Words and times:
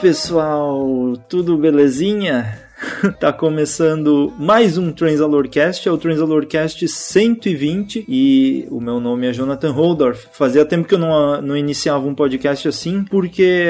Pessoal, 0.00 1.14
tudo 1.28 1.58
belezinha? 1.58 2.58
tá 3.20 3.30
começando 3.30 4.32
mais 4.38 4.78
um 4.78 4.90
Transalorcast, 4.92 5.86
é 5.86 5.92
o 5.92 5.98
Transalorcast 5.98 6.88
120 6.88 8.06
e 8.08 8.66
o 8.70 8.80
meu 8.80 8.98
nome 8.98 9.26
é 9.26 9.32
Jonathan 9.34 9.72
Holdorf. 9.72 10.26
Fazia 10.32 10.64
tempo 10.64 10.88
que 10.88 10.94
eu 10.94 10.98
não, 10.98 11.42
não 11.42 11.54
iniciava 11.54 12.06
um 12.06 12.14
podcast 12.14 12.66
assim, 12.66 13.04
porque 13.04 13.66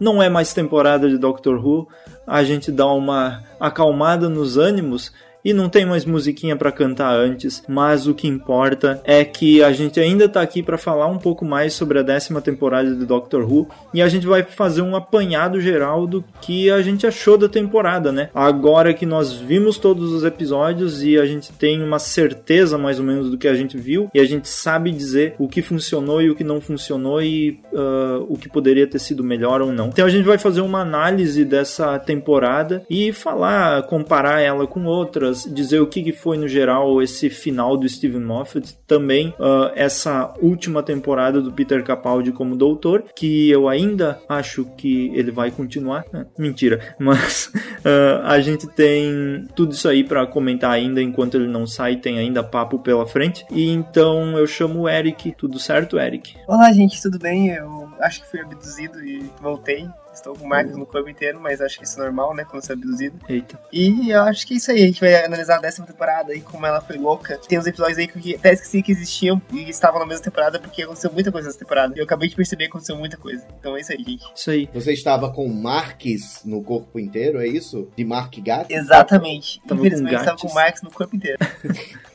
não 0.00 0.22
é 0.22 0.28
mais 0.28 0.54
temporada 0.54 1.08
de 1.08 1.18
Doctor 1.18 1.56
Who, 1.56 1.88
a 2.24 2.44
gente 2.44 2.70
dá 2.70 2.86
uma 2.86 3.42
acalmada 3.58 4.28
nos 4.28 4.56
ânimos 4.56 5.12
e 5.44 5.52
não 5.52 5.68
tem 5.68 5.84
mais 5.84 6.04
musiquinha 6.04 6.56
para 6.56 6.72
cantar 6.72 7.14
antes, 7.14 7.62
mas 7.68 8.06
o 8.06 8.14
que 8.14 8.28
importa 8.28 9.00
é 9.04 9.24
que 9.24 9.62
a 9.62 9.72
gente 9.72 9.98
ainda 9.98 10.28
tá 10.28 10.40
aqui 10.40 10.62
para 10.62 10.78
falar 10.78 11.06
um 11.06 11.18
pouco 11.18 11.44
mais 11.44 11.72
sobre 11.72 11.98
a 11.98 12.02
décima 12.02 12.40
temporada 12.40 12.94
de 12.94 13.04
Doctor 13.04 13.50
Who 13.50 13.68
e 13.92 14.00
a 14.00 14.08
gente 14.08 14.26
vai 14.26 14.42
fazer 14.42 14.82
um 14.82 14.94
apanhado 14.94 15.60
geral 15.60 16.06
do 16.06 16.24
que 16.40 16.70
a 16.70 16.80
gente 16.82 17.06
achou 17.06 17.36
da 17.36 17.48
temporada, 17.48 18.12
né? 18.12 18.30
Agora 18.34 18.94
que 18.94 19.06
nós 19.06 19.32
vimos 19.32 19.78
todos 19.78 20.12
os 20.12 20.24
episódios 20.24 21.02
e 21.02 21.18
a 21.18 21.26
gente 21.26 21.52
tem 21.52 21.82
uma 21.82 21.98
certeza 21.98 22.78
mais 22.78 22.98
ou 22.98 23.04
menos 23.04 23.30
do 23.30 23.38
que 23.38 23.48
a 23.48 23.54
gente 23.54 23.76
viu 23.76 24.08
e 24.14 24.20
a 24.20 24.24
gente 24.24 24.48
sabe 24.48 24.90
dizer 24.90 25.34
o 25.38 25.48
que 25.48 25.62
funcionou 25.62 26.22
e 26.22 26.30
o 26.30 26.34
que 26.34 26.44
não 26.44 26.60
funcionou 26.60 27.22
e 27.22 27.60
uh, 27.72 28.26
o 28.28 28.36
que 28.36 28.48
poderia 28.48 28.86
ter 28.86 28.98
sido 28.98 29.24
melhor 29.24 29.60
ou 29.60 29.72
não. 29.72 29.88
Então 29.88 30.06
a 30.06 30.10
gente 30.10 30.24
vai 30.24 30.38
fazer 30.38 30.60
uma 30.60 30.80
análise 30.80 31.44
dessa 31.44 31.98
temporada 31.98 32.82
e 32.88 33.12
falar, 33.12 33.82
comparar 33.84 34.40
ela 34.40 34.66
com 34.66 34.84
outras 34.84 35.31
dizer 35.32 35.80
o 35.80 35.86
que, 35.86 36.12
foi 36.12 36.36
no 36.36 36.48
geral 36.48 37.00
esse 37.00 37.30
final 37.30 37.76
do 37.76 37.88
Steven 37.88 38.20
Moffat, 38.20 38.76
também 38.86 39.28
uh, 39.38 39.70
essa 39.74 40.34
última 40.40 40.82
temporada 40.82 41.40
do 41.40 41.52
Peter 41.52 41.82
Capaldi 41.82 42.32
como 42.32 42.56
doutor, 42.56 43.04
que 43.14 43.50
eu 43.50 43.68
ainda 43.68 44.20
acho 44.28 44.64
que 44.76 45.10
ele 45.14 45.30
vai 45.30 45.50
continuar. 45.50 46.04
É, 46.12 46.26
mentira, 46.36 46.94
mas 46.98 47.50
uh, 47.54 48.22
a 48.24 48.40
gente 48.40 48.66
tem 48.66 49.46
tudo 49.54 49.72
isso 49.72 49.88
aí 49.88 50.04
para 50.04 50.26
comentar 50.26 50.72
ainda 50.72 51.00
enquanto 51.00 51.36
ele 51.36 51.48
não 51.48 51.66
sai, 51.66 51.96
tem 51.96 52.18
ainda 52.18 52.42
papo 52.42 52.78
pela 52.78 53.06
frente. 53.06 53.44
E 53.50 53.70
então 53.70 54.36
eu 54.38 54.46
chamo 54.46 54.82
o 54.82 54.88
Eric. 54.88 55.34
Tudo 55.36 55.58
certo, 55.58 55.98
Eric? 55.98 56.34
Olá, 56.46 56.72
gente, 56.72 57.00
tudo 57.00 57.18
bem? 57.18 57.50
Eu 57.50 57.88
acho 58.00 58.20
que 58.20 58.30
fui 58.30 58.40
abduzido 58.40 59.02
e 59.04 59.30
voltei. 59.40 59.88
Estou 60.12 60.36
com 60.36 60.46
marcas 60.46 60.76
no 60.76 60.84
corpo 60.84 61.08
inteiro, 61.08 61.40
mas 61.40 61.60
acho 61.60 61.78
que 61.78 61.84
isso 61.84 61.98
é 61.98 62.04
normal, 62.04 62.34
né? 62.34 62.44
Quando 62.44 62.62
você 62.62 62.72
é 62.72 62.74
abduzido. 62.74 63.18
Eita. 63.28 63.58
E 63.72 64.10
eu 64.10 64.22
acho 64.22 64.46
que 64.46 64.54
é 64.54 64.56
isso 64.56 64.70
aí. 64.70 64.82
A 64.82 64.86
gente 64.86 65.00
vai 65.00 65.24
analisar 65.24 65.56
a 65.56 65.60
décima 65.60 65.86
temporada 65.86 66.34
e 66.34 66.40
como 66.40 66.66
ela 66.66 66.80
foi 66.80 66.96
louca. 66.96 67.38
Tem 67.48 67.58
uns 67.58 67.66
episódios 67.66 67.98
aí 67.98 68.06
que 68.06 68.34
até 68.34 68.52
esqueci 68.52 68.82
que 68.82 68.92
existiam 68.92 69.40
e 69.52 69.68
estavam 69.70 70.00
na 70.00 70.06
mesma 70.06 70.24
temporada 70.24 70.58
porque 70.58 70.82
aconteceu 70.82 71.10
muita 71.12 71.32
coisa 71.32 71.48
nessa 71.48 71.58
temporada. 71.58 71.94
E 71.96 71.98
eu 71.98 72.04
acabei 72.04 72.28
de 72.28 72.36
perceber 72.36 72.64
que 72.64 72.70
aconteceu 72.70 72.96
muita 72.96 73.16
coisa. 73.16 73.46
Então 73.58 73.76
é 73.76 73.80
isso 73.80 73.92
aí, 73.92 73.98
gente. 73.98 74.24
Isso 74.34 74.50
aí. 74.50 74.68
Você 74.72 74.92
estava 74.92 75.32
com 75.32 75.48
marques 75.48 76.42
no 76.44 76.62
corpo 76.62 76.98
inteiro, 76.98 77.40
é 77.40 77.46
isso? 77.46 77.88
De 77.96 78.04
Mark 78.04 78.34
Gatt? 78.38 78.72
Exatamente. 78.72 79.60
Infelizmente, 79.64 80.14
estava 80.14 80.36
com 80.36 80.52
marques 80.52 80.82
no 80.82 80.90
corpo 80.90 81.16
inteiro. 81.16 81.38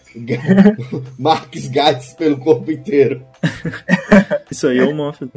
Marques 1.18 1.68
Gats 1.68 2.14
pelo 2.14 2.38
corpo 2.40 2.72
inteiro. 2.72 3.26
Isso 4.50 4.68
aí 4.68 4.80
é 4.80 4.84
o 4.84 4.96
Moffat. 4.96 5.30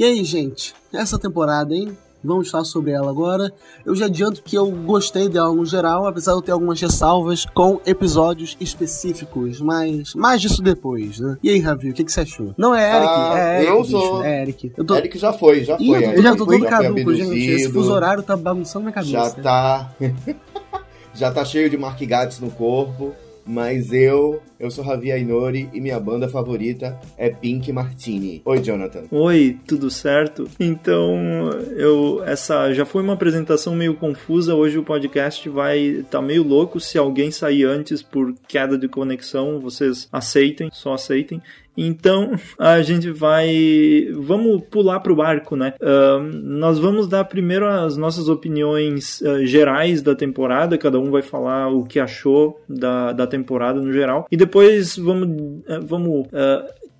E 0.00 0.04
aí, 0.04 0.24
gente, 0.24 0.72
essa 0.94 1.18
temporada, 1.18 1.74
hein? 1.74 1.94
Vamos 2.24 2.50
falar 2.50 2.64
sobre 2.64 2.90
ela 2.90 3.10
agora. 3.10 3.52
Eu 3.84 3.94
já 3.94 4.06
adianto 4.06 4.42
que 4.42 4.56
eu 4.56 4.70
gostei 4.70 5.28
dela 5.28 5.52
no 5.52 5.66
geral, 5.66 6.06
apesar 6.06 6.32
de 6.32 6.38
eu 6.38 6.42
ter 6.42 6.52
algumas 6.52 6.80
ressalvas 6.80 7.44
com 7.44 7.78
episódios 7.84 8.56
específicos, 8.58 9.60
mas 9.60 10.14
mais 10.14 10.40
disso 10.40 10.62
depois, 10.62 11.20
né? 11.20 11.36
E 11.42 11.50
aí, 11.50 11.60
Ravi, 11.60 11.90
o 11.90 11.92
que, 11.92 12.02
que 12.02 12.10
você 12.10 12.22
achou? 12.22 12.54
Não 12.56 12.74
é 12.74 12.96
Eric, 12.96 13.10
ah, 13.10 13.34
é 13.36 13.56
Eric. 13.56 13.68
Eu 13.68 13.82
bicho, 13.82 13.90
sou. 13.90 14.24
É 14.24 14.40
Eric. 14.40 14.72
Eu 14.74 14.84
tô... 14.86 14.96
Eric 14.96 15.18
já 15.18 15.34
foi, 15.34 15.64
já 15.64 15.76
foi. 15.76 15.86
Ih, 15.86 16.04
eu, 16.14 16.22
já 16.22 16.34
tô 16.34 16.46
todo 16.46 16.64
caduco, 16.64 17.14
gente. 17.14 17.38
Esse 17.38 17.70
fuso 17.70 17.92
horário 17.92 18.22
tá 18.22 18.34
bagunçando 18.38 18.84
minha 18.84 18.94
cabeça. 18.94 19.12
Já 19.12 19.30
tá. 19.30 19.94
já 21.12 21.30
tá 21.30 21.44
cheio 21.44 21.68
de 21.68 21.76
Mark 21.76 22.00
Gats 22.00 22.40
no 22.40 22.50
corpo. 22.50 23.14
Mas 23.50 23.92
eu, 23.92 24.40
eu 24.60 24.70
sou 24.70 24.84
Javi 24.84 25.10
Ainori 25.10 25.68
e 25.72 25.80
minha 25.80 25.98
banda 25.98 26.28
favorita 26.28 26.96
é 27.18 27.28
Pink 27.30 27.72
Martini. 27.72 28.40
Oi, 28.44 28.62
Jonathan. 28.62 29.02
Oi, 29.10 29.58
tudo 29.66 29.90
certo? 29.90 30.48
Então, 30.60 31.50
eu 31.76 32.22
essa 32.24 32.72
já 32.72 32.86
foi 32.86 33.02
uma 33.02 33.14
apresentação 33.14 33.74
meio 33.74 33.96
confusa. 33.96 34.54
Hoje 34.54 34.78
o 34.78 34.84
podcast 34.84 35.48
vai 35.48 36.04
tá 36.08 36.22
meio 36.22 36.44
louco. 36.44 36.78
Se 36.78 36.96
alguém 36.96 37.32
sair 37.32 37.64
antes 37.64 38.02
por 38.02 38.32
queda 38.46 38.78
de 38.78 38.86
conexão, 38.86 39.58
vocês 39.58 40.08
aceitem, 40.12 40.70
só 40.72 40.94
aceitem. 40.94 41.42
Então 41.80 42.32
a 42.58 42.82
gente 42.82 43.10
vai. 43.10 44.08
Vamos 44.14 44.62
pular 44.70 45.00
para 45.00 45.12
o 45.12 45.16
barco, 45.16 45.56
né? 45.56 45.74
Uh, 45.80 46.20
nós 46.42 46.78
vamos 46.78 47.08
dar 47.08 47.24
primeiro 47.24 47.66
as 47.66 47.96
nossas 47.96 48.28
opiniões 48.28 49.20
uh, 49.22 49.44
gerais 49.46 50.02
da 50.02 50.14
temporada, 50.14 50.76
cada 50.76 50.98
um 50.98 51.10
vai 51.10 51.22
falar 51.22 51.68
o 51.68 51.84
que 51.84 51.98
achou 51.98 52.60
da, 52.68 53.12
da 53.12 53.26
temporada 53.26 53.80
no 53.80 53.92
geral, 53.92 54.26
e 54.30 54.36
depois 54.36 54.96
vamos. 54.96 55.28
Uh, 55.28 55.80
vamos 55.86 56.28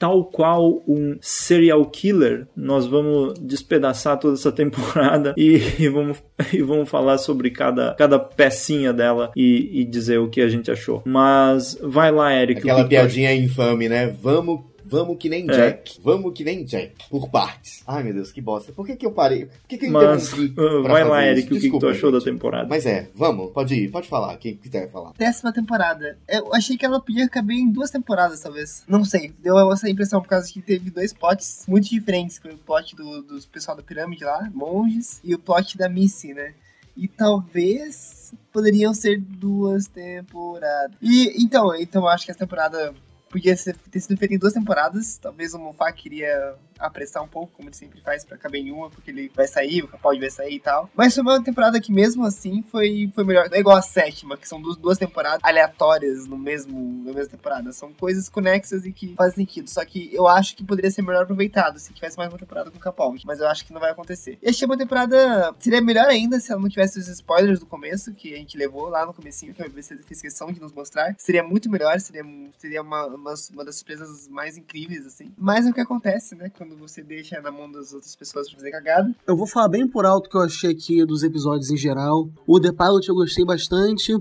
tal 0.00 0.24
qual 0.24 0.82
um 0.88 1.18
serial 1.20 1.84
killer, 1.84 2.46
nós 2.56 2.86
vamos 2.86 3.34
despedaçar 3.38 4.18
toda 4.18 4.32
essa 4.32 4.50
temporada 4.50 5.34
e, 5.36 5.60
e 5.78 5.88
vamos, 5.90 6.16
e 6.54 6.62
vamos 6.62 6.88
falar 6.88 7.18
sobre 7.18 7.50
cada, 7.50 7.94
cada 7.94 8.18
pecinha 8.18 8.94
dela 8.94 9.30
e, 9.36 9.82
e, 9.82 9.84
dizer 9.84 10.18
o 10.18 10.30
que 10.30 10.40
a 10.40 10.48
gente 10.48 10.70
achou. 10.70 11.02
Mas 11.04 11.78
vai 11.82 12.10
lá, 12.10 12.34
Eric. 12.34 12.60
Aquela 12.60 12.88
piadinha 12.88 13.34
infame, 13.34 13.90
né? 13.90 14.06
Vamos 14.06 14.69
Vamos 14.90 15.18
que 15.18 15.28
nem 15.28 15.48
é. 15.48 15.52
Jack. 15.52 16.00
Vamos 16.02 16.32
que 16.34 16.42
nem 16.42 16.64
Jack. 16.64 17.08
Por 17.08 17.30
partes. 17.30 17.82
Ai, 17.86 18.02
meu 18.02 18.12
Deus, 18.12 18.32
que 18.32 18.40
bosta. 18.40 18.72
Por 18.72 18.84
que, 18.84 18.96
que 18.96 19.06
eu 19.06 19.12
parei? 19.12 19.46
Por 19.46 19.68
que, 19.68 19.78
que 19.78 19.86
eu 19.86 19.92
Mas, 19.92 20.32
uh, 20.32 20.82
Vai 20.82 21.04
lá, 21.04 21.24
Eric, 21.24 21.48
Desculpa, 21.48 21.56
o 21.56 21.60
que, 21.60 21.70
que 21.70 21.78
tu 21.78 21.88
achou 21.88 22.10
gente. 22.10 22.24
da 22.24 22.30
temporada? 22.32 22.68
Mas 22.68 22.84
é, 22.86 23.08
vamos, 23.14 23.52
pode 23.52 23.74
ir, 23.74 23.88
pode 23.90 24.08
falar. 24.08 24.36
Quem 24.38 24.56
quiser 24.56 24.90
falar. 24.90 25.12
Décima 25.16 25.52
temporada. 25.52 26.18
Eu 26.28 26.52
achei 26.52 26.76
que 26.76 26.84
ela 26.84 27.00
podia 27.00 27.28
caber 27.28 27.56
em 27.56 27.70
duas 27.70 27.90
temporadas, 27.90 28.40
talvez. 28.40 28.84
Não 28.88 29.04
sei. 29.04 29.32
Deu 29.38 29.72
essa 29.72 29.88
impressão 29.88 30.20
por 30.20 30.28
causa 30.28 30.52
que 30.52 30.60
teve 30.60 30.90
dois 30.90 31.12
plots 31.12 31.64
muito 31.68 31.88
diferentes. 31.88 32.38
Foi 32.38 32.52
o 32.52 32.58
plot 32.58 32.96
do, 32.96 33.22
do 33.22 33.40
pessoal 33.46 33.76
da 33.76 33.82
pirâmide 33.82 34.24
lá, 34.24 34.50
monges, 34.52 35.20
e 35.22 35.34
o 35.34 35.38
plot 35.38 35.78
da 35.78 35.88
Missy, 35.88 36.34
né? 36.34 36.52
E 36.96 37.06
talvez 37.06 38.34
poderiam 38.52 38.92
ser 38.92 39.20
duas 39.20 39.86
temporadas. 39.86 40.96
E 41.00 41.42
então, 41.42 41.74
então 41.76 42.02
eu 42.02 42.08
acho 42.08 42.24
que 42.24 42.30
essa 42.30 42.40
temporada 42.40 42.92
podia 43.30 43.56
ter 43.90 44.00
sido 44.00 44.18
feito 44.18 44.34
em 44.34 44.38
duas 44.38 44.52
temporadas. 44.52 45.16
Talvez 45.16 45.54
o 45.54 45.58
Moffat 45.58 45.94
queria 45.94 46.56
apressar 46.78 47.22
um 47.22 47.28
pouco, 47.28 47.52
como 47.52 47.68
ele 47.68 47.76
sempre 47.76 48.00
faz, 48.00 48.24
pra 48.24 48.36
caber 48.36 48.60
em 48.60 48.72
uma, 48.72 48.90
porque 48.90 49.10
ele 49.10 49.30
vai 49.34 49.46
sair, 49.46 49.82
o 49.82 49.88
Capaldi 49.88 50.20
vai 50.20 50.30
sair 50.30 50.54
e 50.56 50.60
tal. 50.60 50.90
Mas 50.96 51.14
foi 51.14 51.22
uma 51.22 51.42
temporada 51.42 51.80
que, 51.80 51.92
mesmo 51.92 52.24
assim, 52.24 52.62
foi, 52.62 53.10
foi 53.14 53.22
melhor. 53.22 53.48
É 53.52 53.60
igual 53.60 53.76
a 53.76 53.82
sétima, 53.82 54.36
que 54.36 54.48
são 54.48 54.60
duas, 54.60 54.76
duas 54.76 54.98
temporadas 54.98 55.40
aleatórias 55.42 56.26
no 56.26 56.36
mesmo, 56.36 57.04
na 57.04 57.12
mesma 57.12 57.30
temporada. 57.30 57.72
São 57.72 57.92
coisas 57.92 58.28
conexas 58.28 58.84
e 58.84 58.92
que 58.92 59.14
fazem 59.14 59.46
sentido. 59.46 59.68
Só 59.68 59.84
que 59.84 60.12
eu 60.12 60.26
acho 60.26 60.56
que 60.56 60.64
poderia 60.64 60.90
ser 60.90 61.02
melhor 61.02 61.22
aproveitado 61.22 61.78
se 61.78 61.92
tivesse 61.92 62.16
mais 62.16 62.32
uma 62.32 62.38
temporada 62.38 62.70
com 62.70 62.78
o 62.78 62.80
Capaldi. 62.80 63.24
Mas 63.26 63.38
eu 63.38 63.46
acho 63.46 63.64
que 63.64 63.72
não 63.72 63.80
vai 63.80 63.90
acontecer. 63.90 64.38
E 64.42 64.48
achei 64.48 64.66
uma 64.66 64.76
temporada. 64.76 65.54
Seria 65.60 65.80
melhor 65.80 66.06
ainda 66.06 66.40
se 66.40 66.50
ela 66.50 66.60
não 66.60 66.68
tivesse 66.68 66.98
os 66.98 67.06
spoilers 67.06 67.60
do 67.60 67.66
começo, 67.66 68.12
que 68.12 68.34
a 68.34 68.38
gente 68.38 68.56
levou 68.56 68.88
lá 68.88 69.06
no 69.06 69.14
comecinho, 69.14 69.54
que 69.54 69.62
a 69.62 69.66
BBC 69.66 69.98
fez 69.98 70.20
questão 70.20 70.50
de 70.50 70.60
nos 70.60 70.72
mostrar. 70.72 71.14
Seria 71.18 71.42
muito 71.42 71.70
melhor, 71.70 72.00
seria, 72.00 72.24
seria 72.58 72.82
uma, 72.82 73.06
uma, 73.20 73.34
uma 73.52 73.64
das 73.64 73.76
surpresas 73.76 74.28
mais 74.28 74.56
incríveis, 74.56 75.06
assim. 75.06 75.32
Mas 75.38 75.66
é 75.66 75.70
o 75.70 75.74
que 75.74 75.80
acontece, 75.80 76.34
né? 76.34 76.50
Quando 76.56 76.76
você 76.76 77.02
deixa 77.02 77.40
na 77.40 77.50
mão 77.50 77.70
das 77.70 77.92
outras 77.92 78.16
pessoas 78.16 78.48
pra 78.48 78.56
fazer 78.58 78.70
cagada. 78.70 79.14
Eu 79.26 79.36
vou 79.36 79.46
falar 79.46 79.68
bem 79.68 79.86
por 79.86 80.04
alto 80.04 80.28
que 80.28 80.36
eu 80.36 80.42
achei 80.42 80.70
aqui 80.70 81.04
dos 81.04 81.22
episódios 81.22 81.70
em 81.70 81.76
geral. 81.76 82.28
O 82.46 82.60
The 82.60 82.72
Pilot 82.72 83.08
eu 83.08 83.14
gostei 83.14 83.44
bastante. 83.44 84.12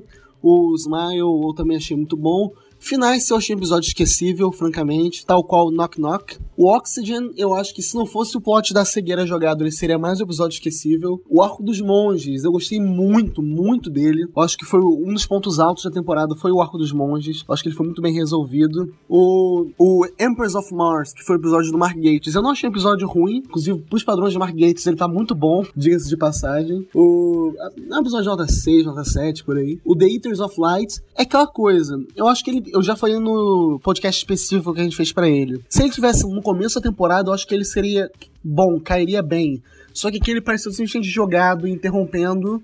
O 0.42 0.76
Smile 0.76 1.20
eu 1.20 1.54
também 1.56 1.78
achei 1.78 1.96
muito 1.96 2.16
bom. 2.16 2.52
Finais 2.80 3.30
eu 3.30 3.38
achei 3.38 3.54
um 3.54 3.60
episódio 3.60 3.88
esquecível, 3.88 4.52
francamente, 4.52 5.26
tal 5.26 5.44
qual 5.44 5.70
Knock 5.70 6.00
Knock. 6.00 6.38
O 6.58 6.74
Oxygen, 6.74 7.32
eu 7.38 7.54
acho 7.54 7.74
que 7.74 7.82
se 7.82 7.96
não 7.96 8.06
fosse 8.06 8.38
o 8.38 8.42
plot 8.42 8.74
da 8.74 8.84
cegueira 8.84 9.28
jogado, 9.28 9.64
ele 9.64 9.72
seria 9.72 9.98
mais 9.98 10.20
um 10.20 10.24
episódio 10.24 10.56
esquecível. 10.56 11.22
O 11.30 11.42
Arco 11.42 11.62
dos 11.62 11.80
Monges, 11.82 12.44
eu 12.44 12.52
gostei 12.52 12.80
muito, 12.80 13.44
muito 13.44 13.90
dele. 13.90 14.26
Eu 14.36 14.42
acho 14.42 14.58
que 14.58 14.66
foi 14.66 14.80
um 14.80 15.14
dos 15.14 15.26
pontos 15.26 15.60
altos 15.60 15.84
da 15.84 15.92
temporada, 15.92 16.36
foi 16.36 16.52
o 16.52 16.62
Arco 16.62 16.78
dos 16.78 16.92
Monges. 16.92 17.44
Eu 17.48 17.54
acho 17.54 17.64
que 17.64 17.70
ele 17.70 17.76
foi 17.76 17.86
muito 17.86 18.02
bem 18.02 18.14
resolvido. 18.14 18.92
O, 19.08 19.68
o 19.78 20.06
Empress 20.20 20.56
of 20.56 20.74
Mars, 20.74 21.14
que 21.14 21.24
foi 21.24 21.36
o 21.36 21.40
episódio 21.40 21.72
do 21.72 21.78
Mark 21.78 21.96
Gates, 21.96 22.34
eu 22.34 22.42
não 22.42 22.52
achei 22.52 22.68
um 22.68 22.72
episódio 22.72 23.08
ruim. 23.08 23.38
Inclusive, 23.46 23.80
pros 23.90 24.04
padrões 24.04 24.34
de 24.34 24.40
Mark 24.40 24.56
Gates, 24.56 24.86
ele 24.88 24.98
tá 24.98 25.08
muito 25.08 25.36
bom, 25.36 25.66
diga-se 25.76 26.10
de 26.10 26.18
passagem. 26.18 26.88
O 26.96 27.54
é 27.60 27.96
um 27.96 28.02
episódio 28.02 28.30
nota 28.30 28.48
6, 28.48 28.86
nota 28.86 29.04
7, 29.04 29.44
por 29.44 29.58
aí. 29.58 29.80
O 29.86 29.96
The 29.96 30.06
Eaters 30.06 30.40
of 30.40 30.60
Light 30.60 31.02
é 31.16 31.24
aquela 31.24 31.48
coisa. 31.48 31.98
Eu 32.16 32.28
acho 32.28 32.44
que 32.44 32.52
ele 32.52 32.69
eu 32.74 32.82
já 32.82 32.96
falei 32.96 33.20
no 33.20 33.80
podcast 33.84 34.20
específico 34.20 34.74
que 34.74 34.82
a 34.82 34.84
gente 34.84 34.96
fez 34.96 35.12
para 35.12 35.28
ele. 35.28 35.64
Se 35.70 35.82
ele 35.82 35.92
tivesse 35.92 36.28
no 36.28 36.42
começo 36.42 36.80
da 36.80 36.90
temporada, 36.90 37.30
eu 37.30 37.34
acho 37.34 37.48
que 37.48 37.54
ele 37.54 37.66
seria 37.66 38.10
bom, 38.44 38.80
cairia 38.80 39.22
bem. 39.22 39.62
Só 39.94 40.10
que 40.10 40.18
aqui 40.18 40.32
ele 40.32 40.42
pareceu 40.42 40.72
simplesmente 40.72 41.10
jogado, 41.10 41.68
interrompendo 41.68 42.64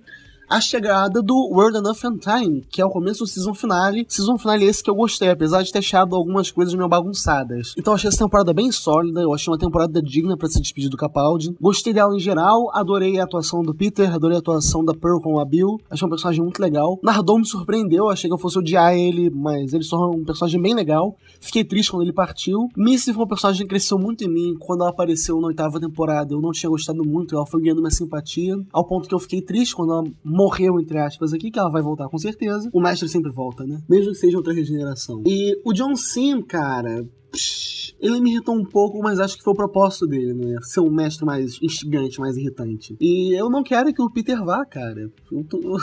a 0.49 0.61
chegada 0.61 1.21
do 1.21 1.35
World 1.51 1.77
Enough 1.77 2.05
and 2.05 2.17
Time, 2.17 2.63
que 2.69 2.81
é 2.81 2.85
o 2.85 2.89
começo 2.89 3.23
do 3.23 3.27
season 3.27 3.53
finale. 3.53 4.05
Season 4.07 4.37
finale 4.37 4.65
esse 4.65 4.83
que 4.83 4.89
eu 4.89 4.95
gostei, 4.95 5.29
apesar 5.29 5.63
de 5.63 5.71
ter 5.71 5.79
achado 5.79 6.15
algumas 6.15 6.51
coisas 6.51 6.73
meio 6.73 6.87
bagunçadas. 6.87 7.73
Então 7.77 7.93
eu 7.93 7.95
achei 7.95 8.07
essa 8.07 8.23
temporada 8.23 8.53
bem 8.53 8.71
sólida, 8.71 9.21
eu 9.21 9.33
achei 9.33 9.51
uma 9.51 9.57
temporada 9.57 10.01
digna 10.01 10.37
para 10.37 10.47
se 10.47 10.61
despedir 10.61 10.89
do 10.89 10.97
Capaldi. 10.97 11.55
Gostei 11.59 11.93
dela 11.93 12.15
em 12.15 12.19
geral, 12.19 12.69
adorei 12.73 13.19
a 13.19 13.23
atuação 13.23 13.61
do 13.61 13.73
Peter, 13.73 14.13
adorei 14.13 14.37
a 14.37 14.39
atuação 14.39 14.83
da 14.83 14.93
Pearl 14.93 15.19
com 15.19 15.39
a 15.39 15.45
Bill. 15.45 15.79
Achei 15.89 16.05
um 16.05 16.09
personagem 16.09 16.41
muito 16.41 16.61
legal. 16.61 16.99
Nardon 17.01 17.39
me 17.39 17.47
surpreendeu, 17.47 18.09
achei 18.09 18.29
que 18.29 18.33
eu 18.33 18.39
fosse 18.39 18.59
odiar 18.59 18.93
ele, 18.93 19.29
mas 19.29 19.73
ele 19.73 19.83
só 19.83 19.97
é 19.97 20.15
um 20.15 20.23
personagem 20.23 20.61
bem 20.61 20.73
legal. 20.73 21.15
Fiquei 21.39 21.63
triste 21.63 21.91
quando 21.91 22.03
ele 22.03 22.13
partiu. 22.13 22.69
Missy 22.75 23.13
foi 23.13 23.23
um 23.23 23.27
personagem 23.27 23.63
que 23.63 23.69
cresceu 23.69 23.97
muito 23.97 24.23
em 24.23 24.29
mim. 24.29 24.55
Quando 24.59 24.81
ela 24.81 24.89
apareceu 24.91 25.39
na 25.39 25.47
oitava 25.47 25.79
temporada, 25.79 26.33
eu 26.33 26.41
não 26.41 26.51
tinha 26.51 26.69
gostado 26.69 27.03
muito, 27.03 27.35
ela 27.35 27.45
foi 27.45 27.61
ganhando 27.61 27.81
minha 27.81 27.91
simpatia, 27.91 28.55
ao 28.71 28.85
ponto 28.85 29.07
que 29.07 29.15
eu 29.15 29.19
fiquei 29.19 29.41
triste 29.41 29.75
quando 29.75 29.93
ela 29.93 30.03
morreu, 30.35 30.79
entre 30.79 30.99
aspas, 30.99 31.33
aqui, 31.33 31.49
que 31.49 31.57
ela 31.57 31.69
vai 31.71 31.81
voltar 31.81 32.09
com 32.09 32.17
certeza. 32.17 32.69
O 32.73 32.81
mestre 32.81 33.07
sempre 33.07 33.31
volta, 33.31 33.63
né? 33.65 33.81
Mesmo 33.87 34.11
que 34.11 34.17
seja 34.17 34.37
outra 34.37 34.53
regeneração. 34.53 35.23
E 35.25 35.59
o 35.63 35.73
John 35.73 35.95
Sim, 35.95 36.41
cara, 36.41 37.07
ele 37.99 38.19
me 38.19 38.31
irritou 38.31 38.55
um 38.55 38.63
pouco, 38.63 38.99
mas 38.99 39.19
acho 39.19 39.37
que 39.37 39.43
foi 39.43 39.53
o 39.53 39.55
propósito 39.55 40.07
dele, 40.07 40.33
né? 40.33 40.57
Ser 40.61 40.81
um 40.81 40.91
mestre 40.91 41.25
mais 41.25 41.59
instigante, 41.61 42.19
mais 42.19 42.37
irritante. 42.37 42.95
E 42.99 43.33
eu 43.33 43.49
não 43.49 43.63
quero 43.63 43.93
que 43.93 44.01
o 44.01 44.09
Peter 44.09 44.43
vá, 44.43 44.65
cara. 44.65 45.09
Eu 45.31 45.43
tô... 45.43 45.59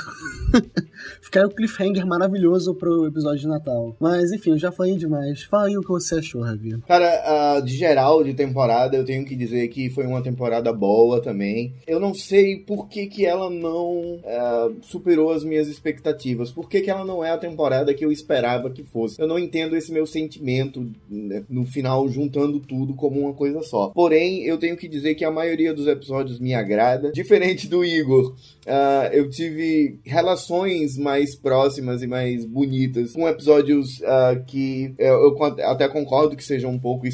Ficar 1.20 1.46
um 1.46 1.50
cliffhanger 1.50 2.06
maravilhoso 2.06 2.74
pro 2.74 3.06
episódio 3.06 3.40
de 3.40 3.48
Natal. 3.48 3.96
Mas 3.98 4.30
enfim, 4.32 4.50
eu 4.50 4.58
já 4.58 4.70
falei 4.70 4.96
demais. 4.96 5.42
Fala 5.44 5.66
aí 5.66 5.76
o 5.76 5.80
que 5.80 5.88
você 5.88 6.16
achou, 6.16 6.42
Ravi. 6.42 6.78
Cara, 6.86 7.58
uh, 7.58 7.62
de 7.62 7.76
geral, 7.76 8.22
de 8.22 8.34
temporada, 8.34 8.96
eu 8.96 9.04
tenho 9.04 9.24
que 9.24 9.34
dizer 9.34 9.68
que 9.68 9.90
foi 9.90 10.06
uma 10.06 10.22
temporada 10.22 10.72
boa 10.72 11.20
também. 11.20 11.74
Eu 11.86 11.98
não 11.98 12.14
sei 12.14 12.58
por 12.58 12.88
que, 12.88 13.06
que 13.06 13.26
ela 13.26 13.50
não 13.50 14.16
uh, 14.16 14.76
superou 14.82 15.32
as 15.32 15.44
minhas 15.44 15.68
expectativas. 15.68 16.52
Por 16.52 16.68
que, 16.68 16.80
que 16.80 16.90
ela 16.90 17.04
não 17.04 17.24
é 17.24 17.30
a 17.30 17.38
temporada 17.38 17.94
que 17.94 18.04
eu 18.04 18.12
esperava 18.12 18.70
que 18.70 18.82
fosse. 18.82 19.20
Eu 19.20 19.26
não 19.26 19.38
entendo 19.38 19.76
esse 19.76 19.92
meu 19.92 20.06
sentimento 20.06 20.90
né, 21.08 21.41
no 21.48 21.64
final 21.64 22.08
juntando 22.08 22.60
tudo 22.60 22.94
como 22.94 23.20
uma 23.20 23.34
coisa 23.34 23.62
só. 23.62 23.88
Porém, 23.88 24.42
eu 24.44 24.58
tenho 24.58 24.76
que 24.76 24.88
dizer 24.88 25.14
que 25.14 25.24
a 25.24 25.30
maioria 25.30 25.74
dos 25.74 25.86
episódios 25.86 26.38
me 26.38 26.54
agrada. 26.54 27.12
Diferente 27.12 27.68
do 27.68 27.84
Igor, 27.84 28.34
uh, 28.66 29.12
eu 29.12 29.28
tive 29.30 29.98
relações 30.04 30.96
mais 30.96 31.34
próximas 31.34 32.02
e 32.02 32.06
mais 32.06 32.44
bonitas 32.44 33.12
com 33.12 33.28
episódios 33.28 34.00
uh, 34.00 34.44
que 34.46 34.94
eu, 34.98 35.36
eu, 35.38 35.44
até 35.64 35.88
concordo 35.88 36.36
que 36.36 36.44
sejam 36.44 36.70
um 36.70 36.78
pouco, 36.78 37.06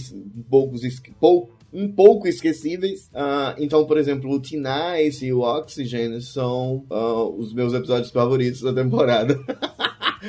poucos, 0.48 0.80
pouco 1.20 1.58
um 1.72 1.90
pouco 1.90 2.26
esquecíveis. 2.26 3.10
Uh, 3.14 3.54
então, 3.58 3.84
por 3.84 3.98
exemplo, 3.98 4.30
o 4.30 4.40
T-Nice 4.40 5.24
e 5.24 5.32
o 5.32 5.40
Oxygen 5.40 6.20
são 6.20 6.84
uh, 6.90 7.34
os 7.38 7.52
meus 7.52 7.74
episódios 7.74 8.10
favoritos 8.10 8.62
da 8.62 8.72
temporada. 8.72 9.38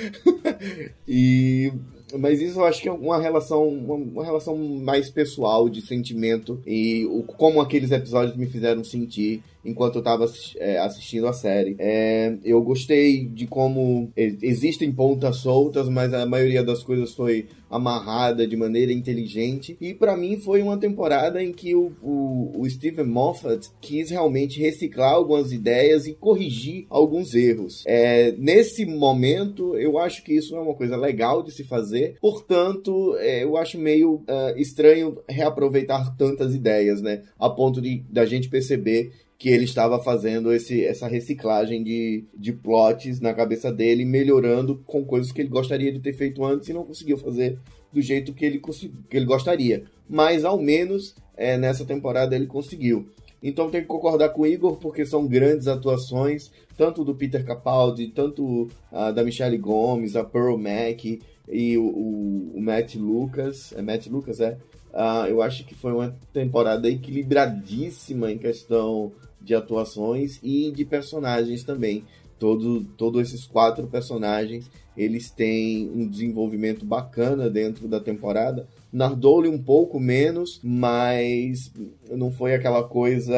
e 1.07 1.71
mas 2.17 2.41
isso 2.41 2.59
eu 2.59 2.65
acho 2.65 2.81
que 2.81 2.89
é 2.89 2.91
uma 2.91 3.19
relação, 3.19 3.67
uma, 3.67 3.95
uma, 3.95 4.25
relação 4.25 4.57
mais 4.57 5.09
pessoal 5.09 5.69
de 5.69 5.81
sentimento 5.81 6.61
e 6.65 7.05
o, 7.05 7.23
como 7.23 7.61
aqueles 7.61 7.91
episódios 7.91 8.35
me 8.35 8.47
fizeram 8.47 8.83
sentir 8.83 9.43
enquanto 9.63 9.95
eu 9.95 9.99
estava 9.99 10.25
é, 10.57 10.77
assistindo 10.79 11.27
a 11.27 11.33
série. 11.33 11.75
É, 11.79 12.37
eu 12.43 12.61
gostei 12.61 13.25
de 13.25 13.47
como 13.47 14.11
existem 14.15 14.91
pontas 14.91 15.37
soltas, 15.37 15.89
mas 15.89 16.13
a 16.13 16.25
maioria 16.25 16.63
das 16.63 16.83
coisas 16.83 17.13
foi 17.13 17.47
amarrada 17.69 18.47
de 18.47 18.57
maneira 18.57 18.91
inteligente. 18.91 19.77
E 19.79 19.93
para 19.93 20.17
mim 20.17 20.37
foi 20.37 20.61
uma 20.61 20.77
temporada 20.77 21.43
em 21.43 21.53
que 21.53 21.75
o, 21.75 21.91
o, 22.01 22.61
o 22.61 22.69
Steven 22.69 23.05
Moffat 23.05 23.69
quis 23.79 24.09
realmente 24.09 24.59
reciclar 24.59 25.13
algumas 25.13 25.51
ideias 25.51 26.07
e 26.07 26.13
corrigir 26.13 26.85
alguns 26.89 27.35
erros. 27.35 27.83
É, 27.85 28.33
nesse 28.37 28.85
momento, 28.85 29.77
eu 29.77 29.99
acho 29.99 30.23
que 30.23 30.33
isso 30.33 30.55
é 30.55 30.59
uma 30.59 30.73
coisa 30.73 30.97
legal 30.97 31.43
de 31.43 31.51
se 31.51 31.63
fazer. 31.63 32.17
Portanto, 32.19 33.15
é, 33.19 33.43
eu 33.43 33.55
acho 33.55 33.77
meio 33.77 34.15
uh, 34.15 34.57
estranho 34.57 35.19
reaproveitar 35.27 36.15
tantas 36.17 36.55
ideias, 36.55 37.01
né? 37.01 37.23
A 37.37 37.49
ponto 37.49 37.81
de 37.81 38.03
da 38.09 38.25
gente 38.25 38.49
perceber 38.49 39.11
que 39.39 39.47
ele 39.47 39.63
estava 39.63 40.03
fazendo 40.03 40.51
esse, 40.51 40.83
essa 40.83 41.07
reciclagem 41.07 41.81
de, 41.81 42.25
de 42.37 42.51
plots 42.51 43.21
na 43.21 43.33
cabeça 43.33 43.71
dele, 43.71 44.03
melhorando 44.03 44.83
com 44.85 45.05
coisas 45.05 45.31
que 45.31 45.39
ele 45.39 45.47
gostaria 45.47 45.93
de 45.93 45.99
ter 46.01 46.11
feito 46.11 46.43
antes 46.43 46.67
e 46.67 46.73
não 46.73 46.83
conseguiu 46.83 47.17
fazer 47.17 47.57
do 47.91 48.01
jeito 48.01 48.33
que 48.33 48.43
ele, 48.43 48.59
que 49.09 49.15
ele 49.15 49.25
gostaria. 49.25 49.85
Mas 50.09 50.43
ao 50.43 50.61
menos 50.61 51.15
é, 51.37 51.57
nessa 51.57 51.85
temporada 51.85 52.35
ele 52.35 52.47
conseguiu. 52.47 53.07
Então 53.41 53.69
tem 53.69 53.79
que 53.79 53.87
concordar 53.87 54.27
com 54.29 54.41
o 54.41 54.45
Igor, 54.45 54.75
porque 54.75 55.05
são 55.05 55.25
grandes 55.25 55.69
atuações, 55.69 56.51
tanto 56.75 57.05
do 57.05 57.15
Peter 57.15 57.45
Capaldi, 57.45 58.07
tanto 58.07 58.63
uh, 58.91 59.13
da 59.15 59.23
Michelle 59.23 59.57
Gomes, 59.57 60.17
a 60.17 60.23
Pearl 60.25 60.57
Mack 60.57 61.21
e 61.47 61.77
o, 61.77 61.85
o, 61.85 62.51
o 62.57 62.61
Matt 62.61 62.95
Lucas. 62.95 63.71
É 63.71 63.81
Matt 63.81 64.07
Lucas, 64.07 64.41
é? 64.41 64.57
Uh, 64.93 65.27
eu 65.29 65.41
acho 65.41 65.65
que 65.65 65.73
foi 65.73 65.93
uma 65.93 66.13
temporada 66.33 66.89
equilibradíssima 66.89 68.29
em 68.29 68.37
questão 68.37 69.13
de 69.49 69.55
atuações 69.55 70.39
e 70.43 70.71
de 70.71 70.85
personagens 70.85 71.63
também. 71.63 72.03
Todo, 72.37 72.85
todos 72.95 73.21
esses 73.21 73.45
quatro 73.45 73.87
personagens 73.87 74.69
eles 74.95 75.31
têm 75.31 75.89
um 75.89 76.07
desenvolvimento 76.07 76.85
bacana 76.85 77.49
dentro 77.49 77.87
da 77.87 77.99
temporada. 77.99 78.67
Nardole 78.91 79.49
um 79.49 79.57
pouco 79.57 79.99
menos, 79.99 80.59
mas 80.63 81.71
não 82.09 82.31
foi 82.31 82.53
aquela 82.53 82.83
coisa 82.83 83.33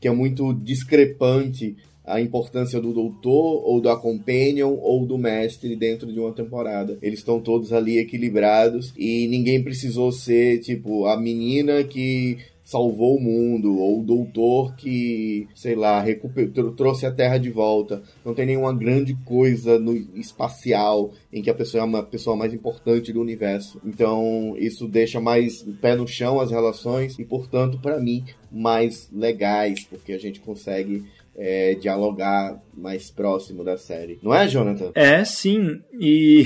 que 0.00 0.08
é 0.08 0.10
muito 0.10 0.52
discrepante 0.52 1.76
a 2.04 2.20
importância 2.20 2.80
do 2.80 2.92
doutor 2.92 3.62
ou 3.64 3.80
da 3.80 3.96
companion 3.96 4.76
ou 4.80 5.04
do 5.06 5.18
mestre 5.18 5.74
dentro 5.74 6.12
de 6.12 6.20
uma 6.20 6.32
temporada. 6.32 6.98
Eles 7.02 7.20
estão 7.20 7.40
todos 7.40 7.72
ali 7.72 7.98
equilibrados 7.98 8.92
e 8.96 9.26
ninguém 9.28 9.62
precisou 9.62 10.12
ser 10.12 10.60
tipo 10.60 11.06
a 11.06 11.16
menina 11.16 11.82
que 11.82 12.38
salvou 12.66 13.16
o 13.16 13.20
mundo, 13.20 13.78
ou 13.78 14.00
o 14.00 14.04
doutor 14.04 14.74
que, 14.76 15.48
sei 15.54 15.74
lá, 15.74 16.00
recuperou, 16.00 16.72
trouxe 16.72 17.06
a 17.06 17.12
Terra 17.12 17.38
de 17.38 17.48
volta. 17.48 18.02
Não 18.24 18.34
tem 18.34 18.44
nenhuma 18.44 18.74
grande 18.74 19.14
coisa 19.24 19.78
no 19.78 19.96
espacial 20.18 21.12
em 21.32 21.40
que 21.40 21.48
a 21.48 21.54
pessoa 21.54 21.82
é 21.82 21.84
uma 21.86 22.02
pessoa 22.02 22.36
mais 22.36 22.52
importante 22.52 23.12
do 23.12 23.20
universo. 23.20 23.80
Então, 23.84 24.54
isso 24.58 24.88
deixa 24.88 25.20
mais 25.20 25.62
pé 25.80 25.94
no 25.96 26.06
chão 26.06 26.40
as 26.40 26.50
relações 26.50 27.18
e, 27.18 27.24
portanto, 27.24 27.78
para 27.80 28.00
mim, 28.00 28.24
mais 28.50 29.08
legais, 29.12 29.84
porque 29.84 30.12
a 30.12 30.18
gente 30.18 30.40
consegue 30.40 31.04
é, 31.36 31.74
dialogar 31.74 32.60
mais 32.74 33.10
próximo 33.10 33.62
da 33.62 33.76
série. 33.76 34.18
Não 34.22 34.34
é, 34.34 34.48
Jonathan? 34.48 34.90
É, 34.94 35.22
sim. 35.24 35.80
E. 36.00 36.44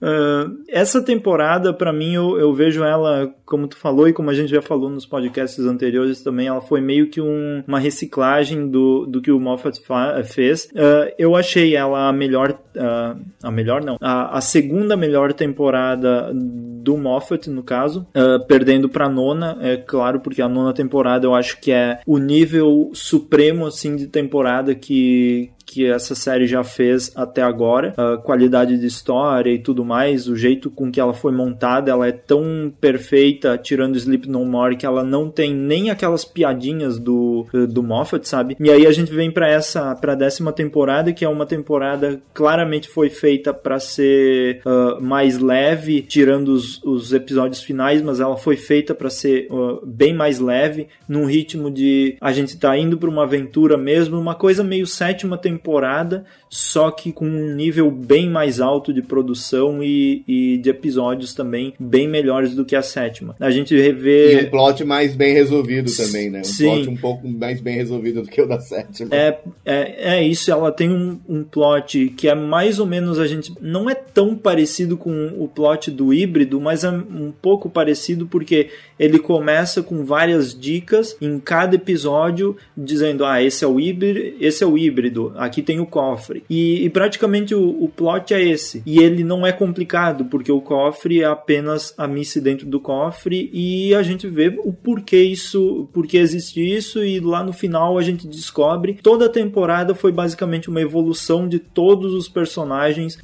Uh, 0.00 0.62
essa 0.68 1.02
temporada, 1.02 1.74
para 1.74 1.92
mim, 1.92 2.14
eu, 2.14 2.38
eu, 2.38 2.54
vejo 2.54 2.84
ela, 2.84 3.34
como 3.46 3.68
tu 3.68 3.76
falou 3.76 4.08
e 4.08 4.12
como 4.12 4.28
a 4.28 4.34
gente 4.34 4.50
já 4.50 4.60
falou 4.60 4.90
nos 4.90 5.06
podcasts 5.06 5.64
anteriores 5.64 6.22
também, 6.22 6.48
ela 6.48 6.60
foi 6.60 6.80
meio 6.80 7.08
que 7.08 7.20
um, 7.20 7.62
uma 7.66 7.78
reciclagem 7.78 8.68
do, 8.68 9.06
do 9.06 9.22
que 9.22 9.30
o 9.30 9.38
Moffat 9.40 9.80
fez. 10.24 10.64
Uh, 10.72 11.12
eu 11.16 11.36
achei 11.36 11.76
ela 11.76 12.08
a 12.08 12.12
melhor, 12.12 12.50
uh, 12.50 13.18
a 13.42 13.50
melhor 13.50 13.84
não, 13.84 13.96
a, 14.00 14.36
a, 14.36 14.40
segunda 14.40 14.96
melhor 14.96 15.32
temporada 15.32 16.32
do 16.34 16.96
Moffat, 16.96 17.48
no 17.48 17.62
caso, 17.62 18.06
perdendo 18.48 18.88
pra 18.88 19.08
nona, 19.08 19.58
é 19.60 19.76
claro, 19.76 20.20
porque 20.20 20.42
a 20.42 20.48
nona 20.48 20.72
temporada 20.72 21.26
eu 21.26 21.34
acho 21.34 21.60
que 21.60 21.70
é 21.70 22.00
o 22.06 22.18
nível 22.18 22.90
supremo, 22.92 23.66
assim, 23.66 23.96
de 23.96 24.06
temporada 24.06 24.74
que, 24.74 25.50
que 25.66 25.84
essa 25.84 26.14
série 26.14 26.46
já 26.46 26.62
fez 26.62 27.12
até 27.16 27.42
agora, 27.42 27.92
a 27.96 28.16
qualidade 28.16 28.78
de 28.78 28.86
história 28.86 29.50
e 29.50 29.58
tudo 29.58 29.84
mais, 29.84 30.28
o 30.28 30.36
jeito 30.36 30.70
com 30.70 30.90
que 30.90 31.00
ela 31.00 31.12
foi 31.12 31.32
montada, 31.32 31.90
ela 31.90 32.06
é 32.06 32.12
tão 32.12 32.72
perfeita, 32.80 33.35
tirando 33.62 33.96
Sleep 33.96 34.28
No 34.28 34.44
More, 34.44 34.76
que 34.76 34.86
ela 34.86 35.02
não 35.02 35.30
tem 35.30 35.54
nem 35.54 35.90
aquelas 35.90 36.24
piadinhas 36.24 36.98
do, 36.98 37.46
do 37.68 37.82
Moffat, 37.82 38.26
sabe? 38.26 38.56
E 38.58 38.70
aí 38.70 38.86
a 38.86 38.92
gente 38.92 39.12
vem 39.12 39.30
para 39.30 39.48
essa, 39.48 39.94
pra 39.94 40.14
décima 40.14 40.52
temporada, 40.52 41.12
que 41.12 41.24
é 41.24 41.28
uma 41.28 41.46
temporada 41.46 42.20
claramente 42.32 42.88
foi 42.88 43.10
feita 43.10 43.52
para 43.52 43.78
ser 43.78 44.60
uh, 44.64 45.00
mais 45.00 45.38
leve, 45.38 46.02
tirando 46.02 46.48
os, 46.48 46.82
os, 46.82 47.12
episódios 47.12 47.62
finais, 47.62 48.02
mas 48.02 48.20
ela 48.20 48.36
foi 48.36 48.56
feita 48.56 48.94
para 48.94 49.10
ser 49.10 49.48
uh, 49.50 49.84
bem 49.84 50.14
mais 50.14 50.38
leve, 50.38 50.88
num 51.08 51.26
ritmo 51.26 51.70
de 51.70 52.16
a 52.20 52.32
gente 52.32 52.58
tá 52.58 52.76
indo 52.76 52.98
para 52.98 53.08
uma 53.08 53.24
aventura 53.24 53.76
mesmo, 53.76 54.18
uma 54.18 54.34
coisa 54.34 54.62
meio 54.62 54.86
sétima 54.86 55.36
temporada, 55.38 56.24
só 56.48 56.90
que 56.90 57.12
com 57.12 57.26
um 57.26 57.54
nível 57.54 57.90
bem 57.90 58.28
mais 58.28 58.60
alto 58.60 58.92
de 58.92 59.02
produção 59.02 59.82
e, 59.82 60.22
e 60.26 60.58
de 60.58 60.70
episódios 60.70 61.34
também 61.34 61.74
bem 61.78 62.08
melhores 62.08 62.54
do 62.54 62.64
que 62.64 62.76
a 62.76 62.82
sétima. 62.82 63.34
A 63.40 63.50
gente 63.50 63.76
revê. 63.76 64.42
E 64.42 64.46
um 64.46 64.50
plot 64.50 64.84
mais 64.84 65.14
bem 65.14 65.32
resolvido 65.32 65.90
também, 65.94 66.30
né? 66.30 66.40
Um 66.40 66.44
Sim. 66.44 66.64
plot 66.64 66.88
um 66.88 66.96
pouco 66.96 67.28
mais 67.28 67.60
bem 67.60 67.74
resolvido 67.74 68.22
do 68.22 68.28
que 68.28 68.40
o 68.40 68.46
da 68.46 68.60
sétima. 68.60 69.14
É, 69.14 69.38
é, 69.64 70.16
é 70.16 70.22
isso, 70.22 70.50
ela 70.50 70.70
tem 70.72 70.90
um, 70.90 71.18
um 71.28 71.42
plot 71.42 72.10
que 72.16 72.28
é 72.28 72.34
mais 72.34 72.78
ou 72.78 72.86
menos 72.86 73.18
a 73.18 73.26
gente. 73.26 73.52
Não 73.60 73.90
é 73.90 73.94
tão 73.94 74.36
parecido 74.36 74.96
com 74.96 75.34
o 75.38 75.48
plot 75.48 75.90
do 75.90 76.12
híbrido, 76.12 76.60
mas 76.60 76.84
é 76.84 76.90
um 76.90 77.32
pouco 77.32 77.68
parecido 77.68 78.26
porque 78.26 78.70
ele 78.98 79.18
começa 79.18 79.82
com 79.82 80.04
várias 80.04 80.58
dicas 80.58 81.16
em 81.20 81.38
cada 81.38 81.76
episódio, 81.76 82.56
dizendo: 82.76 83.24
ah, 83.24 83.42
esse 83.42 83.64
é 83.64 83.68
o 83.68 83.80
híbrido, 83.80 84.36
esse 84.40 84.62
é 84.62 84.66
o 84.66 84.78
híbrido, 84.78 85.32
aqui 85.36 85.62
tem 85.62 85.80
o 85.80 85.86
cofre. 85.86 86.35
E, 86.48 86.84
e 86.84 86.90
praticamente 86.90 87.54
o, 87.54 87.84
o, 87.84 87.88
plot 87.88 88.32
é 88.34 88.42
esse. 88.42 88.82
E 88.86 88.98
ele 88.98 89.24
não 89.24 89.46
é 89.46 89.52
complicado, 89.52 90.24
porque 90.26 90.50
o 90.50 90.60
cofre 90.60 91.22
é 91.22 91.24
apenas 91.24 91.94
a 91.96 92.06
missa 92.06 92.40
dentro 92.40 92.66
do 92.66 92.80
cofre 92.80 93.50
e 93.52 93.94
a 93.94 94.02
gente 94.02 94.28
vê 94.28 94.58
o 94.64 94.72
porquê 94.72 95.22
isso, 95.22 95.88
porque 95.92 96.18
existe 96.18 96.60
isso, 96.60 97.04
e 97.04 97.20
lá 97.20 97.42
no 97.42 97.52
final 97.52 97.98
a 97.98 98.02
gente 98.02 98.26
descobre. 98.26 98.98
Toda 99.02 99.26
a 99.26 99.30
temporada 99.30 99.94
foi 99.94 100.12
basicamente 100.12 100.68
uma 100.68 100.80
evolução 100.80 101.48
de 101.48 101.58
todos 101.58 102.14
os 102.14 102.28
personagens 102.28 103.18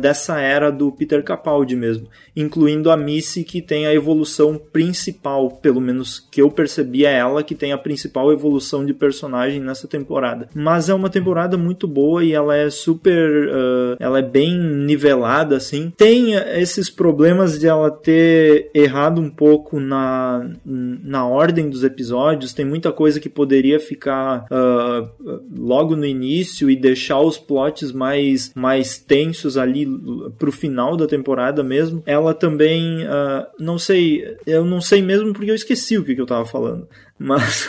dessa 0.00 0.40
era 0.40 0.70
do 0.70 0.90
Peter 0.92 1.22
Capaldi 1.22 1.76
mesmo, 1.76 2.08
incluindo 2.36 2.90
a 2.90 2.96
Missy, 2.96 3.44
que 3.44 3.60
tem 3.62 3.86
a 3.86 3.94
evolução 3.94 4.60
principal, 4.72 5.50
pelo 5.50 5.80
menos 5.80 6.18
que 6.30 6.40
eu 6.40 6.50
percebi, 6.50 7.04
é 7.04 7.14
ela 7.14 7.42
que 7.42 7.54
tem 7.54 7.72
a 7.72 7.78
principal 7.78 8.32
evolução 8.32 8.84
de 8.84 8.94
personagem 8.94 9.60
nessa 9.60 9.86
temporada. 9.86 10.48
Mas 10.54 10.88
é 10.88 10.94
uma 10.94 11.10
temporada 11.10 11.56
muito 11.56 11.86
boa 11.86 12.24
e 12.24 12.32
ela 12.32 12.56
é 12.56 12.57
super. 12.70 13.48
Uh, 13.48 13.96
ela 13.98 14.18
é 14.18 14.22
bem 14.22 14.58
nivelada, 14.58 15.56
assim. 15.56 15.92
Tem 15.96 16.34
esses 16.34 16.90
problemas 16.90 17.58
de 17.58 17.66
ela 17.66 17.90
ter 17.90 18.70
errado 18.74 19.20
um 19.20 19.30
pouco 19.30 19.80
na, 19.80 20.50
na 20.64 21.26
ordem 21.26 21.68
dos 21.68 21.84
episódios, 21.84 22.52
tem 22.52 22.64
muita 22.64 22.92
coisa 22.92 23.20
que 23.20 23.28
poderia 23.28 23.78
ficar 23.78 24.46
uh, 24.50 25.08
logo 25.56 25.96
no 25.96 26.06
início 26.06 26.70
e 26.70 26.76
deixar 26.76 27.20
os 27.20 27.38
plots 27.38 27.92
mais, 27.92 28.52
mais 28.54 28.98
tensos 28.98 29.56
ali 29.56 29.86
pro 30.38 30.52
final 30.52 30.96
da 30.96 31.06
temporada 31.06 31.62
mesmo. 31.62 32.02
Ela 32.06 32.34
também, 32.34 33.04
uh, 33.04 33.46
não 33.58 33.78
sei, 33.78 34.36
eu 34.46 34.64
não 34.64 34.80
sei 34.80 35.02
mesmo 35.02 35.32
porque 35.32 35.50
eu 35.50 35.54
esqueci 35.54 35.96
o 35.98 36.04
que, 36.04 36.14
que 36.14 36.20
eu 36.20 36.26
tava 36.26 36.44
falando. 36.44 36.88
Mas. 37.18 37.68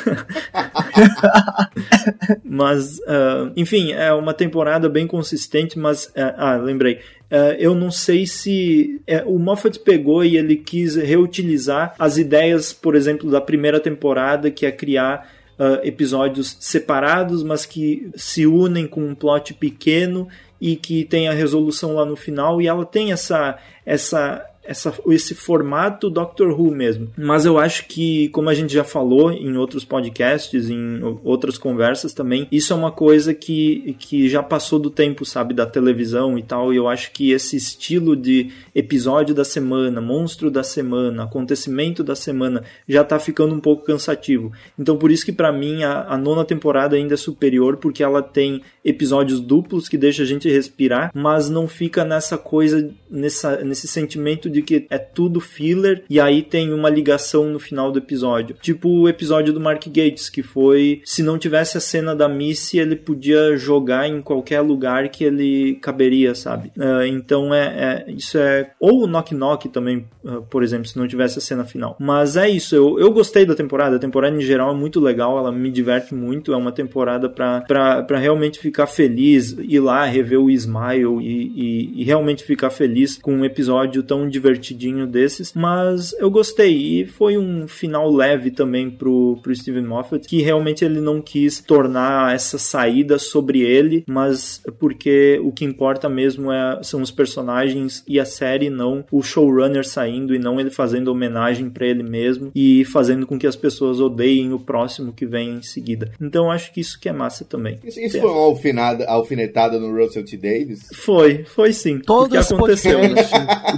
mas, 2.46 3.00
uh, 3.00 3.52
enfim, 3.56 3.94
é 3.94 4.14
uma 4.14 4.34
temporada 4.34 4.88
bem 4.88 5.08
consistente, 5.08 5.80
mas. 5.80 6.06
Uh, 6.08 6.34
ah, 6.38 6.56
lembrei. 6.58 7.00
Uh, 7.32 7.54
eu 7.58 7.74
não 7.74 7.90
sei 7.90 8.26
se 8.28 9.02
uh, 9.08 9.30
o 9.30 9.40
Moffat 9.40 9.80
pegou 9.80 10.24
e 10.24 10.38
ele 10.38 10.56
quis 10.56 10.96
reutilizar 10.96 11.96
as 11.98 12.18
ideias, 12.18 12.74
por 12.74 12.96
exemplo, 12.96 13.30
da 13.30 13.42
primeira 13.42 13.80
temporada, 13.80 14.52
que 14.52 14.66
é 14.66 14.72
criar 14.72 15.32
uh, 15.60 15.86
episódios 15.86 16.58
separados, 16.60 17.44
mas 17.44 17.66
que 17.66 18.10
se 18.16 18.46
unem 18.48 18.88
com 18.88 19.02
um 19.02 19.16
plot 19.16 19.54
pequeno 19.56 20.28
e 20.60 20.76
que 20.76 21.04
tem 21.06 21.28
a 21.28 21.34
resolução 21.34 21.96
lá 21.96 22.06
no 22.06 22.16
final. 22.16 22.62
E 22.62 22.68
ela 22.68 22.86
tem 22.86 23.12
essa 23.12 23.58
essa 23.86 24.46
essa, 24.70 24.94
esse 25.08 25.34
formato 25.34 26.12
Doctor 26.12 26.50
Who 26.50 26.70
mesmo. 26.70 27.10
Mas 27.18 27.44
eu 27.44 27.58
acho 27.58 27.88
que, 27.88 28.30
como 28.30 28.50
a 28.50 28.54
gente 28.54 28.72
já 28.72 28.84
falou 28.84 29.32
em 29.32 29.58
outros 29.58 29.84
podcasts, 29.84 30.70
em 30.70 31.02
outras 31.24 31.58
conversas 31.58 32.14
também, 32.14 32.48
isso 32.52 32.72
é 32.72 32.76
uma 32.76 32.92
coisa 32.92 33.34
que, 33.34 33.96
que 33.98 34.30
já 34.30 34.44
passou 34.44 34.78
do 34.78 34.92
tempo, 34.92 35.26
sabe, 35.26 35.56
da 35.56 35.66
televisão 35.66 36.38
e 36.38 36.44
tal. 36.44 36.72
E 36.72 36.78
eu 36.78 36.88
acho 36.88 37.12
que 37.12 37.32
esse 37.32 37.58
estilo 37.58 38.16
de 38.16 38.52
episódio 38.76 39.34
da 39.34 39.44
semana, 39.44 40.00
monstro 40.00 40.52
da 40.52 40.62
semana, 40.62 41.24
acontecimento 41.24 42.04
da 42.04 42.16
semana, 42.16 42.64
já 42.88 43.04
tá 43.04 43.18
ficando 43.18 43.56
um 43.56 43.60
pouco 43.60 43.86
cansativo. 43.86 44.52
Então, 44.78 44.98
por 44.98 45.10
isso 45.10 45.26
que 45.26 45.32
para 45.32 45.52
mim 45.52 45.84
a, 45.84 46.14
a 46.14 46.18
nona 46.18 46.46
temporada 46.46 46.96
ainda 46.96 47.16
é 47.16 47.18
superior, 47.18 47.78
porque 47.78 48.04
ela 48.04 48.22
tem 48.22 48.62
episódios 48.86 49.42
duplos 49.42 49.90
que 49.90 49.98
deixa 49.98 50.22
a 50.22 50.26
gente 50.26 50.48
respirar, 50.48 51.12
mas 51.14 51.50
não 51.50 51.68
fica 51.68 52.06
nessa 52.06 52.38
coisa, 52.38 52.90
nessa, 53.10 53.64
nesse 53.64 53.88
sentimento 53.88 54.48
de 54.50 54.59
de 54.60 54.64
que 54.64 54.88
é 54.90 54.98
tudo 54.98 55.40
filler 55.40 56.04
e 56.10 56.20
aí 56.20 56.42
tem 56.42 56.74
uma 56.74 56.90
ligação 56.90 57.50
no 57.50 57.60
final 57.60 57.92
do 57.92 58.00
episódio. 58.00 58.56
Tipo 58.62 58.90
o 58.90 59.10
episódio 59.10 59.54
do 59.54 59.60
Mark 59.60 59.86
Gates, 59.88 60.30
que 60.30 60.44
foi 60.44 61.02
se 61.06 61.24
não 61.24 61.38
tivesse 61.38 61.78
a 61.78 61.82
cena 61.82 62.16
da 62.16 62.28
Missy, 62.28 62.80
ele 62.80 62.96
podia 62.96 63.56
jogar 63.58 64.08
em 64.08 64.22
qualquer 64.22 64.62
lugar 64.62 65.10
que 65.10 65.24
ele 65.24 65.76
caberia, 65.76 66.36
sabe? 66.36 66.72
Uh, 66.78 67.06
então 67.06 67.54
é, 67.54 68.06
é, 68.08 68.12
isso 68.12 68.38
é 68.38 68.72
ou 68.80 69.04
o 69.04 69.08
Knock 69.08 69.34
Knock 69.34 69.70
também, 69.70 70.06
uh, 70.24 70.42
por 70.44 70.64
exemplo, 70.64 70.88
se 70.88 70.98
não 70.98 71.08
tivesse 71.08 71.40
a 71.40 71.42
cena 71.42 71.64
final. 71.64 71.96
Mas 72.00 72.38
é 72.38 72.50
isso, 72.50 72.76
eu, 72.76 73.00
eu 73.00 73.12
gostei 73.12 73.46
da 73.46 73.56
temporada. 73.56 73.96
A 73.96 74.00
temporada 74.00 74.36
em 74.36 74.42
geral 74.42 74.72
é 74.72 74.76
muito 74.76 75.00
legal, 75.00 75.38
ela 75.38 75.52
me 75.52 75.72
diverte 75.72 76.14
muito. 76.14 76.54
É 76.54 76.58
uma 76.58 76.72
temporada 76.72 77.30
para 77.30 78.18
realmente 78.18 78.60
ficar 78.60 78.88
feliz, 78.88 79.56
ir 79.60 79.80
lá 79.80 80.06
rever 80.06 80.40
o 80.40 80.50
Smile 80.50 81.20
e, 81.22 81.54
e, 81.56 82.02
e 82.02 82.04
realmente 82.04 82.44
ficar 82.44 82.70
feliz 82.70 83.18
com 83.18 83.34
um 83.34 83.46
episódio 83.46 84.04
tão 84.04 84.28
divertidinho 84.40 85.06
desses, 85.06 85.54
mas 85.54 86.14
eu 86.14 86.32
gostei 86.32 87.02
e 87.02 87.06
foi 87.06 87.38
um 87.38 87.68
final 87.68 88.10
leve 88.10 88.50
também 88.50 88.90
pro, 88.90 89.38
pro 89.44 89.56
Steven 89.56 89.84
Moffat, 89.84 90.28
que 90.28 90.42
realmente 90.42 90.86
ele 90.86 91.02
não 91.02 91.22
quis 91.22 91.60
tornar 91.62 92.34
essa 92.34 92.58
saída 92.58 93.20
sobre 93.20 93.62
ele, 93.62 94.04
mas 94.08 94.62
porque 94.80 95.40
o 95.44 95.52
que 95.52 95.66
importa 95.66 96.08
mesmo 96.08 96.52
é, 96.52 96.80
são 96.82 97.02
os 97.02 97.12
personagens 97.12 98.04
e 98.08 98.20
a 98.20 98.26
série, 98.26 98.70
não 98.70 99.04
o 99.12 99.22
showrunner 99.22 99.86
saindo 99.86 100.34
e 100.34 100.40
não 100.40 100.60
ele 100.60 100.70
fazendo 100.70 101.10
homenagem 101.10 101.70
para 101.70 101.86
ele 101.86 102.04
mesmo 102.04 102.52
e 102.56 102.86
fazendo 102.86 103.28
com 103.28 103.38
que 103.38 103.48
as 103.48 103.56
pessoas 103.56 104.00
odeiem 104.00 104.54
o 104.54 104.60
próximo 104.60 105.12
que 105.12 105.26
vem 105.26 105.56
em 105.56 105.62
seguida. 105.62 106.12
Então 106.22 106.50
acho 106.50 106.72
que 106.72 106.80
isso 106.80 107.00
que 107.00 107.10
é 107.10 107.14
massa 107.14 107.44
também. 107.44 107.78
Isso, 107.84 108.00
isso 108.00 108.20
foi 108.20 108.30
uma 108.30 108.42
alfinada, 108.42 109.06
alfinetada 109.06 109.80
no 109.80 109.92
Russell 109.94 110.24
T. 110.24 110.38
Davis? 110.38 110.88
Foi, 110.94 111.44
foi 111.44 111.74
sim. 111.74 112.00
Todo 112.00 112.28
o 112.28 112.30
que 112.30 112.38
aconteceu. 112.38 113.00
o 113.00 113.78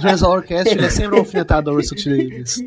podcast, 0.52 0.74
ele 0.74 0.86
é 0.86 0.90
sempre 0.90 1.18
alfinetado 1.18 1.70
ao 1.70 1.76
Russell 1.76 1.98
T. 1.98 2.10
Davis. 2.10 2.58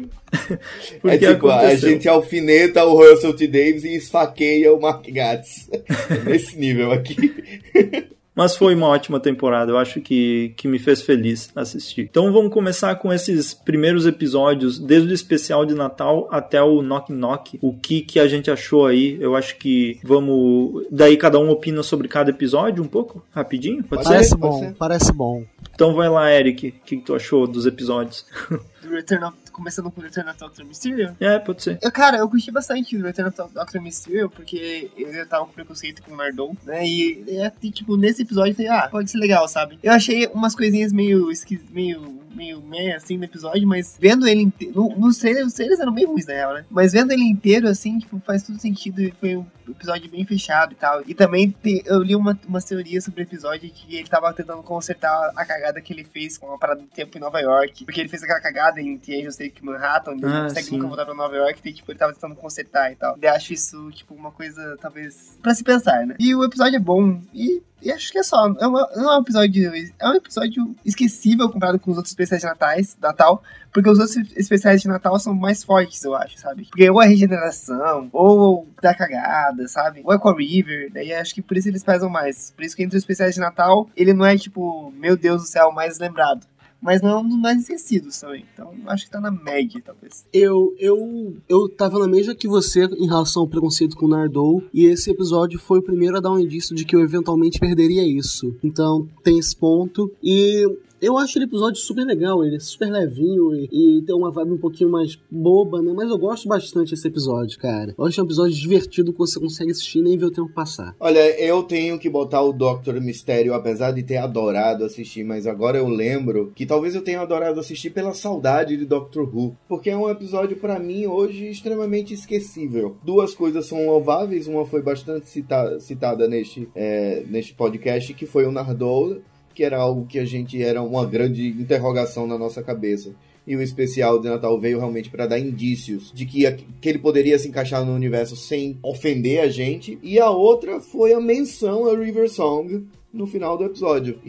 é 1.06 1.18
tipo, 1.18 1.48
aconteceu. 1.50 1.50
a 1.50 1.76
gente 1.76 2.10
alfineta 2.10 2.86
o 2.86 2.98
Russell 2.98 3.36
T. 3.36 3.48
Davis 3.48 3.84
e 3.84 3.96
esfaqueia 3.96 4.74
o 4.74 4.82
Mark 4.82 5.06
Gatiss. 5.08 5.70
Nesse 6.26 6.58
nível 6.58 6.92
aqui. 6.92 7.34
Mas 8.36 8.56
foi 8.56 8.76
uma 8.76 8.88
ótima 8.88 9.20
temporada, 9.20 9.72
eu 9.72 9.78
acho 9.78 10.02
que, 10.02 10.54
que 10.58 10.68
me 10.68 10.78
fez 10.78 11.02
feliz 11.02 11.50
assistir. 11.56 12.02
Então 12.02 12.34
vamos 12.34 12.54
começar 12.54 12.94
com 12.96 13.14
esses 13.14 13.54
primeiros 13.54 14.06
episódios, 14.06 14.78
desde 14.78 15.10
o 15.10 15.14
especial 15.14 15.66
de 15.66 15.74
Natal 15.74 16.28
até 16.30 16.62
o 16.62 16.82
Knock 16.82 17.14
Knock. 17.14 17.58
O 17.62 17.74
que, 17.74 18.02
que 18.02 18.20
a 18.20 18.28
gente 18.28 18.52
achou 18.52 18.86
aí? 18.86 19.18
Eu 19.22 19.36
acho 19.36 19.58
que 19.58 20.00
vamos. 20.04 20.86
Daí 20.92 21.16
cada 21.16 21.40
um 21.40 21.50
opina 21.50 21.82
sobre 21.82 22.10
cada 22.10 22.30
episódio 22.30 22.84
um 22.84 22.88
pouco, 22.88 23.24
rapidinho? 23.32 23.84
Pode 23.84 24.04
parece 24.04 24.30
ser? 24.30 24.38
bom, 24.38 24.74
parece 24.78 25.14
bom. 25.14 25.46
Então 25.74 25.94
vai 25.94 26.10
lá, 26.10 26.32
Eric, 26.32 26.68
o 26.68 26.72
que, 26.86 26.98
que 26.98 27.04
tu 27.04 27.16
achou 27.16 27.48
dos 27.48 27.66
episódios? 27.66 28.26
Do 28.84 28.90
Return 28.90 29.26
of 29.26 29.45
começando 29.56 29.90
com 29.90 30.02
Return 30.02 30.30
of 30.30 30.38
Doctor 30.38 30.66
Mysterio. 30.66 31.16
É, 31.20 31.40
pode 31.40 31.64
ser. 31.64 31.80
Eu, 31.82 31.92
cara, 31.92 32.18
eu 32.18 32.30
curti 32.30 32.52
bastante 32.52 32.98
do 32.98 33.06
Return 33.06 33.30
of 33.30 33.54
Doctor 33.54 33.82
Mysterio, 33.82 34.30
porque 34.30 34.92
eu 34.98 35.26
tava 35.28 35.46
com 35.46 35.54
preconceito 35.54 36.04
com 36.04 36.14
o 36.14 36.18
Nardon, 36.18 36.56
né? 36.66 36.86
E, 36.86 37.24
e, 37.62 37.72
tipo, 37.72 37.96
nesse 37.96 38.24
episódio 38.24 38.52
eu 38.52 38.56
falei, 38.56 38.72
ah, 38.72 38.90
pode 38.90 39.10
ser 39.10 39.18
legal, 39.18 39.48
sabe? 39.48 39.80
Eu 39.82 39.94
achei 39.94 40.28
umas 40.28 40.56
coisinhas 40.56 40.92
meio, 40.92 41.30
meio 41.72 42.26
meio 42.36 42.62
meh, 42.62 42.94
assim, 42.94 43.18
no 43.18 43.24
episódio, 43.24 43.66
mas 43.68 43.98
vendo 44.00 44.28
ele 44.28 44.42
inteiro. 44.42 44.74
No, 44.76 45.00
nos 45.00 45.18
trailers, 45.18 45.48
os 45.48 45.54
trailers 45.54 45.80
eram 45.80 45.94
meio 45.94 46.10
ruins, 46.10 46.26
na 46.26 46.34
real, 46.34 46.54
né? 46.54 46.66
Mas 46.70 46.92
vendo 46.92 47.12
ele 47.12 47.24
inteiro, 47.24 47.68
assim, 47.68 47.98
tipo, 47.98 48.22
faz 48.26 48.44
tudo 48.44 48.60
sentido 48.60 49.02
e 49.02 49.12
foi 49.12 49.38
um 49.38 49.46
episódio 49.72 50.10
bem 50.10 50.26
fechado 50.26 50.74
e 50.74 50.76
tal. 50.76 51.02
E 51.06 51.14
também 51.14 51.52
te, 51.52 51.84
eu 51.86 52.02
li 52.02 52.16
uma, 52.16 52.38
uma 52.48 52.62
teoria 52.62 53.02
sobre 53.02 53.22
o 53.22 53.24
episódio 53.24 53.70
que 53.70 53.96
ele 53.96 54.08
tava 54.08 54.34
tentando 54.34 54.64
consertar 54.64 55.32
a 55.36 55.46
cagada 55.46 55.82
que 55.82 55.94
ele 55.94 56.04
fez 56.04 56.38
com 56.38 56.54
a 56.54 56.58
parada 56.58 56.82
do 56.82 56.88
tempo 56.88 57.18
em 57.18 57.22
Nova 57.22 57.40
York. 57.40 57.86
Porque 57.86 58.02
ele 58.02 58.10
fez 58.10 58.24
aquela 58.24 58.42
cagada 58.42 58.82
em 58.82 58.98
The 58.98 59.20
Angels 59.20 59.38
Take 59.38 59.64
Manhattan, 59.64 60.14
ele 60.14 60.26
ah, 60.26 60.30
não 60.30 60.44
consegue 60.44 60.72
nunca 60.72 60.88
voltar 60.88 61.06
pra 61.06 61.14
Nova 61.14 61.36
York, 61.36 61.60
e 61.64 61.74
tipo, 61.74 61.92
ele 61.92 62.00
tava 62.00 62.14
tentando 62.14 62.36
consertar 62.36 62.92
e 62.92 62.96
tal. 62.96 63.18
Eu 63.22 63.32
acho 63.32 63.54
isso, 63.54 63.92
tipo, 63.92 64.14
uma 64.14 64.32
coisa, 64.32 64.78
talvez, 64.82 65.38
pra 65.42 65.54
se 65.54 65.64
pensar, 65.64 66.06
né? 66.06 66.16
E 66.20 66.36
o 66.36 66.44
episódio 66.44 66.76
é 66.76 66.80
bom. 66.80 67.22
E 67.34 67.62
e 67.86 67.92
acho 67.92 68.12
que 68.12 68.18
é 68.18 68.24
só. 68.24 68.48
É 68.60 68.66
uma, 68.66 68.90
não 68.96 69.12
é 69.12 69.18
um 69.18 69.22
episódio. 69.22 69.72
É 70.00 70.10
um 70.10 70.16
episódio 70.16 70.76
esquecível 70.84 71.48
comparado 71.52 71.80
com 71.80 71.92
os 71.92 71.98
outros 71.98 72.12
especiais 72.12 72.42
de 72.42 72.48
Natais, 72.48 72.98
Natal. 73.00 73.44
Porque 73.76 73.90
os 73.90 74.00
outros 74.00 74.16
especiais 74.38 74.82
de 74.82 74.88
Natal 74.88 75.20
são 75.20 75.36
mais 75.36 75.62
fortes, 75.62 76.02
eu 76.06 76.16
acho, 76.16 76.40
sabe? 76.40 76.64
Porque 76.64 76.90
ou 76.90 76.98
a 76.98 77.04
regeneração, 77.04 78.10
ou 78.14 78.66
da 78.82 78.96
cagada, 78.96 79.68
sabe? 79.68 80.00
Ou 80.02 80.14
é 80.14 80.16
a 80.16 80.34
River. 80.34 80.90
Daí 80.94 81.12
acho 81.12 81.36
que 81.36 81.42
por 81.42 81.58
isso 81.58 81.68
eles 81.68 81.84
pesam 81.84 82.10
mais. 82.10 82.54
Por 82.56 82.64
isso 82.64 82.74
que 82.74 82.84
entre 82.84 82.96
os 82.96 83.04
especiais 83.04 83.36
de 83.36 83.42
Natal, 83.42 83.90
ele 83.94 84.14
não 84.14 84.26
é 84.26 84.38
tipo, 84.38 84.94
meu 84.96 85.18
Deus 85.18 85.42
do 85.42 85.48
céu, 85.50 85.74
mais 85.74 86.00
lembrado 86.00 86.48
mas 86.82 87.02
não 87.02 87.10
é 87.10 87.18
um 87.18 87.28
dos 87.28 87.40
mais 87.40 87.62
esquecidos 87.62 88.20
também. 88.20 88.46
Então 88.54 88.72
acho 88.86 89.06
que 89.06 89.12
tá 89.12 89.20
na 89.20 89.32
média, 89.32 89.82
talvez. 89.84 90.24
Eu, 90.32 90.76
eu, 90.78 91.36
eu 91.50 91.68
tava 91.68 91.98
na 91.98 92.08
mesma 92.08 92.36
que 92.36 92.48
você 92.48 92.86
em 92.86 93.08
relação 93.08 93.42
ao 93.42 93.48
preconceito 93.48 93.96
com 93.96 94.06
o 94.06 94.10
Nardou, 94.10 94.64
e 94.72 94.86
esse 94.86 95.10
episódio 95.10 95.58
foi 95.58 95.80
o 95.80 95.84
primeiro 95.84 96.18
a 96.18 96.20
dar 96.20 96.32
um 96.32 96.40
indício 96.40 96.76
de 96.76 96.86
que 96.86 96.96
eu 96.96 97.02
eventualmente 97.02 97.60
perderia 97.60 98.06
isso. 98.06 98.56
Então 98.64 99.08
tem 99.24 99.40
esse 99.40 99.56
ponto. 99.56 100.12
E 100.22 100.64
Eu 101.02 101.18
acho 101.18 101.38
ele 101.38 101.46
episódio 101.46 101.80
super 101.80 102.06
legal, 102.06 102.44
ele 102.44 102.56
é 102.56 102.60
super 102.60 102.90
levinho 102.90 103.54
e, 103.54 103.68
e, 103.72 104.02
tem 104.04 104.16
uma 104.16 104.32
vibe 104.32 104.54
um 104.54 104.58
pouquinho 104.58 104.90
mais 104.90 105.20
boba, 105.30 105.82
né? 105.82 105.92
Mas 105.94 106.10
eu 106.10 106.18
gosto 106.18 106.48
bastante 106.48 106.92
desse 106.92 107.08
episódio, 107.08 107.60
cara. 107.60 107.94
Eu 107.98 108.06
acho 108.06 108.22
um 108.22 108.26
episódio 108.26 108.56
divertido 108.56 109.12
que 109.12 109.20
você 109.20 109.40
consegue 109.40 109.72
assistir 109.72 110.02
nem 110.02 110.18
ver 110.18 110.26
o 110.26 110.32
tempo 110.32 110.54
passar. 110.54 110.96
Olha, 111.00 111.20
eu 111.40 111.64
tenho 111.64 112.00
que 112.00 112.10
botar 112.10 112.42
o 112.42 112.54
Doctor 112.54 113.00
Mistério, 113.02 113.54
apesar 113.54 113.92
de 113.92 114.04
ter 114.04 114.18
adorado 114.18 114.86
assistir, 114.86 115.24
mas 115.24 115.46
agora 115.46 115.78
eu 115.78 115.88
lembro 115.88 116.52
que 116.56 116.66
talvez 116.66 116.96
eu 116.96 117.02
tenha 117.02 117.22
adorado 117.22 117.60
assistir 117.60 117.90
pela 117.90 118.14
saudade 118.14 118.78
de 118.78 118.86
Doctor 118.86 119.30
Who. 119.36 119.58
Porque 119.68 119.90
é 119.90 119.98
um 119.98 120.10
episódio, 120.10 120.58
para 120.58 120.80
mim, 120.80 121.06
hoje 121.06 121.50
extremamente 121.50 122.14
esquecível. 122.14 122.96
Duas 123.04 123.36
coisas 123.36 123.66
são 123.66 123.86
louváveis, 123.86 124.48
uma 124.48 124.66
foi 124.66 124.82
bastante 124.82 125.30
cita 125.30 125.80
citada 125.80 126.28
neste, 126.28 126.70
é, 126.74 127.24
neste 127.28 127.54
podcast, 127.54 128.14
que 128.14 128.26
foi 128.26 128.46
o 128.46 128.52
Nardole 128.52 129.22
que 129.56 129.64
era 129.64 129.78
algo 129.78 130.06
que 130.06 130.20
a 130.20 130.26
gente 130.26 130.62
era 130.62 130.82
uma 130.82 131.06
grande 131.06 131.48
interrogação 131.48 132.28
na 132.28 132.38
nossa 132.38 132.62
cabeça. 132.62 133.16
E 133.48 133.56
o 133.56 133.62
especial 133.62 134.20
de 134.20 134.28
Natal 134.28 134.60
veio 134.60 134.80
realmente 134.80 135.10
para 135.10 135.28
dar 135.28 135.40
indícios 135.40 136.12
de 136.14 136.26
que, 136.26 136.52
que 136.82 136.90
ele 136.90 137.00
poderia 137.00 137.40
se 137.40 137.48
encaixar 137.48 137.86
no 137.86 137.94
universo 137.94 138.36
sem 138.36 138.78
ofender 138.84 139.40
a 139.40 139.48
gente. 139.48 139.98
E 140.04 140.20
a 140.20 140.30
outra 140.30 140.82
foi 140.82 141.14
a 141.14 141.22
menção 141.22 141.88
a 141.88 141.98
River 141.98 142.30
Song 142.30 142.86
no 143.14 143.26
final 143.26 143.58
do 143.58 143.64
episódio. 143.64 144.20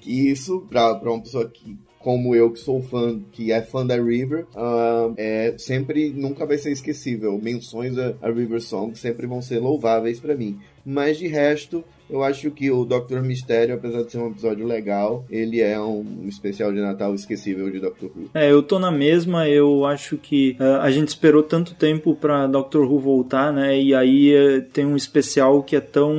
que 0.00 0.30
isso, 0.30 0.66
para 0.68 0.98
uma 1.02 1.22
pessoa 1.22 1.48
que 1.48 1.78
como 2.02 2.34
eu 2.34 2.50
que 2.50 2.58
sou 2.58 2.82
fã, 2.82 3.20
que 3.30 3.52
é 3.52 3.62
fã 3.62 3.86
da 3.86 3.94
River, 3.94 4.44
uh, 4.54 5.14
é, 5.16 5.54
sempre 5.56 6.10
nunca 6.10 6.44
vai 6.44 6.58
ser 6.58 6.72
esquecível. 6.72 7.38
Menções 7.40 7.96
a, 7.96 8.14
a 8.20 8.30
River 8.30 8.60
Song 8.60 8.98
sempre 8.98 9.26
vão 9.26 9.40
ser 9.40 9.60
louváveis 9.60 10.18
para 10.18 10.34
mim. 10.34 10.58
Mas 10.84 11.16
de 11.16 11.28
resto, 11.28 11.84
eu 12.12 12.22
acho 12.22 12.50
que 12.50 12.70
o 12.70 12.84
Doctor 12.84 13.22
Mistério, 13.22 13.74
apesar 13.74 14.02
de 14.02 14.12
ser 14.12 14.18
um 14.18 14.28
episódio 14.30 14.66
legal, 14.66 15.24
ele 15.30 15.62
é 15.62 15.80
um 15.80 16.04
especial 16.28 16.70
de 16.70 16.78
Natal 16.78 17.14
esquecível 17.14 17.70
de 17.70 17.80
Doctor 17.80 18.10
Who. 18.14 18.28
É, 18.34 18.52
eu 18.52 18.62
tô 18.62 18.78
na 18.78 18.90
mesma, 18.90 19.48
eu 19.48 19.86
acho 19.86 20.18
que 20.18 20.54
uh, 20.60 20.82
a 20.82 20.90
gente 20.90 21.08
esperou 21.08 21.42
tanto 21.42 21.74
tempo 21.74 22.14
pra 22.14 22.46
Doctor 22.46 22.84
Who 22.84 23.00
voltar, 23.00 23.50
né? 23.50 23.80
E 23.80 23.94
aí 23.94 24.34
uh, 24.34 24.62
tem 24.74 24.84
um 24.84 24.94
especial 24.94 25.62
que 25.62 25.74
é 25.74 25.80
tão. 25.80 26.12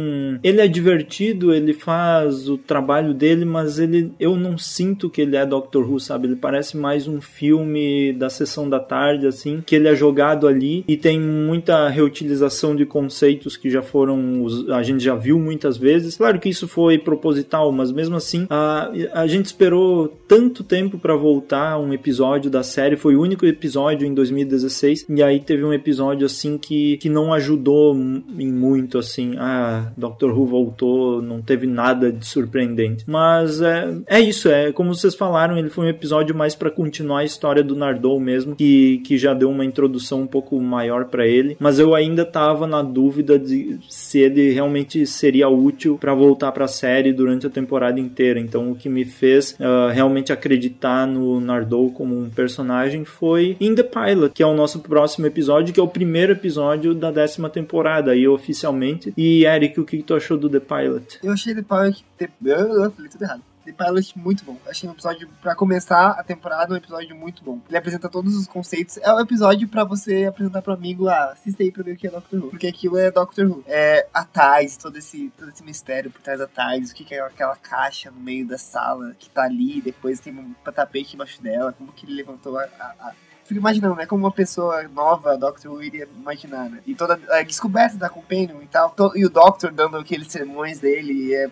Ele 0.43 0.61
é 0.61 0.67
divertido, 0.67 1.53
ele 1.53 1.73
faz 1.73 2.49
o 2.49 2.57
trabalho 2.57 3.13
dele, 3.13 3.45
mas 3.45 3.77
ele 3.77 4.11
eu 4.19 4.35
não 4.35 4.57
sinto 4.57 5.11
que 5.11 5.21
ele 5.21 5.35
é 5.35 5.45
Doctor 5.45 5.87
Who, 5.87 5.99
sabe? 5.99 6.27
Ele 6.27 6.35
parece 6.35 6.75
mais 6.75 7.07
um 7.07 7.21
filme 7.21 8.13
da 8.13 8.31
sessão 8.31 8.67
da 8.67 8.79
tarde, 8.79 9.27
assim, 9.27 9.61
que 9.63 9.75
ele 9.75 9.87
é 9.87 9.95
jogado 9.95 10.47
ali 10.47 10.83
e 10.87 10.97
tem 10.97 11.19
muita 11.19 11.87
reutilização 11.87 12.75
de 12.75 12.83
conceitos 12.83 13.55
que 13.55 13.69
já 13.69 13.83
foram. 13.83 14.47
A 14.71 14.81
gente 14.81 15.03
já 15.03 15.13
viu 15.13 15.37
muitas 15.37 15.77
vezes. 15.77 15.82
Claro 16.17 16.39
que 16.39 16.49
isso 16.49 16.67
foi 16.67 16.97
proposital, 16.97 17.71
mas 17.71 17.91
mesmo 17.91 18.15
assim 18.15 18.47
a, 18.49 18.91
a 19.13 19.27
gente 19.27 19.45
esperou 19.45 20.07
tanto 20.27 20.63
tempo 20.63 20.97
para 20.97 21.15
voltar 21.15 21.77
um 21.79 21.93
episódio 21.93 22.49
da 22.49 22.63
série. 22.63 22.95
Foi 22.95 23.15
o 23.15 23.21
único 23.21 23.45
episódio 23.45 24.07
em 24.07 24.13
2016 24.13 25.05
e 25.09 25.21
aí 25.21 25.39
teve 25.39 25.63
um 25.63 25.73
episódio 25.73 26.25
assim 26.25 26.57
que, 26.57 26.97
que 26.97 27.09
não 27.09 27.33
ajudou 27.33 27.95
em 27.95 28.51
muito 28.51 28.97
assim. 28.97 29.35
Ah, 29.37 29.91
Doctor 29.97 30.37
Who 30.37 30.45
voltou, 30.45 31.21
não 31.21 31.41
teve 31.41 31.67
nada 31.67 32.11
de 32.11 32.25
surpreendente. 32.25 33.03
Mas 33.07 33.61
é, 33.61 33.93
é 34.07 34.19
isso, 34.19 34.49
é 34.49 34.71
como 34.71 34.93
vocês 34.93 35.15
falaram, 35.15 35.57
ele 35.57 35.69
foi 35.69 35.85
um 35.85 35.89
episódio 35.89 36.35
mais 36.35 36.55
para 36.55 36.71
continuar 36.71 37.19
a 37.19 37.25
história 37.25 37.63
do 37.63 37.75
Nardou 37.75 38.19
mesmo, 38.19 38.55
que, 38.55 38.99
que 38.99 39.17
já 39.17 39.33
deu 39.33 39.49
uma 39.49 39.65
introdução 39.65 40.21
um 40.21 40.27
pouco 40.27 40.59
maior 40.59 41.05
para 41.05 41.27
ele. 41.27 41.57
Mas 41.59 41.79
eu 41.79 41.93
ainda 41.93 42.25
tava 42.25 42.65
na 42.65 42.81
dúvida 42.81 43.37
de 43.37 43.79
se 43.89 44.19
ele 44.19 44.51
realmente 44.51 45.05
seria 45.05 45.49
útil 45.49 45.72
útil 45.73 45.97
para 45.97 46.13
voltar 46.13 46.51
para 46.51 46.65
a 46.65 46.67
série 46.67 47.11
durante 47.11 47.47
a 47.47 47.49
temporada 47.49 47.99
inteira. 47.99 48.39
Então, 48.39 48.71
o 48.71 48.75
que 48.75 48.87
me 48.87 49.03
fez 49.03 49.51
uh, 49.59 49.91
realmente 49.91 50.31
acreditar 50.31 51.07
no 51.07 51.39
Nardou 51.39 51.91
como 51.91 52.17
um 52.17 52.29
personagem 52.29 53.03
foi 53.03 53.57
In 53.59 53.75
the 53.75 53.83
Pilot, 53.83 54.33
que 54.33 54.43
é 54.43 54.45
o 54.45 54.53
nosso 54.53 54.79
próximo 54.79 55.25
episódio, 55.25 55.73
que 55.73 55.79
é 55.79 55.83
o 55.83 55.87
primeiro 55.87 56.33
episódio 56.33 56.93
da 56.93 57.11
décima 57.11 57.49
temporada, 57.49 58.11
aí 58.11 58.27
oficialmente. 58.27 59.13
E 59.17 59.45
Eric, 59.45 59.79
o 59.79 59.85
que 59.85 60.01
tu 60.03 60.13
achou 60.13 60.37
do 60.37 60.49
The 60.49 60.59
Pilot? 60.59 61.19
Eu 61.23 61.31
achei 61.31 61.53
The 61.53 61.63
Pilot. 61.63 62.03
Eu 62.45 62.91
falei 62.91 63.09
tudo 63.09 63.23
errado. 63.23 63.52
The 63.65 63.71
Pilot 63.71 64.17
muito 64.19 64.43
bom. 64.43 64.57
Achei 64.67 64.87
um 64.89 64.93
episódio 64.93 65.29
para 65.41 65.55
começar 65.55 66.11
a 66.11 66.23
temporada 66.23 66.73
um 66.73 66.77
episódio 66.77 67.15
muito 67.15 67.43
bom. 67.43 67.59
Ele 67.67 67.77
apresenta 67.77 68.09
todos 68.09 68.35
os 68.35 68.47
conceitos. 68.47 68.97
É 68.97 69.13
um 69.13 69.19
episódio 69.19 69.67
para 69.67 69.83
você 69.83 70.25
apresentar 70.25 70.61
pro 70.61 70.73
amigo, 70.73 71.07
ah, 71.07 71.31
assista 71.31 71.63
aí 71.63 71.71
pra 71.71 71.83
ver 71.83 71.93
o 71.93 71.97
que 71.97 72.07
é 72.07 72.11
Doctor 72.11 72.39
Who. 72.39 72.49
Porque 72.49 72.67
aquilo 72.67 72.97
é 72.97 73.09
Doctor 73.09 73.45
Who. 73.45 73.63
É 73.67 74.07
a 74.13 74.25
Thais, 74.25 74.77
todo 74.77 74.97
esse, 74.97 75.31
todo 75.37 75.49
esse 75.49 75.63
mistério 75.63 76.11
por 76.11 76.21
trás 76.21 76.39
da 76.39 76.47
Thais, 76.47 76.91
o 76.91 76.93
que 76.93 77.13
é 77.13 77.21
aquela 77.21 77.55
caixa 77.55 78.11
no 78.11 78.19
meio 78.19 78.47
da 78.47 78.57
sala 78.57 79.15
que 79.17 79.29
tá 79.29 79.43
ali, 79.43 79.81
depois 79.81 80.19
tem 80.19 80.33
um 80.37 80.53
tapete 80.71 81.15
embaixo 81.15 81.41
dela, 81.41 81.73
como 81.73 81.91
que 81.93 82.05
ele 82.05 82.15
levantou 82.15 82.57
a, 82.57 82.63
a, 82.63 82.95
a 82.99 83.13
fico 83.45 83.59
imaginando, 83.59 83.95
né? 83.95 84.05
Como 84.05 84.25
uma 84.25 84.31
pessoa 84.31 84.83
nova, 84.83 85.37
Doctor 85.37 85.71
Who 85.71 85.83
iria 85.83 86.07
imaginar, 86.15 86.69
né? 86.69 86.81
E 86.85 86.95
toda 86.95 87.19
a 87.29 87.43
descoberta 87.43 87.97
da 87.97 88.09
Companion 88.09 88.61
e 88.61 88.67
tal. 88.67 88.93
e 89.15 89.25
o 89.25 89.29
Doctor 89.29 89.71
dando 89.71 89.97
aqueles 89.97 90.27
sermões 90.27 90.79
dele. 90.79 91.33
É 91.33 91.49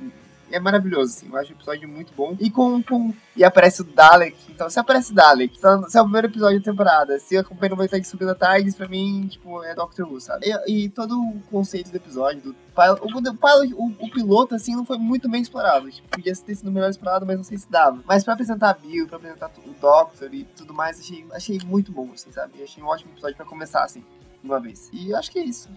é 0.52 0.60
maravilhoso, 0.60 1.16
assim. 1.16 1.28
Eu 1.28 1.38
acho 1.38 1.52
o 1.52 1.56
episódio 1.56 1.88
muito 1.88 2.14
bom. 2.14 2.36
E 2.40 2.50
com, 2.50 2.82
com 2.84 3.14
e 3.36 3.44
aparece 3.44 3.82
o 3.82 3.86
Dalek. 3.86 4.38
Então, 4.50 4.70
se 4.70 4.80
aparece 4.80 5.14
Dalek, 5.14 5.58
se 5.58 5.98
é 5.98 6.02
o 6.02 6.04
primeiro 6.04 6.28
episódio 6.28 6.60
da 6.60 6.72
temporada, 6.72 7.18
se 7.20 7.38
a 7.38 7.44
companhia 7.44 7.76
vai 7.76 7.86
estar 7.86 7.98
aqui 7.98 8.08
subindo 8.08 8.32
a 8.32 8.36
tarde, 8.36 8.72
pra 8.74 8.88
mim, 8.88 9.28
tipo, 9.28 9.64
é 9.64 9.74
Doctor 9.74 10.08
Who, 10.08 10.20
sabe? 10.20 10.48
E, 10.68 10.86
e 10.86 10.90
todo 10.90 11.20
o 11.20 11.40
conceito 11.50 11.90
do 11.90 11.96
episódio, 11.96 12.42
do 12.42 12.56
pilot, 12.76 13.74
o, 13.74 13.86
o, 13.86 14.06
o, 14.06 14.12
piloto, 14.12 14.56
assim, 14.56 14.76
não 14.76 14.86
foi 14.86 14.98
muito 14.98 15.30
bem 15.30 15.42
explorado. 15.42 15.90
Tipo, 15.90 16.08
podia 16.10 16.36
ter 16.36 16.56
sido 16.56 16.72
melhor 16.72 16.90
explorado, 16.90 17.26
mas 17.26 17.38
não 17.38 17.44
sei 17.44 17.58
se 17.58 17.70
dava. 17.70 18.02
Mas 18.06 18.24
pra 18.24 18.34
apresentar 18.34 18.70
a 18.70 18.74
Bill, 18.74 19.08
pra 19.08 19.18
apresentar 19.18 19.50
o 19.66 19.74
Doctor 19.80 20.34
e 20.34 20.44
tudo 20.44 20.74
mais, 20.74 21.00
achei, 21.00 21.26
achei 21.32 21.60
muito 21.66 21.92
bom, 21.92 22.10
assim, 22.14 22.32
sabe? 22.32 22.62
Achei 22.62 22.84
um 22.84 22.88
ótimo 22.88 23.12
episódio 23.14 23.38
pra 23.38 23.46
começar, 23.46 23.84
assim, 23.84 24.04
de 24.42 24.48
uma 24.48 24.60
vez. 24.60 24.90
E 24.92 25.14
acho 25.14 25.32
que 25.32 25.40
é 25.40 25.44
isso 25.44 25.70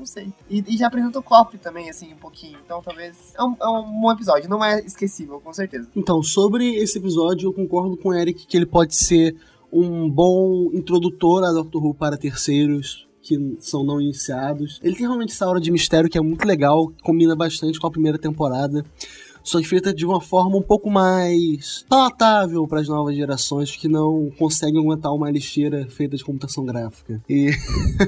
não 0.00 0.06
sei. 0.06 0.32
E, 0.48 0.64
e 0.66 0.76
já 0.76 0.88
apresentou 0.88 1.22
Cop 1.22 1.56
também, 1.58 1.88
assim, 1.88 2.12
um 2.12 2.16
pouquinho. 2.16 2.58
Então 2.64 2.82
talvez. 2.82 3.34
É 3.38 3.44
um, 3.44 3.56
é 3.60 3.68
um 3.68 4.00
bom 4.00 4.12
episódio, 4.12 4.48
não 4.48 4.64
é 4.64 4.80
esquecível, 4.80 5.40
com 5.40 5.52
certeza. 5.52 5.88
Então, 5.94 6.22
sobre 6.22 6.74
esse 6.76 6.98
episódio, 6.98 7.48
eu 7.48 7.52
concordo 7.52 7.96
com 7.96 8.08
o 8.08 8.14
Eric 8.14 8.46
que 8.46 8.56
ele 8.56 8.66
pode 8.66 8.96
ser 8.96 9.36
um 9.72 10.10
bom 10.10 10.70
introdutor 10.72 11.44
a 11.44 11.52
Doctor 11.52 11.84
Who 11.84 11.94
para 11.94 12.16
terceiros 12.16 13.06
que 13.22 13.56
são 13.60 13.84
não 13.84 14.00
iniciados. 14.00 14.80
Ele 14.82 14.96
tem 14.96 15.06
realmente 15.06 15.32
essa 15.32 15.44
aura 15.44 15.60
de 15.60 15.70
mistério 15.70 16.08
que 16.08 16.16
é 16.16 16.20
muito 16.20 16.44
legal, 16.46 16.90
combina 17.02 17.36
bastante 17.36 17.78
com 17.78 17.86
a 17.86 17.90
primeira 17.90 18.18
temporada 18.18 18.84
só 19.42 19.60
que 19.60 19.66
feita 19.66 19.92
de 19.92 20.04
uma 20.04 20.20
forma 20.20 20.56
um 20.56 20.62
pouco 20.62 20.90
mais 20.90 21.84
palatável 21.88 22.66
para 22.66 22.80
as 22.80 22.88
novas 22.88 23.16
gerações 23.16 23.74
que 23.74 23.88
não 23.88 24.30
conseguem 24.38 24.80
aguentar 24.80 25.12
uma 25.12 25.30
lixeira 25.30 25.86
feita 25.88 26.16
de 26.16 26.24
computação 26.24 26.64
gráfica. 26.64 27.20
E. 27.28 27.50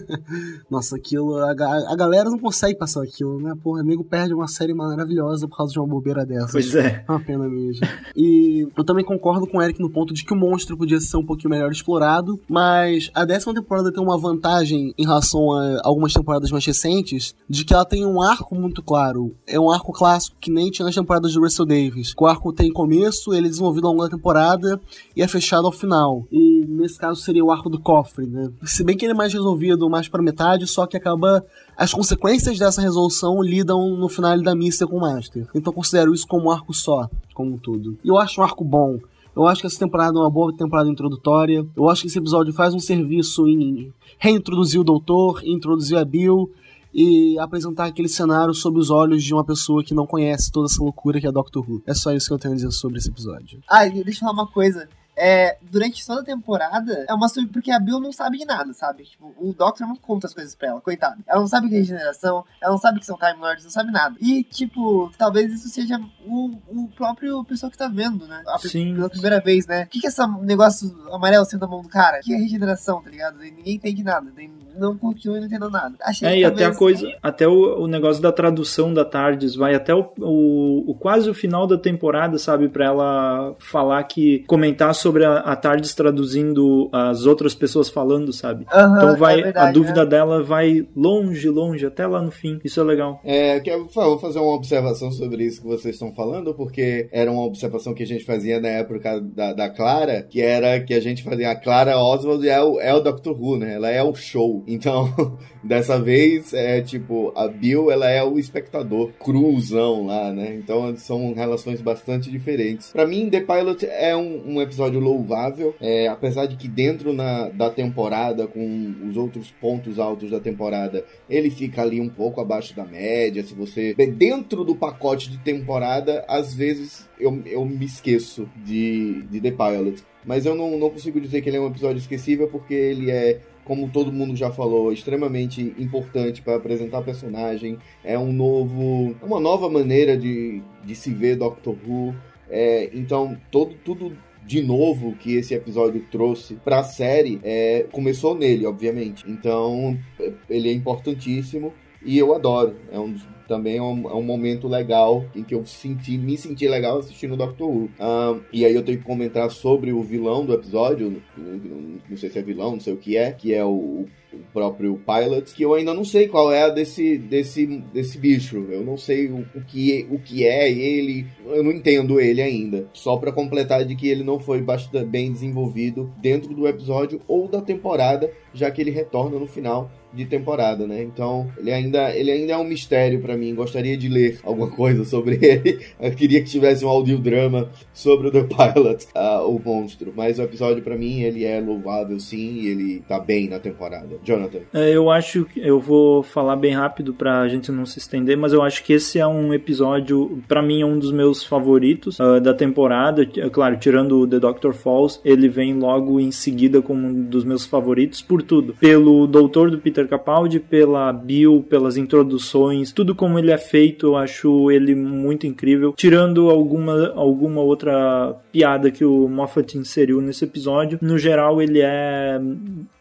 Nossa, 0.71 0.97
aquilo. 0.97 1.37
A, 1.39 1.51
a, 1.51 1.97
galera 1.97 2.31
não 2.31 2.39
consegue 2.39 2.79
passar 2.79 3.03
aquilo, 3.03 3.41
né? 3.41 3.55
Porra, 3.63 3.81
amigo 3.81 4.05
perde 4.05 4.35
uma 4.35 4.49
série 4.49 4.75
maravilhosa 4.75 5.49
por 5.49 5.57
causa 5.57 5.73
de 5.73 5.79
uma 5.79 5.87
bobeira 5.87 6.25
dessa. 6.25 6.53
Pois 6.53 6.75
é. 6.75 7.05
É 7.07 7.11
uma 7.11 7.21
pena 7.21 7.49
mesmo. 7.49 7.87
E 8.17 8.67
eu 8.77 8.85
também 8.85 9.05
concordo 9.05 9.47
com 9.47 9.59
o 9.59 9.63
Eric 9.63 9.81
no 9.81 9.91
ponto 9.91 10.13
de 10.13 10.25
que 10.25 10.33
o 10.33 10.37
monstro 10.37 10.77
podia 10.77 11.01
ser 11.01 11.17
um 11.17 11.25
pouquinho 11.25 11.51
melhor 11.51 11.71
explorado, 11.71 12.41
mas 12.49 13.11
a 13.15 13.25
décima 13.25 13.55
temporada 13.55 13.93
tem 13.93 14.03
uma 14.03 14.19
vantagem 14.19 14.95
em 14.97 15.05
relação 15.05 15.53
a 15.53 15.81
algumas 15.85 16.13
temporadas 16.13 16.51
mais 16.51 16.65
recentes, 16.65 17.35
de 17.49 17.65
que 17.65 17.75
ela 17.75 17.85
tem 17.85 18.07
um 18.07 18.21
arco 18.21 18.55
muito 18.55 18.83
claro. 18.83 19.35
É 19.47 19.59
um 19.59 19.71
arco 19.71 19.93
clássico 19.93 20.37
que 20.41 20.51
nem 20.51 20.71
tinha 20.71 20.87
nas 20.87 20.95
temporadas 20.95 21.22
temporadas 21.23 21.35
do 21.35 21.41
Russell 21.41 21.67
Davis. 21.67 22.15
O 22.19 22.27
arco 22.27 22.53
tem 22.53 22.73
começo, 22.73 23.33
ele 23.33 23.47
é 23.47 23.51
desenvolvido 23.51 23.87
ao 23.87 23.93
longo 23.93 24.05
da 24.05 24.11
temporada 24.11 24.81
e 25.17 25.23
é 25.23 25.29
fechado 25.29 25.67
ao 25.67 25.73
final. 25.73 26.27
E 26.31 26.65
nesse 26.69 26.99
caso 26.99 27.21
seria 27.21 27.45
o 27.45 27.51
arco 27.51 27.71
do 27.71 27.79
cofre, 27.79 28.27
né? 28.27 28.51
Se 28.65 28.83
bem 28.83 28.97
que 28.97 29.05
ele 29.05 29.13
é 29.13 29.17
mais 29.17 29.33
resolvido 29.33 29.89
mais 29.89 30.09
para 30.09 30.23
metade, 30.23 30.67
só 30.67 30.87
que 30.87 30.97
acaba 30.97 31.45
as 31.77 31.93
consequências 31.93 32.59
dessa 32.59 32.81
resolução 32.83 33.43
lidam 33.43 33.97
no 33.97 34.09
final 34.09 34.41
da 34.43 34.55
missa 34.55 34.87
com 34.87 34.97
o 34.97 35.01
Master. 35.01 35.47
Então 35.55 35.73
considero 35.73 36.13
isso 36.13 36.27
como 36.27 36.47
um 36.47 36.51
arco 36.51 36.75
só, 36.75 37.09
como 37.35 37.55
um 37.55 37.59
todo. 37.59 37.97
E 38.05 38.09
eu 38.09 38.19
acho 38.19 38.41
um 38.41 38.45
arco 38.45 38.65
bom. 38.65 38.99
Eu 39.35 39.47
acho 39.47 39.63
que 39.63 39.67
essa 39.67 39.79
temporada 39.79 40.19
é 40.19 40.21
uma 40.21 40.31
boa 40.31 40.55
temporada 40.55 40.91
introdutória. 40.91 41.67
Eu 41.75 41.89
acho 41.89 42.03
que 42.03 42.09
esse 42.09 42.19
episódio 42.19 42.53
faz 42.53 42.75
um 42.75 42.79
serviço 42.79 43.49
em 43.49 43.93
reintroduzir 44.19 44.79
o 44.79 44.85
Doutor, 44.85 45.41
introduzir 45.43 45.97
a 45.97 46.05
Bill 46.05 46.51
e 46.93 47.39
apresentar 47.39 47.87
aquele 47.87 48.09
cenário 48.09 48.55
sob 48.55 48.79
os 48.79 48.91
olhos 48.91 49.23
de 49.23 49.33
uma 49.33 49.45
pessoa 49.45 49.85
que 49.85 49.95
não 49.95 50.07
conhece 50.07 50.51
toda 50.51 50.67
essa 50.67 50.83
loucura 50.83 51.21
que 51.21 51.27
é 51.27 51.33
Doctor 51.33 51.69
Who. 51.69 51.83
É 51.87 51.95
só 51.95 52.13
isso 52.13 52.29
que 52.29 52.35
eu 52.35 52.39
tenho 52.39 52.55
a 52.55 52.57
dizer 52.57 52.71
sobre 52.73 52.99
esse 52.99 53.09
episódio. 53.09 53.63
Ah, 53.69 53.87
deixa 53.89 54.11
eu 54.11 54.15
falar 54.15 54.33
uma 54.33 54.47
coisa 54.47 54.89
é, 55.17 55.59
durante 55.63 56.05
toda 56.07 56.23
a 56.23 56.25
temporada, 56.25 57.05
é 57.09 57.13
uma 57.13 57.29
porque 57.53 57.71
a 57.71 57.79
Bill 57.79 58.01
não 58.01 58.13
sabe 58.13 58.39
de 58.39 58.45
nada, 58.45 58.73
sabe? 58.73 59.05
Tipo, 59.05 59.35
o 59.39 59.53
Doctor 59.53 59.87
não 59.87 59.97
conta 59.97 60.27
as 60.27 60.35
coisas 60.35 60.55
pra 60.55 60.69
ela, 60.69 60.81
coitada. 60.81 61.19
Ela 61.27 61.41
não 61.41 61.47
sabe 61.47 61.67
o 61.67 61.71
que 61.71 61.77
é 61.77 61.79
regeneração, 61.79 62.45
ela 62.61 62.73
não 62.73 62.79
sabe 62.79 62.99
que 62.99 63.07
são 63.07 63.19
Time 63.19 63.39
Lords, 63.39 63.65
não 63.65 63.71
sabe 63.71 63.93
nada. 63.93 64.17
E, 64.21 64.43
tipo, 64.45 65.13
talvez 65.17 65.53
isso 65.53 65.69
seja 65.69 66.01
o, 66.27 66.51
o 66.69 66.89
próprio 66.97 67.45
pessoa 67.45 67.71
que 67.71 67.79
tá 67.79 67.89
vendo, 67.89 68.27
né? 68.27 68.43
A, 68.47 68.59
Sim. 68.59 68.95
Pela 68.95 69.11
primeira 69.11 69.41
vez, 69.41 69.67
né? 69.67 69.85
O 69.85 69.87
que, 69.89 70.01
que 70.01 70.07
é 70.07 70.11
esse 70.11 70.27
negócio 70.43 70.95
amarelo 71.13 71.45
sendo 71.45 71.61
na 71.61 71.67
mão 71.67 71.83
do 71.83 71.89
cara? 71.89 72.19
O 72.19 72.23
que 72.23 72.35
é 72.35 72.37
regeneração, 72.37 73.03
tá 73.03 73.11
ligado? 73.11 73.45
E 73.45 73.51
ninguém 73.51 73.77
entende 73.77 74.03
nada. 74.03 74.31
Não 74.79 74.97
continuo 74.97 75.39
não 75.39 75.47
entendo 75.47 75.71
nada. 75.71 75.95
Achei 76.03 76.29
É, 76.29 76.33
que 76.33 76.39
e 76.41 76.45
até 76.45 76.65
a 76.65 76.75
coisa, 76.75 77.07
até 77.23 77.47
o, 77.49 77.83
o 77.83 77.87
negócio 77.87 78.23
da 78.23 78.33
tradução 78.33 78.93
da 78.93 79.05
Tardes 79.05 79.55
vai 79.55 79.75
até 79.75 79.95
o, 79.95 80.07
o, 80.19 80.91
o- 80.91 80.95
quase 80.95 81.29
o 81.31 81.35
final 81.35 81.67
da 81.67 81.77
temporada, 81.79 82.39
sabe, 82.39 82.69
Pra 82.69 82.87
ela 82.87 83.55
falar 83.59 84.03
que 84.05 84.45
comentar 84.47 84.95
sobre 84.95 85.25
a, 85.25 85.39
a 85.39 85.57
Tardes 85.57 85.95
traduzindo 85.95 86.89
as 86.93 87.27
outras 87.27 87.55
pessoas 87.55 87.89
falando, 87.89 88.33
sabe? 88.33 88.65
Então 88.69 89.17
vai 89.17 89.41
é 89.41 89.43
verdade, 89.45 89.69
a 89.69 89.73
dúvida 89.73 90.05
né? 90.05 90.11
dela 90.11 90.43
vai 90.43 90.87
longe, 90.97 91.49
longe 91.49 91.85
até 91.87 92.07
lá 92.07 92.23
no 92.23 92.31
fim. 92.31 92.59
Isso 92.65 92.81
é 92.81 92.83
legal. 92.85 93.21
É, 93.25 93.61
que 93.61 93.71
eu 93.71 93.87
vou 93.87 94.19
fazer 94.19 94.39
uma 94.39 94.55
observação 94.55 95.11
sobre 95.11 95.45
isso 95.45 95.61
que 95.61 95.67
vocês 95.67 95.95
estão 95.95 96.13
falando, 96.15 96.55
porque 96.55 97.09
era 97.13 97.31
uma 97.31 97.43
observação 97.45 97.95
que 97.95 98.03
a 98.03 98.07
gente 98.07 98.25
fazia 98.25 98.61
na 98.61 98.69
época 98.69 99.21
da, 99.21 99.53
da 99.53 99.69
Clara, 99.71 100.23
que 100.23 100.41
era 100.41 100.81
que 100.81 100.95
a 100.95 101.01
gente 101.01 101.23
fazia 101.23 101.51
a 101.51 101.57
Clara 101.57 101.99
Oswald 101.99 102.49
é 102.49 102.63
o, 102.63 102.81
é 102.81 102.95
o 102.95 103.01
Doctor 103.01 103.37
Who, 103.41 103.59
né? 103.59 103.75
Ela 103.75 103.91
é 103.91 104.03
o 104.03 104.15
show. 104.15 104.62
Então, 104.67 105.39
dessa 105.63 106.01
vez, 106.01 106.53
é 106.53 106.81
tipo, 106.81 107.33
a 107.37 107.49
Bill, 107.49 107.91
ela 107.91 108.09
é 108.09 108.23
o 108.23 108.39
espectador 108.39 109.11
cruzão 109.19 110.07
lá, 110.07 110.33
né? 110.33 110.55
Então, 110.55 110.97
são 110.97 111.35
relações 111.35 111.81
bastante 111.81 112.31
diferentes. 112.31 112.91
Pra 112.93 113.07
mim, 113.07 113.29
The 113.31 113.41
Pilot 113.41 113.87
é 113.87 114.17
um, 114.17 114.55
um 114.55 114.63
episódio 114.63 115.01
louvável, 115.01 115.75
é, 115.81 116.09
apesar 116.09 116.47
de 116.47 116.57
que 116.57 116.69
dentro 116.69 117.13
na, 117.13 117.49
da 117.49 117.71
temporada, 117.71 118.47
com 118.47 118.95
os 119.09 119.17
outros 119.17 119.51
pontos 119.51 119.99
altos 119.99 120.31
da 120.31 120.41
temporada, 120.41 121.05
ele 121.29 121.51
fica 121.51 121.83
ali 121.83 122.01
um 122.01 122.09
pouco 122.09 122.41
abaixo 122.41 122.75
da 122.75 122.85
média. 122.85 123.43
Se 123.43 123.55
você. 123.55 123.95
Dentro 123.95 124.65
do 124.65 124.75
pacote 124.75 125.31
de 125.31 125.39
temporada, 125.39 126.25
às 126.29 126.55
vezes 126.55 127.09
eu, 127.19 127.43
eu 127.47 127.65
me 127.65 127.87
esqueço 127.87 128.49
de, 128.65 129.23
de 129.23 129.41
The 129.41 129.51
Pilot. 129.51 130.03
Mas 130.25 130.47
eu 130.47 130.55
não, 130.55 130.79
não 130.79 130.91
consigo 130.91 131.21
dizer 131.21 131.43
que 131.43 131.49
ele 131.49 131.57
é 131.57 131.61
um 131.61 131.67
episódio 131.67 131.99
esquecível, 131.99 132.49
porque 132.49 132.75
ele 132.75 133.11
é, 133.11 133.41
como 133.65 133.89
todo 133.89 134.13
mundo 134.13 134.35
já 134.37 134.51
falou, 134.51 134.93
extremamente 134.93 135.75
importante 135.79 136.43
para 136.43 136.57
apresentar 136.57 136.99
a 136.99 137.03
personagem. 137.03 137.79
É 138.05 138.19
um 138.19 138.33
novo. 138.33 139.15
uma 139.23 139.39
nova 139.41 139.69
maneira 139.71 140.17
de, 140.17 140.63
de 140.85 140.95
se 140.95 141.11
ver 141.13 141.37
Doctor 141.37 141.77
Who. 141.87 142.15
É, 142.51 142.91
então, 142.93 143.37
todo, 143.51 143.75
tudo 143.85 144.17
de 144.45 144.61
novo 144.61 145.13
que 145.13 145.37
esse 145.37 145.55
episódio 145.55 146.05
trouxe 146.11 146.55
pra 146.57 146.83
série 146.83 147.41
é, 147.45 147.87
começou 147.93 148.35
nele, 148.35 148.67
obviamente. 148.67 149.25
Então, 149.29 149.97
é- 150.19 150.33
ele 150.51 150.69
é 150.69 150.73
importantíssimo 150.73 151.73
e 152.05 152.19
eu 152.19 152.35
adoro. 152.35 152.75
É 152.91 152.99
um 152.99 153.13
dos- 153.13 153.27
também 153.47 153.77
é 153.77 153.83
um, 153.83 154.09
é 154.09 154.15
um 154.15 154.23
momento 154.23 154.69
legal 154.69 155.25
em 155.35 155.43
que 155.43 155.55
eu 155.55 155.65
senti, 155.65 156.17
me 156.19 156.37
senti 156.37 156.67
legal 156.69 156.99
assistindo 156.99 157.37
Doctor 157.37 157.69
Who. 157.69 157.91
Ah, 157.99 158.39
e 158.53 158.65
aí 158.65 158.75
eu 158.75 158.83
tenho 158.83 158.99
que 158.99 159.05
comentar 159.05 159.51
sobre 159.51 159.93
o 159.93 160.03
vilão 160.03 160.45
do 160.45 160.53
episódio, 160.53 161.23
não, 161.37 162.17
sei 162.17 162.31
se 162.31 162.39
é 162.39 162.43
vilão, 162.43 162.73
não 162.73 162.81
sei 162.81 162.93
o 162.93 162.97
que 162.97 163.17
é, 163.17 163.33
que 163.33 163.55
é 163.55 163.65
o, 163.65 164.07
o 164.33 164.39
próprio 164.53 165.01
Pilot, 165.07 165.55
que 165.55 165.63
eu 165.63 165.75
ainda 165.75 165.93
não 165.93 166.05
sei 166.05 166.29
qual 166.29 166.53
é 166.53 166.63
a 166.63 166.69
desse, 166.69 167.19
desse, 167.19 167.67
desse 167.67 168.19
bicho. 168.19 168.67
Eu 168.71 168.85
não 168.85 168.97
sei 168.97 169.29
o, 169.29 169.47
o, 169.55 169.65
que, 169.65 170.07
o 170.11 170.19
que 170.19 170.47
é 170.47 170.71
ele, 170.71 171.27
eu 171.47 171.63
não 171.63 171.73
entendo 171.73 172.21
ele 172.21 172.41
ainda. 172.41 172.89
Só 172.93 173.17
pra 173.17 173.33
completar 173.33 173.85
de 173.85 173.95
que 173.95 174.09
ele 174.09 174.23
não 174.25 174.39
foi 174.39 174.61
bastante 174.61 175.07
bem 175.07 175.33
desenvolvido 175.33 176.13
dentro 176.21 176.55
do 176.55 176.67
episódio 176.67 177.21
ou 177.27 177.49
da 177.49 177.61
temporada, 177.61 178.31
já 178.55 178.71
que 178.71 178.81
ele 178.81 178.91
retorna 178.91 179.39
no 179.39 179.47
final 179.47 179.91
de 180.13 180.25
temporada, 180.25 180.87
né? 180.87 181.03
Então, 181.03 181.49
ele 181.57 181.73
ainda, 181.73 182.15
ele 182.15 182.31
ainda 182.31 182.53
é 182.53 182.57
um 182.57 182.65
mistério 182.65 183.21
pra 183.21 183.37
mim. 183.37 183.55
Gostaria 183.55 183.97
de 183.97 184.09
ler 184.09 184.39
alguma 184.43 184.69
coisa 184.69 185.05
sobre 185.05 185.39
ele. 185.43 185.81
Eu 186.01 186.13
queria 186.13 186.43
que 186.43 186.51
tivesse 186.51 186.85
um 186.85 186.89
audiodrama 186.89 187.71
sobre 187.93 188.29
o 188.29 188.31
The 188.31 188.45
Pilot, 188.45 189.07
ah, 189.15 189.43
o 189.43 189.61
monstro. 189.65 190.13
Mas 190.15 190.39
o 190.39 190.43
episódio 190.43 190.83
pra 190.83 190.97
mim, 190.97 191.21
ele 191.21 191.45
é 191.45 191.61
louvável 191.61 192.19
sim, 192.19 192.61
e 192.61 192.69
ele 192.69 193.03
tá 193.09 193.19
bem 193.19 193.49
na 193.49 193.59
temporada. 193.59 194.17
Jonathan. 194.25 194.61
É, 194.73 194.91
eu 194.91 195.11
acho 195.11 195.45
que 195.45 195.61
eu 195.61 195.81
vou 195.81 196.23
falar 196.23 196.57
bem 196.57 196.75
rápido 196.75 197.15
pra 197.15 197.49
gente 197.49 197.71
não 197.71 197.87
se 197.87 197.99
estender, 197.99 198.37
mas 198.37 198.53
eu 198.53 198.63
acho 198.63 198.83
que 198.83 198.93
esse 198.93 199.19
é 199.19 199.27
um 199.27 199.55
episódio, 199.55 200.43
pra 200.49 200.63
mim, 200.63 200.83
é 200.83 200.87
um 200.87 200.99
dos 200.99 201.13
meus 201.13 201.45
favoritos 201.45 202.21
ah, 202.21 202.39
da 202.39 202.53
temporada. 202.53 203.23
É 203.37 203.53
Claro, 203.53 203.77
tirando 203.77 204.21
o 204.21 204.27
The 204.27 204.41
Doctor 204.41 204.73
Falls, 204.73 205.21
ele 205.25 205.49
vem 205.49 205.75
logo 205.75 206.19
em 206.19 206.31
seguida 206.31 206.81
como 206.81 207.07
um 207.07 207.23
dos 207.23 207.45
meus 207.45 207.65
favoritos 207.67 208.23
por 208.23 208.43
tudo. 208.43 208.75
Pelo 208.81 209.27
doutor 209.27 209.71
do 209.71 209.79
Peter 209.79 210.02
Capaldi, 210.09 210.61
pela 210.61 211.13
Bill, 211.13 211.65
pelas 211.69 211.97
introduções, 211.97 212.93
tudo 212.93 213.15
como 213.15 213.39
ele 213.39 213.51
é 213.51 213.59
feito, 213.59 214.07
eu 214.07 214.17
acho 214.17 214.71
ele 214.71 214.95
muito 214.95 215.47
incrível. 215.47 215.93
Tirando 215.97 216.51
alguma, 216.51 217.13
alguma 217.15 217.61
outra 217.61 218.35
piada 218.51 218.91
que 218.91 219.05
o 219.05 219.29
Moffat 219.29 219.77
inseriu 219.77 220.21
nesse 220.21 220.45
episódio, 220.45 220.99
no 221.01 221.19
geral 221.19 221.61
ele 221.61 221.81
é 221.81 222.41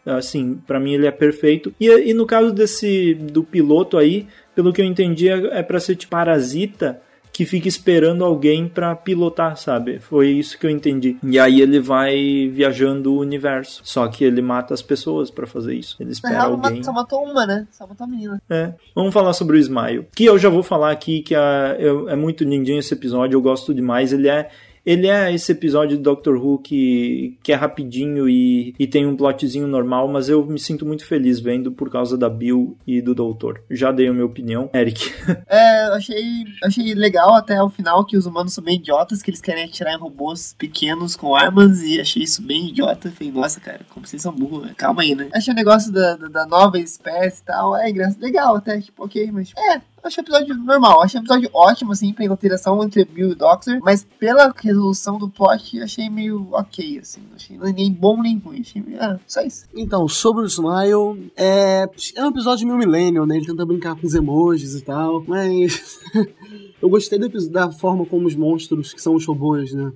assim, 0.04 0.58
pra 0.66 0.80
mim 0.80 0.94
ele 0.94 1.06
é 1.06 1.10
perfeito. 1.10 1.72
E, 1.80 1.88
e 1.88 2.14
no 2.14 2.26
caso 2.26 2.52
desse 2.52 3.14
do 3.14 3.42
piloto 3.42 3.96
aí, 3.96 4.26
pelo 4.54 4.72
que 4.72 4.80
eu 4.80 4.86
entendi, 4.86 5.28
é, 5.28 5.58
é 5.58 5.62
para 5.62 5.80
ser 5.80 5.96
tipo 5.96 6.12
parasita 6.12 7.00
que 7.32 7.46
fica 7.46 7.66
esperando 7.66 8.24
alguém 8.24 8.68
pra 8.68 8.94
pilotar, 8.94 9.56
sabe? 9.56 9.98
Foi 9.98 10.28
isso 10.28 10.58
que 10.58 10.66
eu 10.66 10.70
entendi. 10.70 11.16
E 11.22 11.38
aí 11.38 11.60
ele 11.60 11.80
vai 11.80 12.50
viajando 12.52 13.14
o 13.14 13.20
universo. 13.20 13.80
Só 13.84 14.06
que 14.06 14.22
ele 14.22 14.42
mata 14.42 14.74
as 14.74 14.82
pessoas 14.82 15.30
pra 15.30 15.46
fazer 15.46 15.74
isso. 15.74 15.96
Ele 15.98 16.10
espera 16.10 16.34
real, 16.34 16.52
alguém. 16.52 16.82
só 16.82 16.92
matou 16.92 17.24
uma, 17.24 17.46
né? 17.46 17.66
Só 17.70 17.86
matou 17.86 18.04
a 18.04 18.08
menina. 18.08 18.42
É. 18.50 18.74
Vamos 18.94 19.14
falar 19.14 19.32
sobre 19.32 19.56
o 19.56 19.60
Smile. 19.60 20.06
Que 20.14 20.26
eu 20.26 20.38
já 20.38 20.50
vou 20.50 20.62
falar 20.62 20.90
aqui 20.90 21.22
que 21.22 21.34
é, 21.34 21.38
é, 21.38 22.12
é 22.12 22.16
muito 22.16 22.44
lindinho 22.44 22.78
esse 22.78 22.92
episódio, 22.92 23.36
eu 23.36 23.40
gosto 23.40 23.72
demais. 23.72 24.12
Ele 24.12 24.28
é. 24.28 24.50
Ele 24.84 25.06
é 25.06 25.32
esse 25.32 25.52
episódio 25.52 25.96
do 25.96 26.02
Doctor 26.02 26.36
Who 26.36 26.58
que, 26.58 27.38
que 27.42 27.52
é 27.52 27.54
rapidinho 27.54 28.28
e, 28.28 28.74
e 28.78 28.86
tem 28.86 29.06
um 29.06 29.16
plotzinho 29.16 29.66
normal, 29.66 30.08
mas 30.08 30.28
eu 30.28 30.44
me 30.44 30.58
sinto 30.58 30.84
muito 30.84 31.06
feliz 31.06 31.38
vendo 31.38 31.70
por 31.70 31.88
causa 31.90 32.18
da 32.18 32.28
Bill 32.28 32.76
e 32.86 33.00
do 33.00 33.14
Doutor. 33.14 33.62
Já 33.70 33.92
dei 33.92 34.08
a 34.08 34.12
minha 34.12 34.26
opinião. 34.26 34.68
Eric. 34.74 35.12
É, 35.46 35.84
achei, 35.94 36.44
achei 36.62 36.94
legal 36.94 37.34
até 37.34 37.62
o 37.62 37.68
final 37.68 38.04
que 38.04 38.16
os 38.16 38.26
humanos 38.26 38.54
são 38.54 38.64
bem 38.64 38.76
idiotas, 38.76 39.22
que 39.22 39.30
eles 39.30 39.40
querem 39.40 39.64
atirar 39.64 39.94
em 39.94 39.98
robôs 39.98 40.54
pequenos 40.58 41.14
com 41.14 41.34
armas, 41.34 41.82
e 41.82 42.00
achei 42.00 42.22
isso 42.22 42.42
bem 42.42 42.68
idiota. 42.68 43.10
Falei, 43.10 43.32
nossa, 43.32 43.60
cara, 43.60 43.80
como 43.90 44.06
vocês 44.06 44.22
são 44.22 44.32
burros, 44.32 44.64
né? 44.64 44.74
calma 44.76 45.02
aí, 45.02 45.14
né? 45.14 45.28
Achei 45.34 45.52
o 45.52 45.56
negócio 45.56 45.92
da, 45.92 46.16
da, 46.16 46.28
da 46.28 46.46
nova 46.46 46.78
espécie 46.78 47.42
e 47.42 47.44
tal, 47.44 47.76
é 47.76 47.90
engraçado, 47.90 48.22
legal 48.22 48.56
até, 48.56 48.80
tipo, 48.80 49.04
ok, 49.04 49.30
mas 49.30 49.52
é. 49.56 49.80
Achei 50.02 50.20
o 50.20 50.24
episódio 50.24 50.56
normal, 50.56 51.00
achei 51.00 51.20
o 51.20 51.22
episódio 51.22 51.48
ótimo, 51.52 51.92
assim, 51.92 52.12
pela 52.12 52.34
interação 52.34 52.82
entre 52.82 53.04
Bill 53.04 53.30
e 53.30 53.34
Doctor, 53.36 53.78
mas 53.82 54.04
pela 54.18 54.52
resolução 54.54 55.16
do 55.16 55.28
plot, 55.28 55.80
achei 55.80 56.10
meio 56.10 56.48
ok, 56.50 56.98
assim. 56.98 57.20
Não 57.28 57.36
achei 57.36 57.56
nem 57.72 57.92
bom 57.92 58.20
nem 58.20 58.36
ruim, 58.38 58.60
achei 58.60 58.82
meio, 58.82 59.00
ah, 59.00 59.20
só 59.28 59.42
isso. 59.42 59.66
Então, 59.74 60.08
sobre 60.08 60.42
o 60.42 60.46
Smile, 60.46 61.30
é, 61.36 61.88
é 62.16 62.24
um 62.24 62.30
episódio 62.30 62.66
meio 62.66 62.78
millennial, 62.78 63.26
né? 63.26 63.36
Ele 63.36 63.46
tenta 63.46 63.64
brincar 63.64 63.94
com 63.94 64.06
os 64.06 64.14
emojis 64.14 64.74
e 64.74 64.80
tal, 64.80 65.22
mas 65.26 66.00
eu 66.82 66.88
gostei 66.88 67.18
do 67.18 67.32
da 67.50 67.70
forma 67.70 68.04
como 68.04 68.26
os 68.26 68.34
monstros, 68.34 68.92
que 68.92 69.00
são 69.00 69.14
os 69.14 69.24
robôs, 69.24 69.72
né? 69.72 69.92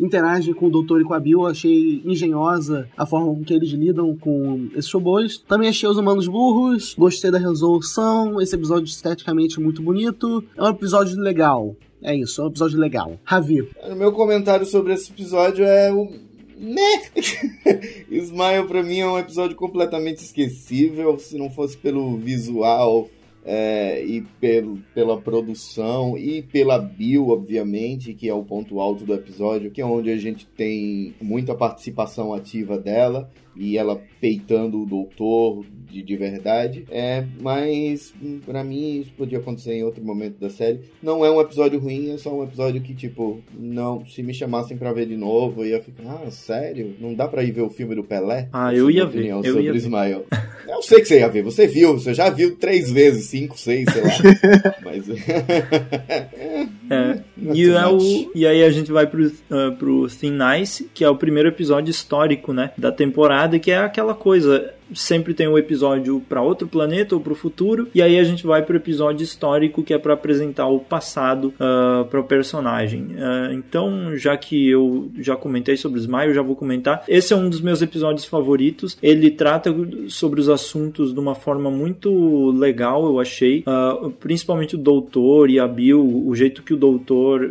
Interagem 0.00 0.54
com 0.54 0.66
o 0.66 0.70
Doutor 0.70 1.02
e 1.02 1.04
com 1.04 1.12
a 1.12 1.20
Bill, 1.20 1.46
achei 1.46 2.00
engenhosa 2.06 2.88
a 2.96 3.04
forma 3.04 3.34
com 3.34 3.44
que 3.44 3.52
eles 3.52 3.68
lidam 3.70 4.16
com 4.16 4.68
esses 4.74 4.90
robôs. 4.90 5.36
Também 5.36 5.68
achei 5.68 5.86
os 5.86 5.98
humanos 5.98 6.26
burros, 6.26 6.94
gostei 6.98 7.30
da 7.30 7.38
resolução, 7.38 8.40
esse 8.40 8.54
episódio 8.54 8.86
esteticamente 8.86 9.60
muito 9.60 9.82
bonito. 9.82 10.42
É 10.56 10.62
um 10.62 10.68
episódio 10.68 11.18
legal. 11.20 11.76
É 12.02 12.16
isso, 12.16 12.40
é 12.40 12.44
um 12.44 12.48
episódio 12.48 12.78
legal. 12.78 13.18
Ravi. 13.24 13.68
O 13.90 13.94
meu 13.94 14.10
comentário 14.12 14.64
sobre 14.64 14.94
esse 14.94 15.12
episódio 15.12 15.64
é 15.64 15.92
o. 15.92 16.10
Né? 16.56 17.02
Smile 18.10 18.66
pra 18.66 18.82
mim 18.82 19.00
é 19.00 19.06
um 19.06 19.18
episódio 19.18 19.56
completamente 19.56 20.18
esquecível. 20.18 21.18
Se 21.18 21.36
não 21.36 21.50
fosse 21.50 21.76
pelo 21.76 22.16
visual 22.16 23.08
é, 23.44 24.04
e 24.04 24.22
pelo, 24.40 24.78
pela 24.94 25.20
produção 25.20 26.16
e 26.16 26.42
pela 26.42 26.78
Bill, 26.78 27.28
obviamente, 27.28 28.14
que 28.14 28.28
é 28.28 28.34
o 28.34 28.44
ponto 28.44 28.80
alto 28.80 29.04
do 29.04 29.14
episódio, 29.14 29.70
que 29.70 29.80
é 29.80 29.86
onde 29.86 30.10
a 30.10 30.16
gente 30.16 30.46
tem 30.46 31.14
muita 31.20 31.54
participação 31.54 32.34
ativa 32.34 32.78
dela 32.78 33.30
e 33.60 33.76
ela 33.76 34.00
peitando 34.20 34.82
o 34.82 34.86
doutor 34.86 35.66
de, 35.90 36.02
de 36.02 36.16
verdade. 36.16 36.86
É, 36.90 37.24
mas 37.40 38.14
pra 38.46 38.64
mim 38.64 39.00
isso 39.00 39.12
podia 39.12 39.38
acontecer 39.38 39.74
em 39.74 39.84
outro 39.84 40.02
momento 40.02 40.38
da 40.38 40.48
série. 40.48 40.80
Não 41.02 41.24
é 41.24 41.30
um 41.30 41.40
episódio 41.40 41.78
ruim, 41.78 42.10
é 42.10 42.16
só 42.16 42.34
um 42.34 42.42
episódio 42.42 42.80
que, 42.80 42.94
tipo, 42.94 43.42
não, 43.58 44.06
se 44.06 44.22
me 44.22 44.32
chamassem 44.32 44.78
pra 44.78 44.94
ver 44.94 45.06
de 45.06 45.16
novo, 45.16 45.62
eu 45.62 45.68
ia 45.68 45.82
ficar, 45.82 46.22
ah, 46.26 46.30
sério? 46.30 46.94
Não 46.98 47.12
dá 47.12 47.28
pra 47.28 47.44
ir 47.44 47.52
ver 47.52 47.62
o 47.62 47.68
filme 47.70 47.94
do 47.94 48.02
Pelé? 48.02 48.48
Ah, 48.50 48.74
eu 48.74 48.88
é 48.88 48.92
ia 48.92 49.06
ver, 49.06 49.26
eu 49.26 49.44
sobre 49.44 49.64
ia 49.64 49.72
ver. 49.72 49.78
Ismael. 49.78 50.24
Eu 50.66 50.82
sei 50.82 51.00
que 51.00 51.06
você 51.06 51.18
ia 51.18 51.28
ver, 51.28 51.42
você 51.42 51.66
viu, 51.66 51.92
você 51.92 52.14
já 52.14 52.30
viu 52.30 52.56
três 52.56 52.90
vezes, 52.90 53.26
cinco, 53.26 53.58
seis, 53.58 53.86
sei 53.92 54.02
lá. 54.02 54.10
Mas. 54.82 55.04
É. 56.90 57.20
Not 57.36 57.58
E, 57.58 57.70
é 57.70 57.86
o, 57.86 58.30
e 58.34 58.46
aí 58.46 58.64
a 58.64 58.70
gente 58.70 58.90
vai 58.90 59.06
pro, 59.06 59.30
ah, 59.48 59.74
pro 59.78 60.08
Thin 60.08 60.36
Nice, 60.36 60.90
que 60.92 61.04
é 61.04 61.08
o 61.08 61.14
primeiro 61.14 61.48
episódio 61.48 61.90
histórico, 61.90 62.52
né, 62.52 62.72
da 62.76 62.90
temporada, 62.90 63.58
que 63.60 63.70
é 63.70 63.78
aquela 63.78 64.14
coisa. 64.14 64.74
Sempre 64.94 65.34
tem 65.34 65.48
um 65.48 65.58
episódio 65.58 66.22
para 66.28 66.42
outro 66.42 66.66
planeta 66.66 67.14
ou 67.14 67.20
para 67.20 67.32
o 67.32 67.36
futuro, 67.36 67.88
e 67.94 68.02
aí 68.02 68.18
a 68.18 68.24
gente 68.24 68.46
vai 68.46 68.62
para 68.62 68.74
o 68.74 68.76
episódio 68.76 69.24
histórico 69.24 69.82
que 69.82 69.94
é 69.94 69.98
para 69.98 70.14
apresentar 70.14 70.66
o 70.66 70.78
passado 70.78 71.52
uh, 71.56 72.04
para 72.06 72.20
o 72.20 72.24
personagem. 72.24 73.02
Uh, 73.02 73.52
então, 73.52 74.16
já 74.16 74.36
que 74.36 74.68
eu 74.68 75.10
já 75.18 75.36
comentei 75.36 75.76
sobre 75.76 75.98
o 75.98 76.02
Smile, 76.02 76.28
eu 76.28 76.34
já 76.34 76.42
vou 76.42 76.56
comentar. 76.56 77.04
Esse 77.08 77.32
é 77.32 77.36
um 77.36 77.48
dos 77.48 77.60
meus 77.60 77.82
episódios 77.82 78.24
favoritos. 78.24 78.96
Ele 79.02 79.30
trata 79.30 79.74
sobre 80.08 80.40
os 80.40 80.48
assuntos 80.48 81.12
de 81.12 81.20
uma 81.20 81.34
forma 81.34 81.70
muito 81.70 82.50
legal, 82.50 83.04
eu 83.04 83.20
achei. 83.20 83.64
Uh, 83.66 84.10
principalmente 84.10 84.74
o 84.74 84.78
doutor 84.78 85.50
e 85.50 85.58
a 85.58 85.66
Bill, 85.66 86.00
o 86.26 86.34
jeito 86.34 86.62
que 86.62 86.74
o 86.74 86.76
doutor 86.76 87.50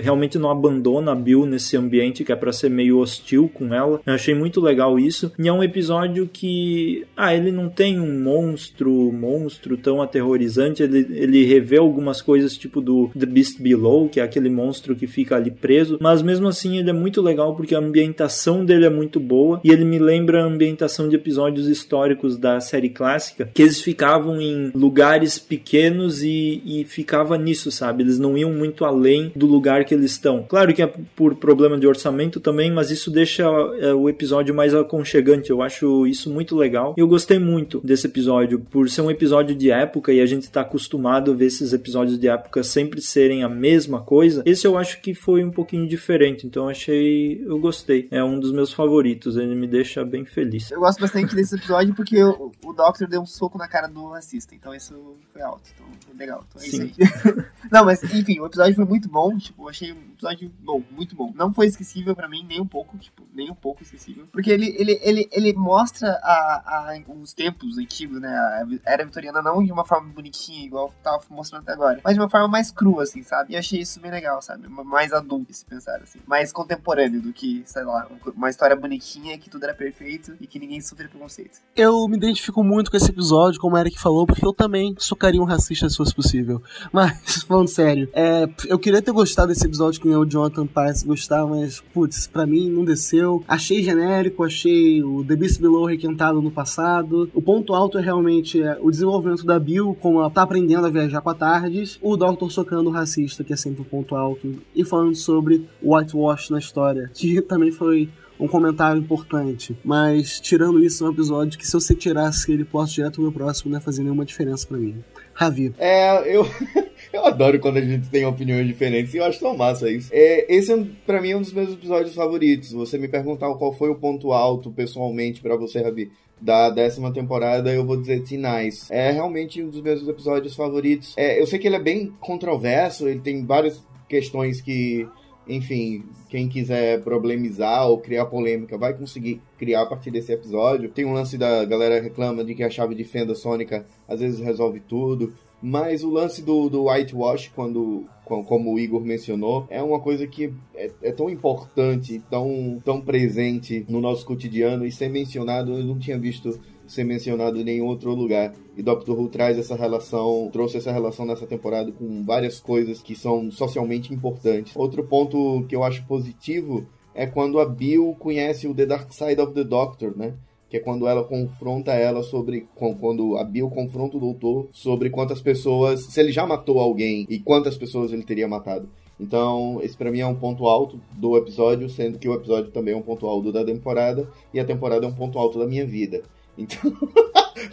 realmente 0.00 0.38
não 0.38 0.50
abandona 0.50 1.12
a 1.12 1.14
Bill 1.14 1.46
nesse 1.46 1.76
ambiente 1.76 2.24
que 2.24 2.32
é 2.32 2.36
para 2.36 2.52
ser 2.52 2.70
meio 2.70 2.98
hostil 2.98 3.50
com 3.52 3.72
ela. 3.74 4.00
Eu 4.04 4.14
achei 4.14 4.34
muito 4.34 4.60
legal 4.60 4.98
isso. 4.98 5.32
E 5.38 5.48
é 5.48 5.52
um 5.52 5.62
episódio 5.62 6.28
que, 6.32 6.79
ah, 7.16 7.34
ele 7.34 7.50
não 7.50 7.68
tem 7.68 8.00
um 8.00 8.22
monstro, 8.22 8.90
monstro 9.12 9.76
tão 9.76 10.02
aterrorizante. 10.02 10.82
Ele, 10.82 11.06
ele 11.10 11.44
revê 11.44 11.78
algumas 11.78 12.22
coisas 12.22 12.56
tipo 12.56 12.80
do 12.80 13.10
The 13.18 13.26
Beast 13.26 13.60
Below, 13.60 14.08
que 14.08 14.20
é 14.20 14.22
aquele 14.22 14.48
monstro 14.48 14.94
que 14.96 15.06
fica 15.06 15.36
ali 15.36 15.50
preso. 15.50 15.98
Mas 16.00 16.22
mesmo 16.22 16.48
assim 16.48 16.78
ele 16.78 16.90
é 16.90 16.92
muito 16.92 17.20
legal 17.20 17.54
porque 17.54 17.74
a 17.74 17.78
ambientação 17.78 18.64
dele 18.64 18.86
é 18.86 18.90
muito 18.90 19.18
boa 19.20 19.60
e 19.64 19.70
ele 19.70 19.84
me 19.84 19.98
lembra 19.98 20.42
a 20.42 20.46
ambientação 20.46 21.08
de 21.08 21.16
episódios 21.16 21.68
históricos 21.68 22.36
da 22.36 22.60
série 22.60 22.88
clássica, 22.88 23.50
que 23.52 23.62
eles 23.62 23.80
ficavam 23.80 24.40
em 24.40 24.70
lugares 24.74 25.38
pequenos 25.38 26.22
e, 26.22 26.62
e 26.64 26.84
ficava 26.84 27.36
nisso, 27.36 27.70
sabe? 27.70 28.02
Eles 28.02 28.18
não 28.18 28.36
iam 28.36 28.52
muito 28.52 28.84
além 28.84 29.32
do 29.34 29.46
lugar 29.46 29.84
que 29.84 29.94
eles 29.94 30.12
estão. 30.12 30.44
Claro 30.48 30.72
que 30.74 30.82
é 30.82 30.92
por 31.14 31.34
problema 31.36 31.78
de 31.78 31.86
orçamento 31.86 32.40
também, 32.40 32.70
mas 32.70 32.90
isso 32.90 33.10
deixa 33.10 33.44
é, 33.78 33.92
o 33.92 34.08
episódio 34.08 34.54
mais 34.54 34.74
aconchegante. 34.74 35.50
Eu 35.50 35.62
acho 35.62 36.06
isso 36.06 36.30
muito 36.30 36.56
legal. 36.56 36.69
Eu 36.96 37.06
gostei 37.06 37.38
muito 37.38 37.80
desse 37.80 38.06
episódio 38.06 38.60
por 38.60 38.88
ser 38.88 39.02
um 39.02 39.10
episódio 39.10 39.54
de 39.54 39.70
época 39.70 40.12
e 40.12 40.20
a 40.20 40.26
gente 40.26 40.42
está 40.42 40.62
acostumado 40.62 41.30
a 41.30 41.34
ver 41.34 41.46
esses 41.46 41.72
episódios 41.72 42.18
de 42.18 42.28
época 42.28 42.62
sempre 42.62 43.00
serem 43.00 43.42
a 43.44 43.48
mesma 43.48 44.00
coisa. 44.00 44.42
Esse 44.46 44.66
eu 44.66 44.78
acho 44.78 45.00
que 45.00 45.14
foi 45.14 45.44
um 45.44 45.50
pouquinho 45.50 45.86
diferente, 45.86 46.46
então 46.46 46.68
achei, 46.68 47.42
eu 47.44 47.58
gostei. 47.58 48.08
É 48.10 48.22
um 48.24 48.38
dos 48.38 48.52
meus 48.52 48.72
favoritos, 48.72 49.36
ele 49.36 49.54
me 49.54 49.66
deixa 49.66 50.04
bem 50.04 50.24
feliz. 50.24 50.70
Eu 50.70 50.80
gosto 50.80 51.00
bastante 51.00 51.34
desse 51.34 51.54
episódio 51.56 51.94
porque 51.94 52.22
o, 52.22 52.50
o 52.64 52.72
Doctor 52.72 53.06
deu 53.06 53.20
um 53.20 53.26
soco 53.26 53.58
na 53.58 53.68
cara 53.68 53.86
do 53.86 54.08
racista, 54.08 54.54
então 54.54 54.74
isso 54.74 55.16
foi 55.32 55.42
alto, 55.42 55.70
então 55.74 55.86
foi 56.06 56.16
legal. 56.16 56.44
Então 56.48 56.62
é 56.62 56.64
Sim. 56.64 56.92
isso 56.98 57.28
aí. 57.28 57.44
Não, 57.70 57.84
mas 57.84 58.02
enfim, 58.02 58.40
o 58.40 58.46
episódio 58.46 58.74
foi 58.74 58.84
muito 58.84 59.08
bom, 59.08 59.36
tipo, 59.36 59.64
eu 59.64 59.68
achei 59.68 59.92
um 59.92 60.12
episódio 60.12 60.50
bom, 60.60 60.82
muito 60.90 61.14
bom. 61.14 61.32
Não 61.34 61.52
foi 61.52 61.66
esquecível 61.66 62.16
para 62.16 62.28
mim 62.28 62.44
nem 62.48 62.60
um 62.60 62.66
pouco, 62.66 62.96
tipo, 62.98 63.22
nem 63.34 63.50
um 63.50 63.54
pouco 63.54 63.82
esquecível, 63.82 64.26
porque 64.32 64.50
ele 64.50 64.70
ele, 64.78 64.98
ele, 65.02 65.28
ele 65.32 65.52
mostra 65.52 66.08
a, 66.22 66.59
a, 66.64 66.98
os 67.08 67.32
tempos 67.32 67.78
antigos, 67.78 68.20
né, 68.20 68.28
a 68.28 68.66
era 68.84 69.04
vitoriana 69.04 69.42
não 69.42 69.64
de 69.64 69.72
uma 69.72 69.84
forma 69.84 70.08
bonitinha, 70.12 70.64
igual 70.64 70.92
tava 71.02 71.22
mostrando 71.30 71.62
até 71.62 71.72
agora, 71.72 72.00
mas 72.04 72.14
de 72.14 72.20
uma 72.20 72.28
forma 72.28 72.48
mais 72.48 72.70
crua, 72.70 73.02
assim, 73.02 73.22
sabe? 73.22 73.54
E 73.54 73.56
achei 73.56 73.80
isso 73.80 74.00
bem 74.00 74.10
legal, 74.10 74.40
sabe? 74.42 74.68
Mais 74.68 75.12
adulto, 75.12 75.52
se 75.52 75.64
pensar, 75.64 76.00
assim. 76.02 76.18
Mais 76.26 76.52
contemporâneo 76.52 77.20
do 77.20 77.32
que, 77.32 77.62
sei 77.64 77.84
lá, 77.84 78.08
uma 78.34 78.50
história 78.50 78.76
bonitinha 78.76 79.38
que 79.38 79.50
tudo 79.50 79.64
era 79.64 79.74
perfeito 79.74 80.36
e 80.40 80.46
que 80.46 80.58
ninguém 80.58 80.80
sofria 80.80 81.08
preconceito. 81.08 81.58
Eu 81.74 82.06
me 82.08 82.16
identifico 82.16 82.62
muito 82.62 82.90
com 82.90 82.96
esse 82.96 83.10
episódio, 83.10 83.60
como 83.60 83.76
o 83.76 83.78
Eric 83.78 83.98
falou, 83.98 84.26
porque 84.26 84.44
eu 84.44 84.52
também 84.52 84.94
socaria 84.98 85.40
um 85.40 85.44
racista 85.44 85.88
se 85.88 85.96
fosse 85.96 86.14
possível. 86.14 86.62
Mas, 86.92 87.42
falando 87.42 87.68
sério, 87.68 88.08
é, 88.12 88.48
eu 88.66 88.78
queria 88.78 89.02
ter 89.02 89.12
gostado 89.12 89.48
desse 89.48 89.66
episódio 89.66 90.00
que 90.00 90.08
o 90.08 90.24
Jonathan 90.24 90.66
parece 90.66 91.06
gostar, 91.06 91.46
mas, 91.46 91.80
putz, 91.92 92.26
pra 92.26 92.46
mim 92.46 92.68
não 92.68 92.84
desceu. 92.84 93.44
Achei 93.46 93.82
genérico, 93.82 94.44
achei 94.44 95.02
o 95.02 95.24
The 95.24 95.36
Beast 95.36 95.60
Below 95.60 95.86
requentado 95.86 96.39
no 96.40 96.50
passado. 96.50 97.30
O 97.34 97.42
ponto 97.42 97.74
alto 97.74 97.98
é 97.98 98.00
realmente 98.00 98.62
é, 98.62 98.78
o 98.80 98.90
desenvolvimento 98.90 99.44
da 99.44 99.58
Bill, 99.58 99.96
como 100.00 100.20
ela 100.20 100.30
tá 100.30 100.42
aprendendo 100.42 100.86
a 100.86 100.90
viajar 100.90 101.20
com 101.20 101.30
a 101.30 101.34
Tardes, 101.34 101.98
o 102.02 102.16
Doctor 102.16 102.50
socando 102.50 102.90
o 102.90 102.92
racista, 102.92 103.44
que 103.44 103.52
é 103.52 103.56
sempre 103.56 103.82
o 103.82 103.84
um 103.84 103.88
ponto 103.88 104.14
alto, 104.14 104.56
e 104.74 104.84
falando 104.84 105.14
sobre 105.14 105.66
o 105.82 105.94
whitewash 105.94 106.50
na 106.50 106.58
história, 106.58 107.10
que 107.14 107.40
também 107.42 107.70
foi 107.70 108.08
um 108.40 108.48
comentário 108.48 109.00
importante. 109.00 109.76
Mas, 109.84 110.40
tirando 110.40 110.82
isso, 110.82 111.04
é 111.04 111.08
um 111.08 111.12
episódio 111.12 111.58
que 111.58 111.66
se 111.66 111.72
você 111.72 111.94
tirasse 111.94 112.50
ele 112.50 112.64
posto 112.64 112.94
direto 112.94 113.18
no 113.18 113.24
meu 113.24 113.32
próximo, 113.32 113.70
não 113.70 113.78
ia 113.78 113.82
fazer 113.82 114.02
nenhuma 114.02 114.24
diferença 114.24 114.66
para 114.66 114.78
mim. 114.78 114.96
Ravi. 115.34 115.74
É, 115.78 116.36
eu. 116.36 116.44
Eu 117.12 117.26
adoro 117.26 117.58
quando 117.58 117.78
a 117.78 117.80
gente 117.80 118.08
tem 118.08 118.24
opiniões 118.24 118.66
diferentes 118.68 119.14
e 119.14 119.16
eu 119.16 119.24
acho 119.24 119.40
tão 119.40 119.56
massa 119.56 119.90
isso. 119.90 120.10
É, 120.12 120.46
esse, 120.54 120.72
é, 120.72 120.86
para 121.04 121.20
mim, 121.20 121.30
é 121.30 121.36
um 121.36 121.40
dos 121.40 121.52
meus 121.52 121.72
episódios 121.72 122.14
favoritos. 122.14 122.72
Você 122.72 122.96
me 122.98 123.08
perguntar 123.08 123.52
qual 123.54 123.72
foi 123.72 123.90
o 123.90 123.96
ponto 123.96 124.32
alto, 124.32 124.70
pessoalmente, 124.70 125.40
para 125.40 125.56
você, 125.56 125.82
Ravi, 125.82 126.12
da 126.40 126.70
décima 126.70 127.12
temporada, 127.12 127.72
eu 127.72 127.84
vou 127.84 127.96
dizer 127.96 128.20
Nice. 128.20 128.92
É 128.92 129.10
realmente 129.10 129.62
um 129.62 129.68
dos 129.68 129.82
meus 129.82 130.06
episódios 130.06 130.54
favoritos. 130.54 131.14
É, 131.16 131.40
eu 131.40 131.46
sei 131.46 131.58
que 131.58 131.66
ele 131.66 131.76
é 131.76 131.80
bem 131.80 132.12
controverso, 132.20 133.08
ele 133.08 133.20
tem 133.20 133.44
várias 133.44 133.82
questões 134.08 134.60
que, 134.60 135.06
enfim, 135.48 136.04
quem 136.28 136.48
quiser 136.48 137.02
problemizar 137.02 137.88
ou 137.88 137.98
criar 137.98 138.26
polêmica 138.26 138.78
vai 138.78 138.94
conseguir 138.94 139.40
criar 139.58 139.82
a 139.82 139.86
partir 139.86 140.10
desse 140.10 140.32
episódio. 140.32 140.90
Tem 140.90 141.04
um 141.04 141.12
lance 141.12 141.36
da 141.36 141.64
galera 141.64 142.00
reclama 142.00 142.44
de 142.44 142.54
que 142.54 142.62
a 142.62 142.70
chave 142.70 142.94
de 142.94 143.04
fenda 143.04 143.34
sônica 143.34 143.84
às 144.06 144.20
vezes 144.20 144.40
resolve 144.40 144.80
tudo. 144.80 145.32
Mas 145.62 146.02
o 146.02 146.10
lance 146.10 146.40
do, 146.40 146.70
do 146.70 146.84
whitewash, 146.84 147.50
quando, 147.54 148.06
como 148.24 148.72
o 148.72 148.78
Igor 148.78 149.02
mencionou, 149.02 149.66
é 149.68 149.82
uma 149.82 150.00
coisa 150.00 150.26
que 150.26 150.54
é, 150.74 150.90
é, 151.02 151.12
tão 151.12 151.28
importante, 151.28 152.22
tão, 152.30 152.80
tão 152.82 153.00
presente 153.00 153.84
no 153.86 154.00
nosso 154.00 154.24
cotidiano 154.24 154.86
e 154.86 154.92
ser 154.92 155.10
mencionado, 155.10 155.72
eu 155.72 155.84
não 155.84 155.98
tinha 155.98 156.18
visto 156.18 156.58
ser 156.90 157.04
mencionado 157.04 157.58
em 157.58 157.64
nenhum 157.64 157.86
outro 157.86 158.12
lugar. 158.14 158.52
E 158.76 158.82
Doctor 158.82 159.18
Who 159.18 159.28
traz 159.28 159.58
essa 159.58 159.76
relação, 159.76 160.48
trouxe 160.52 160.78
essa 160.78 160.92
relação 160.92 161.24
nessa 161.24 161.46
temporada 161.46 161.92
com 161.92 162.24
várias 162.24 162.58
coisas 162.58 163.00
que 163.00 163.14
são 163.14 163.50
socialmente 163.50 164.12
importantes. 164.12 164.74
Outro 164.74 165.04
ponto 165.04 165.64
que 165.68 165.76
eu 165.76 165.84
acho 165.84 166.04
positivo 166.06 166.86
é 167.14 167.26
quando 167.26 167.60
a 167.60 167.66
Bill 167.66 168.16
conhece 168.18 168.66
o 168.66 168.74
The 168.74 168.86
Dark 168.86 169.12
Side 169.12 169.40
of 169.40 169.54
the 169.54 169.64
Doctor, 169.64 170.16
né? 170.16 170.34
que 170.68 170.76
é 170.76 170.80
quando 170.80 171.08
ela 171.08 171.24
confronta 171.24 171.92
ela 171.92 172.22
sobre. 172.22 172.68
Quando 172.76 173.36
a 173.36 173.44
Bill 173.44 173.68
confronta 173.68 174.16
o 174.16 174.20
doutor 174.20 174.68
sobre 174.72 175.10
quantas 175.10 175.40
pessoas. 175.40 176.04
Se 176.04 176.20
ele 176.20 176.30
já 176.30 176.46
matou 176.46 176.78
alguém 176.78 177.26
e 177.28 177.40
quantas 177.40 177.76
pessoas 177.76 178.12
ele 178.12 178.22
teria 178.22 178.46
matado. 178.46 178.88
Então, 179.18 179.80
esse 179.82 179.96
para 179.96 180.10
mim 180.10 180.20
é 180.20 180.26
um 180.26 180.34
ponto 180.34 180.66
alto 180.66 180.98
do 181.12 181.36
episódio, 181.36 181.90
sendo 181.90 182.18
que 182.18 182.26
o 182.26 182.32
episódio 182.32 182.70
também 182.70 182.94
é 182.94 182.96
um 182.96 183.02
ponto 183.02 183.26
alto 183.26 183.52
da 183.52 183.62
temporada, 183.62 184.26
e 184.54 184.58
a 184.58 184.64
temporada 184.64 185.04
é 185.04 185.08
um 185.08 185.12
ponto 185.12 185.38
alto 185.38 185.58
da 185.58 185.66
minha 185.66 185.84
vida. 185.84 186.22
Então. 186.56 186.92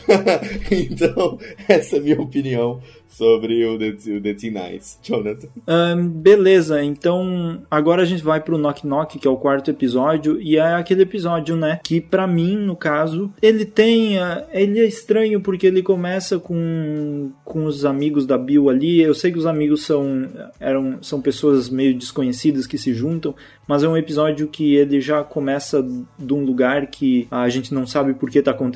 então, 0.71 1.39
essa 1.67 1.95
é 1.97 1.99
a 1.99 2.01
minha 2.01 2.21
opinião 2.21 2.81
sobre 3.17 3.65
o 3.65 3.77
The, 3.79 4.11
o 4.11 4.21
The 4.21 4.33
Teen. 4.33 4.53
Jonathan. 5.03 5.47
Um, 5.67 6.07
beleza, 6.07 6.83
então 6.83 7.63
agora 7.69 8.03
a 8.03 8.05
gente 8.05 8.23
vai 8.23 8.39
pro 8.39 8.57
Knock 8.57 8.85
Knock, 8.85 9.17
que 9.17 9.27
é 9.27 9.31
o 9.31 9.37
quarto 9.37 9.71
episódio, 9.71 10.39
e 10.41 10.57
é 10.57 10.73
aquele 10.73 11.01
episódio, 11.01 11.55
né, 11.55 11.79
que 11.83 11.99
para 11.99 12.27
mim, 12.27 12.55
no 12.55 12.75
caso, 12.75 13.31
ele 13.41 13.65
tem, 13.65 14.15
ele 14.51 14.79
é 14.79 14.85
estranho 14.85 15.41
porque 15.41 15.67
ele 15.67 15.81
começa 15.81 16.37
com, 16.37 17.31
com 17.43 17.65
os 17.65 17.85
amigos 17.85 18.25
da 18.25 18.37
Bill 18.37 18.69
ali, 18.69 19.01
eu 19.01 19.13
sei 19.13 19.31
que 19.31 19.39
os 19.39 19.45
amigos 19.45 19.83
são, 19.83 20.27
eram, 20.59 21.01
são 21.01 21.21
pessoas 21.21 21.69
meio 21.69 21.95
desconhecidas 21.95 22.67
que 22.67 22.77
se 22.77 22.93
juntam, 22.93 23.33
mas 23.67 23.83
é 23.83 23.87
um 23.87 23.97
episódio 23.97 24.47
que 24.47 24.75
ele 24.75 25.01
já 25.01 25.23
começa 25.23 25.85
de 26.17 26.33
um 26.33 26.43
lugar 26.43 26.87
que 26.87 27.27
a 27.29 27.49
gente 27.49 27.73
não 27.73 27.85
sabe 27.85 28.13
por 28.13 28.29
que 28.29 28.41
tá 28.41 28.51
acontecendo, 28.51 28.66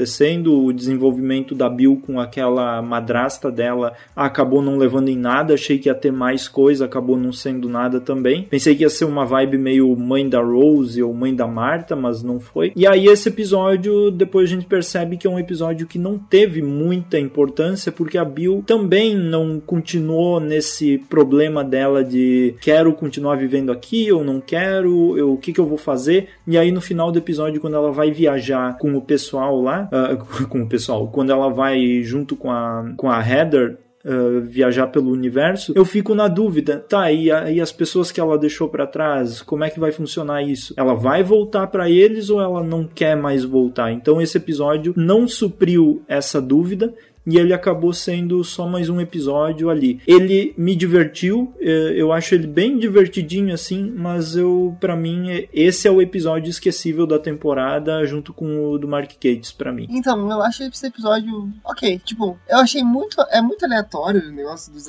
o 0.54 0.72
desenvolvimento 0.72 1.56
da 1.56 1.70
Bill 1.70 2.02
com 2.06 2.20
aquela 2.20 2.82
madrasta 2.82 3.52
dela 3.52 3.94
acabou 4.16 4.62
não 4.62 4.78
levando 4.78 5.10
em 5.10 5.16
nada, 5.16 5.54
achei 5.54 5.78
que 5.78 5.90
ia 5.90 5.96
ter 5.96 6.12
mais 6.12 6.48
coisa, 6.48 6.86
acabou 6.86 7.18
não 7.18 7.32
sendo 7.32 7.70
nada 7.70 8.00
também. 8.00 8.44
Pensei 8.44 8.76
que 8.76 8.84
ia 8.84 8.90
ser 8.90 9.06
uma 9.06 9.26
vibe 9.26 9.58
meio 9.58 9.96
mãe 9.96 10.28
da 10.28 10.42
Rose 10.42 11.02
ou 11.02 11.14
mãe 11.14 11.34
da 11.34 11.48
Marta, 11.48 11.96
mas 11.96 12.24
não 12.24 12.40
foi. 12.40 12.72
E 12.76 12.86
aí 12.88 13.08
esse 13.08 13.30
episódio, 13.30 14.12
depois 14.12 14.50
a 14.50 14.54
gente 14.54 14.66
percebe 14.66 15.18
que 15.18 15.28
é 15.28 15.30
um 15.30 15.40
episódio 15.40 15.88
que 15.88 15.98
não 15.98 16.18
teve 16.18 16.62
muita 16.62 17.20
importância, 17.20 17.92
porque 17.92 18.18
a 18.18 18.26
Bill 18.26 18.64
também 18.66 19.16
não 19.16 19.60
continuou 19.60 20.40
nesse 20.40 20.98
problema 21.10 21.64
dela 21.64 22.04
de 22.04 22.56
quero 22.62 22.94
continuar 22.94 23.36
vivendo 23.36 23.72
aqui 23.72 24.12
ou 24.12 24.24
não 24.24 24.40
quero, 24.40 25.18
eu, 25.18 25.34
o 25.34 25.38
que, 25.38 25.54
que 25.54 25.60
eu 25.60 25.66
vou 25.66 25.78
fazer. 25.78 26.30
E 26.48 26.58
aí 26.58 26.72
no 26.72 26.82
final 26.82 27.12
do 27.12 27.20
episódio, 27.20 27.62
quando 27.62 27.76
ela 27.76 27.92
vai 27.92 28.12
viajar 28.12 28.78
com 28.78 28.96
o 28.96 29.02
pessoal 29.02 29.62
lá, 29.62 29.81
uh, 29.92 30.48
com 30.48 30.62
o 30.62 30.68
pessoal, 30.68 31.08
quando 31.08 31.32
ela 31.32 31.50
vai 31.50 32.02
junto 32.04 32.36
com 32.36 32.52
a, 32.52 32.94
com 32.98 33.10
a 33.10 33.20
Heather, 33.20 33.78
uh, 34.06 34.42
viajar 34.42 34.88
pelo 34.88 35.12
universo, 35.12 35.74
eu 35.76 35.86
fico 35.86 36.14
na 36.14 36.28
dúvida, 36.28 36.84
tá, 36.88 37.12
e, 37.12 37.32
a, 37.32 37.52
e 37.52 37.62
as 37.62 37.72
pessoas 37.72 38.12
que 38.12 38.20
ela 38.20 38.38
deixou 38.38 38.70
para 38.70 38.88
trás, 38.88 39.42
como 39.42 39.64
é 39.64 39.70
que 39.70 39.80
vai 39.80 39.92
funcionar 39.92 40.42
isso? 40.44 40.74
Ela 40.78 40.94
vai 40.94 41.24
voltar 41.24 41.68
para 41.68 41.90
eles 41.90 42.30
ou 42.30 42.42
ela 42.42 42.64
não 42.64 42.86
quer 42.86 43.16
mais 43.16 43.44
voltar? 43.44 43.92
Então 43.92 44.22
esse 44.22 44.38
episódio 44.38 44.94
não 44.96 45.28
supriu 45.28 46.04
essa 46.08 46.42
dúvida 46.42 46.94
e 47.26 47.38
ele 47.38 47.54
acabou 47.54 47.94
sendo 47.94 48.44
só 48.44 48.68
mais 48.68 48.90
um 48.90 49.00
episódio 49.00 49.70
ali. 49.70 50.02
Ele 50.08 50.54
me 50.58 50.76
divertiu, 50.76 51.54
eh, 51.60 51.94
eu 51.96 52.12
acho 52.12 52.34
ele 52.36 52.48
bem 52.48 52.78
divertidinho 52.78 53.54
assim, 53.54 53.92
mas 53.92 54.36
eu 54.36 54.76
para 54.80 54.96
mim 54.96 55.48
esse 55.54 55.88
é 55.88 55.92
o 55.92 56.02
episódio 56.02 56.50
esquecível 56.50 57.06
da 57.06 57.20
temporada 57.20 58.06
junto 58.06 58.34
com 58.34 58.72
o 58.72 58.78
do 58.78 58.88
Mark 58.88 59.12
Cates 59.14 59.52
para 59.52 59.72
mim. 59.72 59.88
Então, 59.90 60.30
eu 60.30 60.42
acho 60.42 60.64
esse 60.64 60.88
episódio 60.88 61.52
ok, 61.64 62.00
tipo, 62.00 62.38
eu 62.50 62.58
achei 62.58 62.84
muito 62.84 63.22
é 63.30 63.42
muito 63.42 63.66
aleatório 63.66 64.30
o 64.30 64.32
negócio 64.32 64.72
dos, 64.72 64.88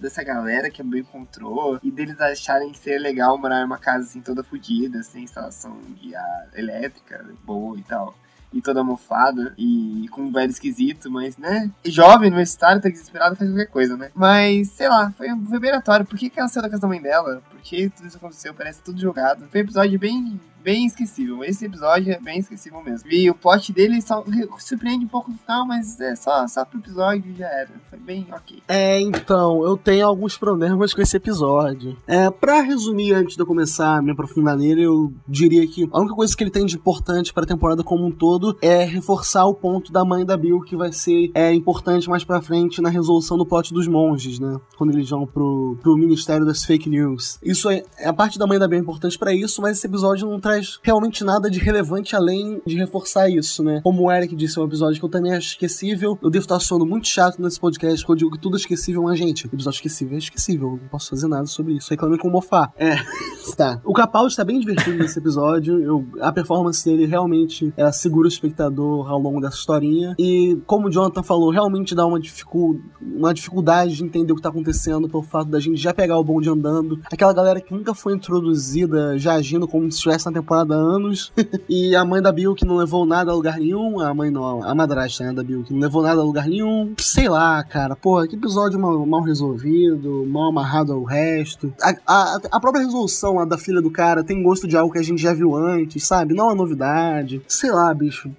dessa 0.00 0.22
galera 0.22 0.70
que 0.70 0.82
a 0.82 0.84
Bey 0.84 1.00
encontrou 1.00 1.78
e 1.82 1.90
deles 1.90 2.20
acharem 2.20 2.72
ser 2.74 2.98
legal 2.98 3.38
morar 3.38 3.62
em 3.62 3.64
uma 3.64 3.78
casa 3.78 4.04
assim 4.04 4.20
toda 4.20 4.42
fodida, 4.42 5.02
sem 5.02 5.24
instalação 5.24 5.78
de 6.00 6.14
ar 6.14 6.48
elétrica 6.54 7.24
boa 7.44 7.78
e 7.78 7.82
tal 7.82 8.14
e 8.52 8.62
toda 8.62 8.80
almofada 8.80 9.54
e 9.58 10.06
com 10.10 10.22
um 10.22 10.32
velho 10.32 10.50
esquisito, 10.50 11.10
mas, 11.10 11.36
né? 11.36 11.70
Jovem, 11.84 12.28
universitário, 12.28 12.80
tá 12.80 12.88
desesperado, 12.88 13.36
faz 13.36 13.50
qualquer 13.50 13.66
coisa, 13.66 13.96
né? 13.96 14.10
Mas, 14.14 14.70
sei 14.70 14.88
lá, 14.88 15.10
foi, 15.10 15.28
foi 15.28 15.58
bem 15.58 15.70
aleatório. 15.70 16.06
Por 16.06 16.18
que, 16.18 16.30
que 16.30 16.38
ela 16.38 16.48
saiu 16.48 16.62
da 16.62 16.70
casa 16.70 16.82
da 16.82 16.88
mãe 16.88 17.00
dela? 17.00 17.42
Por 17.50 17.60
que 17.60 17.90
tudo 17.90 18.06
isso 18.06 18.16
aconteceu? 18.16 18.54
Parece 18.54 18.82
tudo 18.82 19.00
jogado. 19.00 19.46
Foi 19.48 19.60
um 19.60 19.64
episódio 19.64 19.98
bem 19.98 20.40
bem 20.62 20.86
esquecível. 20.86 21.44
Esse 21.44 21.64
episódio 21.64 22.12
é 22.12 22.20
bem 22.20 22.38
esquecível 22.38 22.82
mesmo. 22.82 23.10
E 23.10 23.30
o 23.30 23.34
plot 23.34 23.72
dele 23.72 24.00
só 24.00 24.24
surpreende 24.58 25.04
um 25.04 25.08
pouco 25.08 25.30
no 25.30 25.38
final, 25.38 25.66
mas 25.66 26.00
é 26.00 26.14
só, 26.14 26.46
só 26.48 26.64
pro 26.64 26.78
episódio 26.78 27.34
já 27.34 27.46
era. 27.46 27.70
Foi 27.88 27.98
bem 27.98 28.26
ok. 28.32 28.62
É, 28.68 29.00
então, 29.00 29.64
eu 29.64 29.76
tenho 29.76 30.06
alguns 30.06 30.36
problemas 30.36 30.92
com 30.94 31.00
esse 31.00 31.16
episódio. 31.16 31.96
É, 32.06 32.30
pra 32.30 32.60
resumir, 32.60 33.12
antes 33.12 33.36
de 33.36 33.42
eu 33.42 33.46
começar 33.46 33.96
a 33.96 34.02
me 34.02 34.12
aprofundar 34.12 34.56
nele, 34.56 34.82
eu 34.82 35.12
diria 35.26 35.66
que 35.66 35.88
a 35.92 36.00
única 36.00 36.14
coisa 36.14 36.36
que 36.36 36.42
ele 36.42 36.50
tem 36.50 36.66
de 36.66 36.76
importante 36.76 37.32
para 37.32 37.44
a 37.44 37.46
temporada 37.46 37.82
como 37.82 38.06
um 38.06 38.10
todo 38.10 38.56
é 38.62 38.84
reforçar 38.84 39.44
o 39.46 39.54
ponto 39.54 39.92
da 39.92 40.04
mãe 40.04 40.24
da 40.24 40.36
Bill, 40.36 40.60
que 40.60 40.76
vai 40.76 40.92
ser 40.92 41.30
é, 41.34 41.52
importante 41.52 42.08
mais 42.08 42.24
pra 42.24 42.40
frente 42.40 42.80
na 42.80 42.88
resolução 42.88 43.36
do 43.36 43.46
plot 43.46 43.72
dos 43.72 43.86
monges, 43.86 44.38
né? 44.38 44.56
Quando 44.76 44.92
eles 44.92 45.08
vão 45.10 45.26
pro, 45.26 45.76
pro 45.82 45.96
Ministério 45.96 46.46
das 46.46 46.64
Fake 46.64 46.88
News. 46.88 47.38
Isso 47.42 47.68
é, 47.70 47.82
a 48.04 48.12
parte 48.12 48.38
da 48.38 48.46
mãe 48.46 48.58
da 48.58 48.66
Bill 48.66 48.78
é 48.78 48.82
importante 48.82 49.18
para 49.18 49.32
isso, 49.32 49.60
mas 49.60 49.78
esse 49.78 49.86
episódio 49.86 50.28
não 50.28 50.40
traz 50.40 50.47
traz 50.48 50.78
realmente 50.82 51.22
nada 51.22 51.50
de 51.50 51.58
relevante 51.58 52.16
além 52.16 52.62
de 52.66 52.74
reforçar 52.74 53.28
isso, 53.28 53.62
né? 53.62 53.82
Como 53.82 54.04
o 54.04 54.10
Eric 54.10 54.34
disse, 54.34 54.58
é 54.58 54.62
um 54.62 54.64
episódio 54.64 54.98
que 54.98 55.04
eu 55.04 55.10
também 55.10 55.34
acho 55.34 55.48
esquecível. 55.48 56.18
Eu 56.22 56.30
devo 56.30 56.44
estar 56.44 56.58
soando 56.58 56.86
muito 56.86 57.06
chato 57.06 57.40
nesse 57.42 57.60
podcast, 57.60 57.98
porque 57.98 58.12
eu 58.12 58.16
digo 58.16 58.30
que 58.30 58.40
tudo 58.40 58.56
é 58.56 58.60
esquecível, 58.60 59.02
mas, 59.02 59.18
gente, 59.18 59.46
episódio 59.46 59.76
esquecível 59.76 60.14
é 60.14 60.18
esquecível. 60.18 60.68
Eu 60.68 60.76
não 60.78 60.88
posso 60.88 61.10
fazer 61.10 61.28
nada 61.28 61.44
sobre 61.44 61.74
isso. 61.74 61.90
Reclame 61.90 62.16
com 62.16 62.28
o 62.28 62.30
Mofá. 62.30 62.72
É. 62.78 62.96
tá. 63.58 63.78
O 63.84 63.92
Capaldi 63.92 64.32
está 64.32 64.42
bem 64.42 64.58
divertido 64.58 64.96
nesse 64.96 65.18
episódio. 65.18 65.82
Eu, 65.82 66.06
a 66.22 66.32
performance 66.32 66.82
dele 66.82 67.04
realmente 67.04 67.70
é, 67.76 67.92
segura 67.92 68.24
o 68.24 68.28
espectador 68.28 69.10
ao 69.10 69.18
longo 69.18 69.42
dessa 69.42 69.56
historinha. 69.56 70.14
E, 70.18 70.58
como 70.66 70.88
o 70.88 70.90
Jonathan 70.90 71.22
falou, 71.22 71.50
realmente 71.50 71.94
dá 71.94 72.06
uma, 72.06 72.18
dificu 72.18 72.80
uma 73.02 73.34
dificuldade 73.34 73.96
de 73.96 74.04
entender 74.04 74.32
o 74.32 74.36
que 74.36 74.40
está 74.40 74.48
acontecendo 74.48 75.10
pelo 75.10 75.22
fato 75.22 75.50
da 75.50 75.60
gente 75.60 75.76
já 75.76 75.92
pegar 75.92 76.18
o 76.18 76.24
bonde 76.24 76.48
andando. 76.48 76.98
Aquela 77.12 77.34
galera 77.34 77.60
que 77.60 77.74
nunca 77.74 77.92
foi 77.92 78.14
introduzida 78.14 79.18
já 79.18 79.34
agindo 79.34 79.68
como 79.68 79.90
se 79.92 79.98
estivesse 79.98 80.24
na 80.24 80.37
temporada 80.40 80.74
há 80.74 80.78
anos. 80.78 81.32
e 81.68 81.94
a 81.94 82.04
mãe 82.04 82.20
da 82.22 82.32
Bill 82.32 82.54
que 82.54 82.64
não 82.64 82.76
levou 82.76 83.06
nada 83.06 83.30
a 83.30 83.34
lugar 83.34 83.58
nenhum. 83.58 84.00
A 84.00 84.12
mãe 84.14 84.30
não, 84.30 84.62
a 84.62 84.74
madrasta 84.74 85.24
né, 85.24 85.32
da 85.32 85.42
Bill 85.42 85.64
que 85.64 85.72
não 85.72 85.80
levou 85.80 86.02
nada 86.02 86.20
a 86.20 86.24
lugar 86.24 86.48
nenhum. 86.48 86.94
Sei 86.98 87.28
lá, 87.28 87.62
cara. 87.64 87.96
Porra, 87.96 88.26
que 88.26 88.36
episódio 88.36 88.78
mal, 88.78 89.04
mal 89.06 89.22
resolvido, 89.22 90.26
mal 90.26 90.50
amarrado 90.50 90.92
ao 90.92 91.04
resto. 91.04 91.72
A, 91.82 91.94
a, 92.06 92.40
a 92.52 92.60
própria 92.60 92.84
resolução 92.84 93.34
lá 93.34 93.44
da 93.44 93.58
filha 93.58 93.80
do 93.80 93.90
cara 93.90 94.24
tem 94.24 94.42
gosto 94.42 94.66
de 94.66 94.76
algo 94.76 94.92
que 94.92 94.98
a 94.98 95.02
gente 95.02 95.20
já 95.20 95.32
viu 95.32 95.54
antes, 95.54 96.06
sabe? 96.06 96.34
Não 96.34 96.50
é 96.50 96.54
novidade. 96.54 97.42
Sei 97.46 97.70
lá, 97.70 97.92
bicho. 97.92 98.30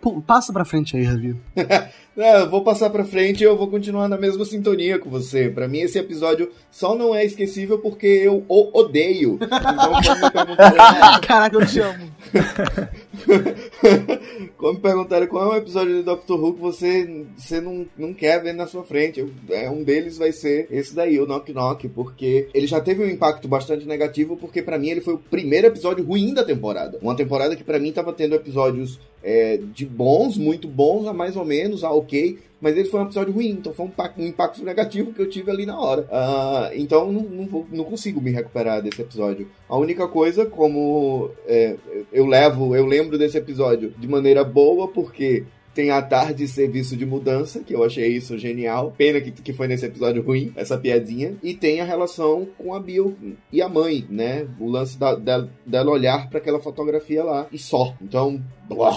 Pô, 0.00 0.20
passa 0.22 0.52
pra 0.52 0.64
frente 0.64 0.96
aí, 0.96 1.04
Ravi. 1.04 1.36
É, 2.20 2.42
eu 2.42 2.50
vou 2.50 2.62
passar 2.62 2.90
pra 2.90 3.02
frente 3.02 3.40
e 3.40 3.44
eu 3.44 3.56
vou 3.56 3.68
continuar 3.68 4.06
na 4.06 4.18
mesma 4.18 4.44
sintonia 4.44 4.98
com 4.98 5.08
você. 5.08 5.48
Pra 5.48 5.66
mim, 5.66 5.78
esse 5.78 5.98
episódio 5.98 6.50
só 6.70 6.94
não 6.94 7.14
é 7.14 7.24
esquecível 7.24 7.78
porque 7.78 8.06
eu 8.06 8.44
o 8.46 8.78
odeio. 8.78 9.38
Então, 9.40 10.02
quando 10.02 10.20
me 10.20 10.30
perguntarem... 10.30 10.76
Caraca, 11.26 11.56
eu 11.56 11.66
te 11.66 11.80
amo. 11.80 12.10
quando 14.58 14.74
me 14.74 14.82
perguntarem 14.82 15.28
qual 15.28 15.50
é 15.50 15.54
o 15.54 15.58
episódio 15.58 15.96
de 15.96 16.02
Doctor 16.02 16.38
Who 16.38 16.54
que 16.54 16.60
você, 16.60 17.24
você 17.34 17.58
não, 17.58 17.86
não 17.96 18.12
quer 18.12 18.42
ver 18.42 18.52
na 18.52 18.66
sua 18.66 18.84
frente, 18.84 19.26
é, 19.48 19.70
um 19.70 19.82
deles 19.82 20.18
vai 20.18 20.30
ser 20.30 20.68
esse 20.70 20.94
daí, 20.94 21.18
o 21.18 21.26
Knock 21.26 21.54
Knock, 21.54 21.88
porque 21.88 22.50
ele 22.52 22.66
já 22.66 22.82
teve 22.82 23.02
um 23.02 23.08
impacto 23.08 23.48
bastante 23.48 23.86
negativo, 23.86 24.36
porque 24.36 24.60
para 24.60 24.78
mim 24.78 24.90
ele 24.90 25.00
foi 25.00 25.14
o 25.14 25.18
primeiro 25.18 25.68
episódio 25.68 26.04
ruim 26.04 26.34
da 26.34 26.44
temporada. 26.44 26.98
Uma 27.00 27.16
temporada 27.16 27.56
que 27.56 27.64
para 27.64 27.78
mim 27.78 27.92
tava 27.92 28.12
tendo 28.12 28.34
episódios 28.34 29.00
é, 29.22 29.60
de 29.72 29.86
bons, 29.86 30.36
muito 30.36 30.66
bons, 30.66 31.06
a 31.06 31.12
mais 31.12 31.36
ou 31.36 31.44
menos, 31.44 31.84
a 31.84 31.92
ok, 32.10 32.38
mas 32.60 32.76
ele 32.76 32.88
foi 32.88 33.00
um 33.00 33.04
episódio 33.04 33.32
ruim, 33.32 33.50
então 33.50 33.72
foi 33.72 33.86
um 33.86 34.26
impacto, 34.26 34.64
negativo 34.64 35.12
que 35.12 35.22
eu 35.22 35.30
tive 35.30 35.50
ali 35.50 35.64
na 35.64 35.80
hora. 35.80 36.02
Uh, 36.02 36.74
então 36.74 37.10
não, 37.10 37.22
não, 37.22 37.66
não, 37.70 37.84
consigo 37.84 38.20
me 38.20 38.30
recuperar 38.30 38.82
desse 38.82 39.00
episódio. 39.00 39.48
A 39.68 39.76
única 39.78 40.06
coisa, 40.08 40.44
como 40.44 41.30
é, 41.46 41.76
eu 42.12 42.26
levo, 42.26 42.76
eu 42.76 42.84
lembro 42.84 43.16
desse 43.16 43.38
episódio 43.38 43.94
de 43.96 44.06
maneira 44.06 44.44
boa, 44.44 44.88
porque 44.88 45.44
tem 45.74 45.90
a 45.90 46.02
tarde 46.02 46.46
serviço 46.48 46.96
de 46.96 47.06
mudança, 47.06 47.60
que 47.60 47.74
eu 47.74 47.84
achei 47.84 48.08
isso 48.08 48.36
genial. 48.38 48.94
Pena 48.96 49.20
que, 49.20 49.30
que 49.30 49.52
foi 49.52 49.68
nesse 49.68 49.86
episódio 49.86 50.22
ruim, 50.22 50.52
essa 50.56 50.76
piadinha. 50.76 51.36
E 51.42 51.54
tem 51.54 51.80
a 51.80 51.84
relação 51.84 52.48
com 52.58 52.74
a 52.74 52.80
Bill 52.80 53.16
e 53.52 53.62
a 53.62 53.68
mãe, 53.68 54.04
né? 54.08 54.46
O 54.58 54.68
lance 54.68 54.98
da, 54.98 55.14
da, 55.14 55.46
dela 55.64 55.90
olhar 55.90 56.28
para 56.28 56.38
aquela 56.38 56.60
fotografia 56.60 57.22
lá 57.22 57.46
e 57.52 57.58
só. 57.58 57.94
Então, 58.00 58.42
blá, 58.68 58.94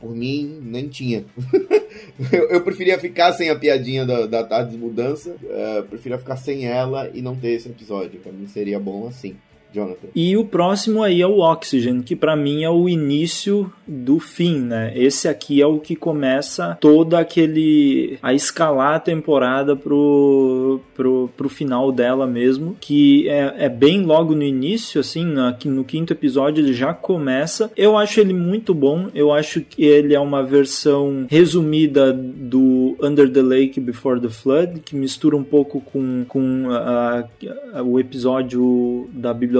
por 0.00 0.14
mim, 0.14 0.58
nem 0.62 0.88
tinha. 0.88 1.24
eu, 2.32 2.48
eu, 2.50 2.60
preferia 2.62 2.98
ficar 2.98 3.32
sem 3.32 3.50
a 3.50 3.56
piadinha 3.56 4.04
da, 4.04 4.26
da 4.26 4.44
tarde 4.44 4.72
de 4.72 4.78
mudança. 4.78 5.30
Uh, 5.30 5.82
preferia 5.88 6.18
ficar 6.18 6.36
sem 6.36 6.66
ela 6.66 7.10
e 7.14 7.22
não 7.22 7.36
ter 7.36 7.52
esse 7.52 7.68
episódio. 7.68 8.20
Pra 8.20 8.32
mim 8.32 8.46
seria 8.46 8.80
bom 8.80 9.06
assim. 9.06 9.36
Jonathan. 9.72 10.08
E 10.14 10.36
o 10.36 10.44
próximo 10.44 11.02
aí 11.02 11.22
é 11.22 11.26
o 11.26 11.38
Oxygen, 11.38 12.02
que 12.02 12.16
para 12.16 12.36
mim 12.36 12.64
é 12.64 12.70
o 12.70 12.88
início 12.88 13.72
do 13.86 14.18
fim, 14.18 14.58
né? 14.58 14.92
Esse 14.94 15.28
aqui 15.28 15.62
é 15.62 15.66
o 15.66 15.78
que 15.78 15.94
começa 15.94 16.76
toda 16.80 17.18
aquele 17.18 18.18
a 18.22 18.34
escalar 18.34 18.94
a 18.94 19.00
temporada 19.00 19.76
pro, 19.76 20.80
pro, 20.94 21.30
pro 21.36 21.48
final 21.48 21.92
dela 21.92 22.26
mesmo, 22.26 22.76
que 22.80 23.28
é, 23.28 23.66
é 23.66 23.68
bem 23.68 24.02
logo 24.02 24.34
no 24.34 24.42
início, 24.42 25.00
assim, 25.00 25.38
aqui 25.40 25.68
no 25.68 25.84
quinto 25.84 26.12
episódio 26.12 26.64
ele 26.64 26.72
já 26.72 26.92
começa. 26.92 27.70
Eu 27.76 27.96
acho 27.96 28.20
ele 28.20 28.32
muito 28.32 28.74
bom, 28.74 29.08
eu 29.14 29.32
acho 29.32 29.60
que 29.60 29.84
ele 29.84 30.14
é 30.14 30.20
uma 30.20 30.42
versão 30.42 31.26
resumida 31.28 32.12
do 32.12 32.96
Under 33.00 33.30
the 33.30 33.42
Lake 33.42 33.80
Before 33.80 34.20
the 34.20 34.28
Flood, 34.28 34.80
que 34.80 34.96
mistura 34.96 35.36
um 35.36 35.44
pouco 35.44 35.80
com, 35.80 36.24
com 36.26 36.70
a, 36.70 37.24
a, 37.74 37.82
o 37.82 37.98
episódio 37.98 39.08
da 39.12 39.32
biblioteca 39.32 39.59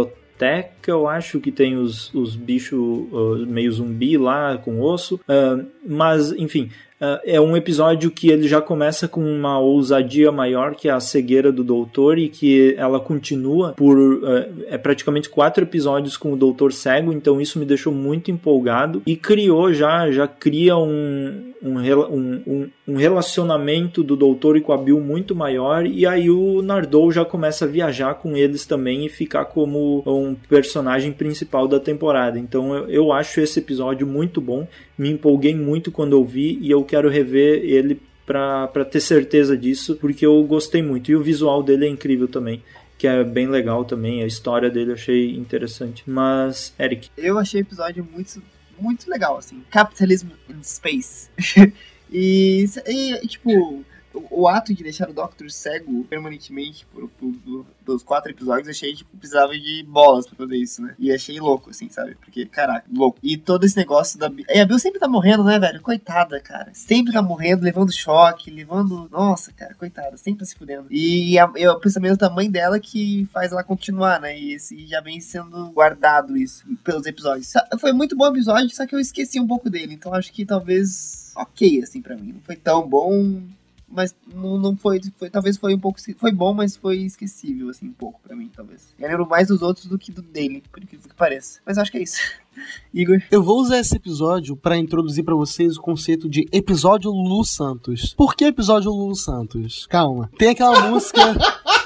eu 0.86 1.06
acho 1.06 1.40
que 1.40 1.52
tem 1.52 1.76
os, 1.76 2.12
os 2.14 2.36
bichos 2.36 2.78
uh, 2.78 3.46
meio 3.46 3.72
zumbi 3.72 4.16
lá 4.16 4.58
com 4.58 4.80
osso. 4.80 5.16
Uh, 5.28 5.66
mas, 5.86 6.32
enfim, 6.32 6.70
Uh, 7.00 7.16
é 7.24 7.40
um 7.40 7.56
episódio 7.56 8.10
que 8.10 8.28
ele 8.28 8.46
já 8.46 8.60
começa 8.60 9.08
com 9.08 9.24
uma 9.24 9.58
ousadia 9.58 10.30
maior, 10.30 10.74
que 10.74 10.86
é 10.86 10.92
a 10.92 11.00
cegueira 11.00 11.50
do 11.50 11.64
doutor, 11.64 12.18
e 12.18 12.28
que 12.28 12.74
ela 12.76 13.00
continua 13.00 13.72
por 13.72 13.96
uh, 13.96 14.66
é 14.68 14.76
praticamente 14.76 15.30
quatro 15.30 15.64
episódios 15.64 16.18
com 16.18 16.30
o 16.30 16.36
doutor 16.36 16.74
cego, 16.74 17.10
então 17.10 17.40
isso 17.40 17.58
me 17.58 17.64
deixou 17.64 17.90
muito 17.90 18.30
empolgado 18.30 19.00
e 19.06 19.16
criou 19.16 19.72
já, 19.72 20.10
já 20.10 20.28
cria 20.28 20.76
um, 20.76 21.54
um, 21.62 21.78
um, 21.78 22.42
um 22.46 22.70
relacionamento 22.96 24.02
do 24.02 24.16
doutor 24.16 24.56
e 24.56 24.60
com 24.60 24.72
a 24.72 24.78
Bill 24.78 25.00
muito 25.00 25.34
maior, 25.34 25.86
e 25.86 26.06
aí 26.06 26.30
o 26.30 26.62
Nardou 26.62 27.10
já 27.12 27.24
começa 27.24 27.64
a 27.64 27.68
viajar 27.68 28.14
com 28.14 28.36
eles 28.36 28.66
também 28.66 29.06
e 29.06 29.08
ficar 29.08 29.44
como 29.46 30.02
um 30.06 30.34
personagem 30.34 31.12
principal 31.12 31.68
da 31.68 31.80
temporada. 31.80 32.38
Então 32.38 32.74
eu, 32.74 32.88
eu 32.88 33.12
acho 33.12 33.40
esse 33.40 33.58
episódio 33.58 34.06
muito 34.06 34.40
bom, 34.40 34.66
me 34.96 35.10
empolguei 35.10 35.54
muito 35.54 35.90
quando 35.90 36.16
eu 36.16 36.24
vi 36.24 36.58
e 36.60 36.70
eu 36.70 36.84
quero 36.84 37.08
rever 37.08 37.62
ele 37.64 38.00
para 38.26 38.84
ter 38.88 39.00
certeza 39.00 39.56
disso, 39.56 39.96
porque 39.96 40.24
eu 40.24 40.40
gostei 40.44 40.82
muito. 40.82 41.10
E 41.10 41.16
o 41.16 41.22
visual 41.22 41.64
dele 41.64 41.86
é 41.86 41.88
incrível 41.88 42.28
também 42.28 42.62
que 43.00 43.06
é 43.06 43.24
bem 43.24 43.48
legal 43.48 43.82
também. 43.82 44.22
A 44.22 44.26
história 44.26 44.68
dele 44.68 44.90
eu 44.90 44.94
achei 44.94 45.34
interessante. 45.34 46.04
Mas, 46.06 46.74
Eric. 46.78 47.08
Eu 47.16 47.38
achei 47.38 47.62
o 47.62 47.64
episódio 47.64 48.06
muito, 48.12 48.42
muito 48.78 49.10
legal, 49.10 49.38
assim. 49.38 49.64
Capitalism 49.70 50.28
in 50.50 50.62
Space. 50.62 51.30
e, 52.12 52.64
e, 52.86 53.26
tipo, 53.26 53.84
o, 54.12 54.48
ato 54.48 54.74
de 54.74 54.82
deixar 54.82 55.08
o 55.08 55.12
Doctor 55.12 55.50
cego 55.50 56.04
permanentemente 56.04 56.84
por, 56.86 57.08
por, 57.10 57.32
por, 57.32 57.66
dos 57.84 58.02
quatro 58.02 58.30
episódios, 58.30 58.68
achei 58.68 58.90
que 58.90 58.98
tipo, 58.98 59.16
precisava 59.16 59.52
de 59.52 59.84
bolas 59.88 60.26
pra 60.26 60.36
fazer 60.36 60.56
isso, 60.56 60.82
né? 60.82 60.94
E 60.98 61.12
achei 61.12 61.38
louco, 61.38 61.70
assim, 61.70 61.88
sabe? 61.88 62.16
Porque, 62.16 62.46
caraca, 62.46 62.84
louco. 62.92 63.18
E 63.22 63.36
todo 63.36 63.64
esse 63.64 63.76
negócio 63.76 64.18
da. 64.18 64.30
E 64.48 64.58
a 64.58 64.64
Bill 64.64 64.78
sempre 64.78 64.98
tá 64.98 65.08
morrendo, 65.08 65.44
né, 65.44 65.58
velho? 65.58 65.80
Coitada, 65.80 66.40
cara. 66.40 66.70
Sempre 66.74 67.12
tá 67.12 67.22
morrendo, 67.22 67.62
levando 67.62 67.92
choque, 67.92 68.50
levando. 68.50 69.08
Nossa, 69.10 69.52
cara, 69.52 69.74
coitada, 69.74 70.16
sempre 70.16 70.44
se 70.44 70.54
fudendo. 70.54 70.86
E, 70.90 71.38
a, 71.38 71.50
e 71.56 71.66
o 71.68 71.78
pensamento 71.78 72.18
da 72.18 72.30
mãe 72.30 72.50
dela 72.50 72.80
que 72.80 73.28
faz 73.32 73.52
ela 73.52 73.62
continuar, 73.62 74.20
né? 74.20 74.38
E 74.38 74.54
esse 74.54 74.86
já 74.86 75.00
vem 75.00 75.20
sendo 75.20 75.70
guardado 75.70 76.36
isso 76.36 76.64
pelos 76.82 77.06
episódios. 77.06 77.52
Foi 77.78 77.92
muito 77.92 78.16
bom 78.16 78.26
episódio, 78.26 78.74
só 78.74 78.86
que 78.86 78.94
eu 78.94 79.00
esqueci 79.00 79.38
um 79.38 79.46
pouco 79.46 79.70
dele. 79.70 79.94
Então 79.94 80.14
acho 80.14 80.32
que 80.32 80.44
talvez 80.44 81.30
ok, 81.36 81.82
assim, 81.82 82.02
para 82.02 82.16
mim. 82.16 82.32
Não 82.32 82.40
foi 82.40 82.56
tão 82.56 82.88
bom, 82.88 83.42
mas 83.90 84.14
não, 84.32 84.56
não 84.56 84.76
foi, 84.76 85.00
foi. 85.16 85.28
Talvez 85.28 85.56
foi 85.56 85.74
um 85.74 85.78
pouco. 85.78 85.98
Foi 86.16 86.32
bom, 86.32 86.54
mas 86.54 86.76
foi 86.76 86.98
esquecível, 86.98 87.68
assim, 87.68 87.88
um 87.88 87.92
pouco 87.92 88.20
pra 88.22 88.36
mim, 88.36 88.50
talvez. 88.54 88.94
Eu 88.98 89.08
lembro 89.08 89.28
mais 89.28 89.48
dos 89.48 89.62
outros 89.62 89.86
do 89.86 89.98
que 89.98 90.12
do 90.12 90.22
dele, 90.22 90.62
por 90.70 90.82
incrível 90.82 91.08
que 91.08 91.14
pareça. 91.14 91.60
Mas 91.66 91.76
acho 91.76 91.90
que 91.90 91.98
é 91.98 92.02
isso. 92.02 92.20
Igor. 92.94 93.20
Eu 93.30 93.42
vou 93.42 93.60
usar 93.60 93.78
esse 93.78 93.96
episódio 93.96 94.56
para 94.56 94.76
introduzir 94.76 95.24
para 95.24 95.34
vocês 95.34 95.76
o 95.76 95.82
conceito 95.82 96.28
de 96.28 96.46
episódio 96.52 97.10
Lulu 97.10 97.44
Santos. 97.44 98.14
Por 98.14 98.34
que 98.34 98.44
episódio 98.44 98.90
Lulu 98.90 99.14
Santos? 99.14 99.86
Calma. 99.86 100.30
Tem 100.38 100.50
aquela 100.50 100.88
música 100.88 101.20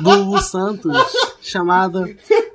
do 0.00 0.10
Lulu 0.10 0.40
Santos 0.40 0.96
chamada 1.40 2.04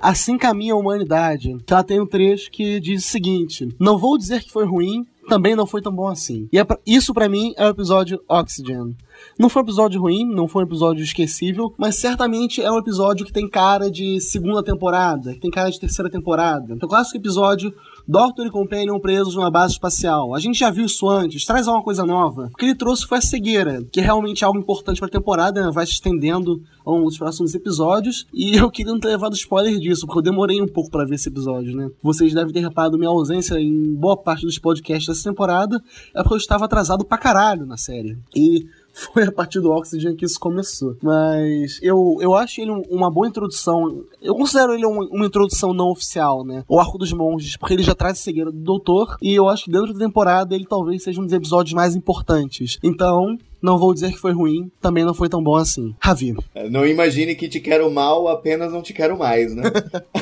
Assim 0.00 0.36
Caminha 0.36 0.74
a 0.74 0.76
Humanidade. 0.76 1.56
Ela 1.68 1.84
tem 1.84 2.00
um 2.00 2.06
trecho 2.06 2.50
que 2.50 2.80
diz 2.80 3.04
o 3.04 3.08
seguinte: 3.08 3.68
Não 3.78 3.98
vou 3.98 4.18
dizer 4.18 4.42
que 4.42 4.50
foi 4.50 4.66
ruim, 4.66 5.06
também 5.28 5.54
não 5.54 5.66
foi 5.66 5.82
tão 5.82 5.92
bom 5.92 6.08
assim. 6.08 6.48
E 6.52 6.58
é 6.58 6.64
pra, 6.64 6.78
isso 6.86 7.12
para 7.12 7.28
mim 7.28 7.52
é 7.56 7.66
o 7.66 7.70
episódio 7.70 8.20
Oxygen. 8.28 8.96
Não 9.38 9.48
foi 9.48 9.62
um 9.62 9.64
episódio 9.64 10.00
ruim, 10.00 10.24
não 10.24 10.48
foi 10.48 10.62
um 10.62 10.66
episódio 10.66 11.02
esquecível, 11.02 11.74
mas 11.76 11.96
certamente 11.96 12.62
é 12.62 12.70
um 12.70 12.78
episódio 12.78 13.26
que 13.26 13.32
tem 13.32 13.48
cara 13.48 13.90
de 13.90 14.20
segunda 14.20 14.62
temporada, 14.62 15.34
que 15.34 15.40
tem 15.40 15.50
cara 15.50 15.70
de 15.70 15.78
terceira 15.78 16.10
temporada. 16.10 16.72
Então, 16.74 16.86
o 16.86 16.90
clássico 16.90 17.18
episódio 17.18 17.72
Doctor 18.10 18.44
e 18.44 18.50
Companion 18.50 18.98
presos 18.98 19.36
numa 19.36 19.52
base 19.52 19.74
espacial. 19.74 20.34
A 20.34 20.40
gente 20.40 20.58
já 20.58 20.68
viu 20.68 20.84
isso 20.84 21.08
antes, 21.08 21.44
traz 21.44 21.68
alguma 21.68 21.84
coisa 21.84 22.04
nova. 22.04 22.50
O 22.52 22.56
que 22.56 22.64
ele 22.64 22.74
trouxe 22.74 23.06
foi 23.06 23.18
a 23.18 23.20
cegueira, 23.20 23.84
que 23.92 24.00
é 24.00 24.02
realmente 24.02 24.44
algo 24.44 24.58
importante 24.58 24.98
pra 24.98 25.08
temporada, 25.08 25.64
né? 25.64 25.70
vai 25.72 25.86
se 25.86 25.92
estendendo 25.92 26.60
ao 26.84 26.94
longo 26.94 27.08
dos 27.08 27.18
próximos 27.18 27.54
episódios. 27.54 28.26
E 28.34 28.56
eu 28.56 28.68
queria 28.68 28.92
não 28.92 28.98
ter 28.98 29.06
levado 29.06 29.36
spoiler 29.36 29.78
disso, 29.78 30.06
porque 30.06 30.18
eu 30.18 30.24
demorei 30.24 30.60
um 30.60 30.66
pouco 30.66 30.90
para 30.90 31.04
ver 31.04 31.14
esse 31.14 31.28
episódio, 31.28 31.76
né? 31.76 31.88
Vocês 32.02 32.34
devem 32.34 32.52
ter 32.52 32.58
reparado 32.58 32.98
minha 32.98 33.10
ausência 33.10 33.54
em 33.60 33.94
boa 33.94 34.16
parte 34.16 34.44
dos 34.44 34.58
podcasts 34.58 35.06
dessa 35.06 35.30
temporada, 35.30 35.80
é 36.12 36.20
porque 36.20 36.34
eu 36.34 36.38
estava 36.38 36.64
atrasado 36.64 37.04
pra 37.04 37.16
caralho 37.16 37.64
na 37.64 37.76
série. 37.76 38.18
E 38.34 38.66
foi 38.92 39.24
a 39.24 39.32
partir 39.32 39.60
do 39.60 39.70
Oxygen 39.70 40.16
que 40.16 40.24
isso 40.24 40.38
começou. 40.38 40.96
Mas 41.02 41.78
eu, 41.82 42.18
eu 42.20 42.34
acho 42.34 42.60
ele 42.60 42.70
uma 42.90 43.10
boa 43.10 43.28
introdução. 43.28 44.04
Eu 44.20 44.34
considero 44.34 44.74
ele 44.74 44.86
uma, 44.86 45.04
uma 45.06 45.26
introdução 45.26 45.72
não 45.72 45.90
oficial, 45.90 46.44
né? 46.44 46.64
O 46.68 46.78
Arco 46.78 46.98
dos 46.98 47.12
Monges, 47.12 47.56
porque 47.56 47.74
ele 47.74 47.82
já 47.82 47.94
traz 47.94 48.18
a 48.18 48.22
cegueira 48.22 48.50
do 48.50 48.58
Doutor. 48.58 49.16
E 49.22 49.34
eu 49.34 49.48
acho 49.48 49.64
que 49.64 49.70
dentro 49.70 49.92
da 49.92 49.98
temporada 49.98 50.54
ele 50.54 50.66
talvez 50.66 51.02
seja 51.02 51.20
um 51.20 51.24
dos 51.24 51.32
episódios 51.32 51.74
mais 51.74 51.94
importantes. 51.94 52.78
Então, 52.82 53.36
não 53.62 53.78
vou 53.78 53.92
dizer 53.92 54.10
que 54.12 54.18
foi 54.18 54.32
ruim, 54.32 54.70
também 54.80 55.04
não 55.04 55.14
foi 55.14 55.28
tão 55.28 55.42
bom 55.42 55.56
assim. 55.56 55.94
Ravi. 56.00 56.34
É, 56.54 56.68
não 56.68 56.86
imagine 56.86 57.34
que 57.34 57.48
te 57.48 57.60
quero 57.60 57.90
mal, 57.90 58.26
apenas 58.28 58.72
não 58.72 58.82
te 58.82 58.92
quero 58.92 59.18
mais, 59.18 59.54
né? 59.54 59.64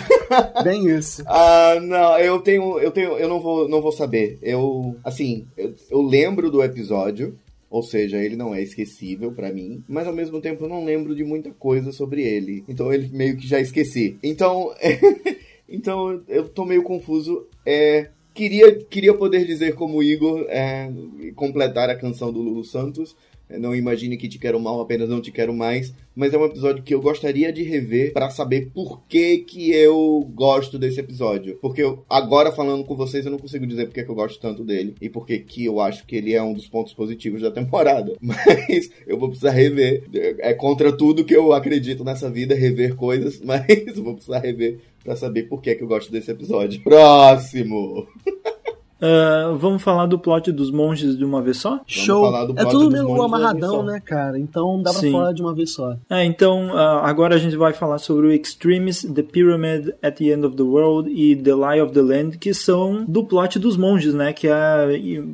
Bem 0.64 0.89
isso. 0.89 1.23
Ah, 1.27 1.79
não, 1.81 2.19
eu 2.19 2.41
tenho, 2.41 2.79
eu 2.79 2.91
tenho, 2.91 3.12
eu 3.12 3.29
não 3.29 3.41
vou, 3.41 3.69
não 3.69 3.81
vou 3.81 3.93
saber. 3.93 4.39
Eu, 4.43 4.97
assim, 5.05 5.47
eu, 5.57 5.75
eu 5.91 6.03
lembro 6.03 6.51
do 6.51 6.62
episódio, 6.62 7.37
ou 7.71 7.83
seja, 7.83 8.16
ele 8.16 8.37
não 8.37 8.55
é 8.55 8.62
esquecível 8.62 9.33
para 9.33 9.53
mim, 9.53 9.83
mas 9.89 10.07
ao 10.07 10.12
mesmo 10.12 10.41
tempo 10.41 10.64
eu 10.64 10.69
não 10.69 10.85
lembro 10.85 11.14
de 11.14 11.23
muita 11.23 11.51
coisa 11.51 11.93
sobre 11.93 12.23
ele. 12.23 12.64
Então 12.69 12.93
ele 12.93 13.09
meio 13.12 13.37
que 13.37 13.47
já 13.47 13.61
esqueci. 13.61 14.16
Então, 14.23 14.73
então 15.69 16.23
eu 16.29 16.49
tô 16.49 16.64
meio 16.64 16.83
confuso. 16.83 17.47
É, 17.66 18.09
queria, 18.33 18.75
queria 18.85 19.12
poder 19.12 19.45
dizer 19.45 19.75
como 19.75 20.03
Igor 20.03 20.47
é, 20.49 20.91
completar 21.35 21.91
a 21.91 21.97
canção 21.97 22.33
do 22.33 22.41
Lulu 22.41 22.64
Santos, 22.64 23.14
não 23.51 23.75
imagine 23.75 24.17
que 24.17 24.29
te 24.29 24.39
quero 24.39 24.61
mal, 24.61 24.81
apenas 24.81 25.09
não 25.09 25.21
te 25.21 25.31
quero 25.31 25.55
mais. 25.55 25.95
Mas 26.15 26.35
é 26.35 26.39
um 26.39 26.45
episódio 26.45 26.83
que 26.83 26.93
eu 26.93 27.01
gostaria 27.01 27.53
de 27.53 27.63
rever 27.63 28.13
para 28.13 28.29
saber 28.29 28.71
por 28.75 29.01
que 29.09 29.39
que 29.39 29.71
eu 29.71 30.29
gosto 30.35 30.79
desse 30.79 30.99
episódio. 30.99 31.57
Porque 31.61 31.83
eu, 31.83 32.05
agora 32.11 32.51
falando 32.51 32.85
com 32.85 32.97
vocês 32.97 33.25
eu 33.25 33.31
não 33.31 33.39
consigo 33.39 33.67
dizer 33.67 33.87
por 33.87 33.95
que, 33.95 34.01
eu 34.01 34.15
gosto 34.15 34.41
tanto 34.41 34.65
dele 34.65 34.95
e 35.01 35.09
por 35.09 35.25
que 35.25 35.65
eu 35.65 35.81
acho 35.81 36.05
que 36.05 36.17
ele 36.17 36.35
é 36.35 36.43
um 36.43 36.53
dos 36.53 36.67
pontos 36.67 36.93
positivos 36.93 37.41
da 37.41 37.51
temporada. 37.51 38.15
Mas 38.21 38.91
eu 39.07 39.17
vou 39.17 39.29
precisar 39.29 39.53
rever. 39.53 40.05
É 40.41 40.53
contra 40.53 40.91
tudo 40.91 41.25
que 41.25 41.37
eu 41.37 41.53
acredito 41.53 42.03
nessa 42.03 42.29
vida, 42.29 42.55
rever 42.55 42.97
coisas, 42.97 43.41
mas 43.45 43.65
eu 43.69 44.03
vou 44.03 44.15
precisar 44.15 44.41
rever 44.41 44.79
para 45.05 45.17
saber 45.17 45.45
por 45.45 45.63
que 45.63 45.75
que 45.75 45.83
eu 45.83 45.89
gosto 45.89 46.11
desse 46.11 46.31
episódio. 46.31 46.83
Próximo! 46.83 48.07
Uh, 49.01 49.57
vamos 49.57 49.83
falar 49.83 50.07
do 50.07 50.19
plot 50.19 50.51
dos 50.51 50.71
monges 50.71 51.17
de 51.17 51.25
uma 51.25 51.41
vez 51.41 51.59
só? 51.59 51.81
Show! 51.87 52.27
é 52.57 52.65
tudo 52.65 52.91
meio 52.91 53.23
amarradão, 53.23 53.83
né, 53.83 54.01
cara? 54.05 54.39
Então 54.39 54.83
dá 54.83 54.91
pra 54.91 55.01
Sim. 55.01 55.13
falar 55.13 55.33
de 55.33 55.41
uma 55.41 55.55
vez 55.55 55.73
só. 55.73 55.97
É, 56.11 56.25
então 56.25 56.69
uh, 56.69 57.01
agora 57.03 57.37
a 57.37 57.39
gente 57.39 57.57
vai 57.57 57.73
falar 57.73 57.99
sobre 57.99 58.27
o 58.27 58.33
Extremis, 58.33 59.03
The 59.03 59.23
Pyramid 59.23 59.95
at 60.03 60.17
the 60.17 60.27
End 60.27 60.45
of 60.45 60.57
the 60.57 60.63
World 60.63 61.11
e 61.11 61.37
The 61.37 61.55
Lie 61.55 61.83
of 61.83 61.93
the 61.93 62.03
Land, 62.03 62.39
que 62.39 62.53
são 62.53 63.05
do 63.07 63.25
plot 63.25 63.59
dos 63.59 63.77
monges, 63.77 64.15
né? 64.15 64.33
Que 64.33 64.49
é 64.49 64.53
a 64.53 64.87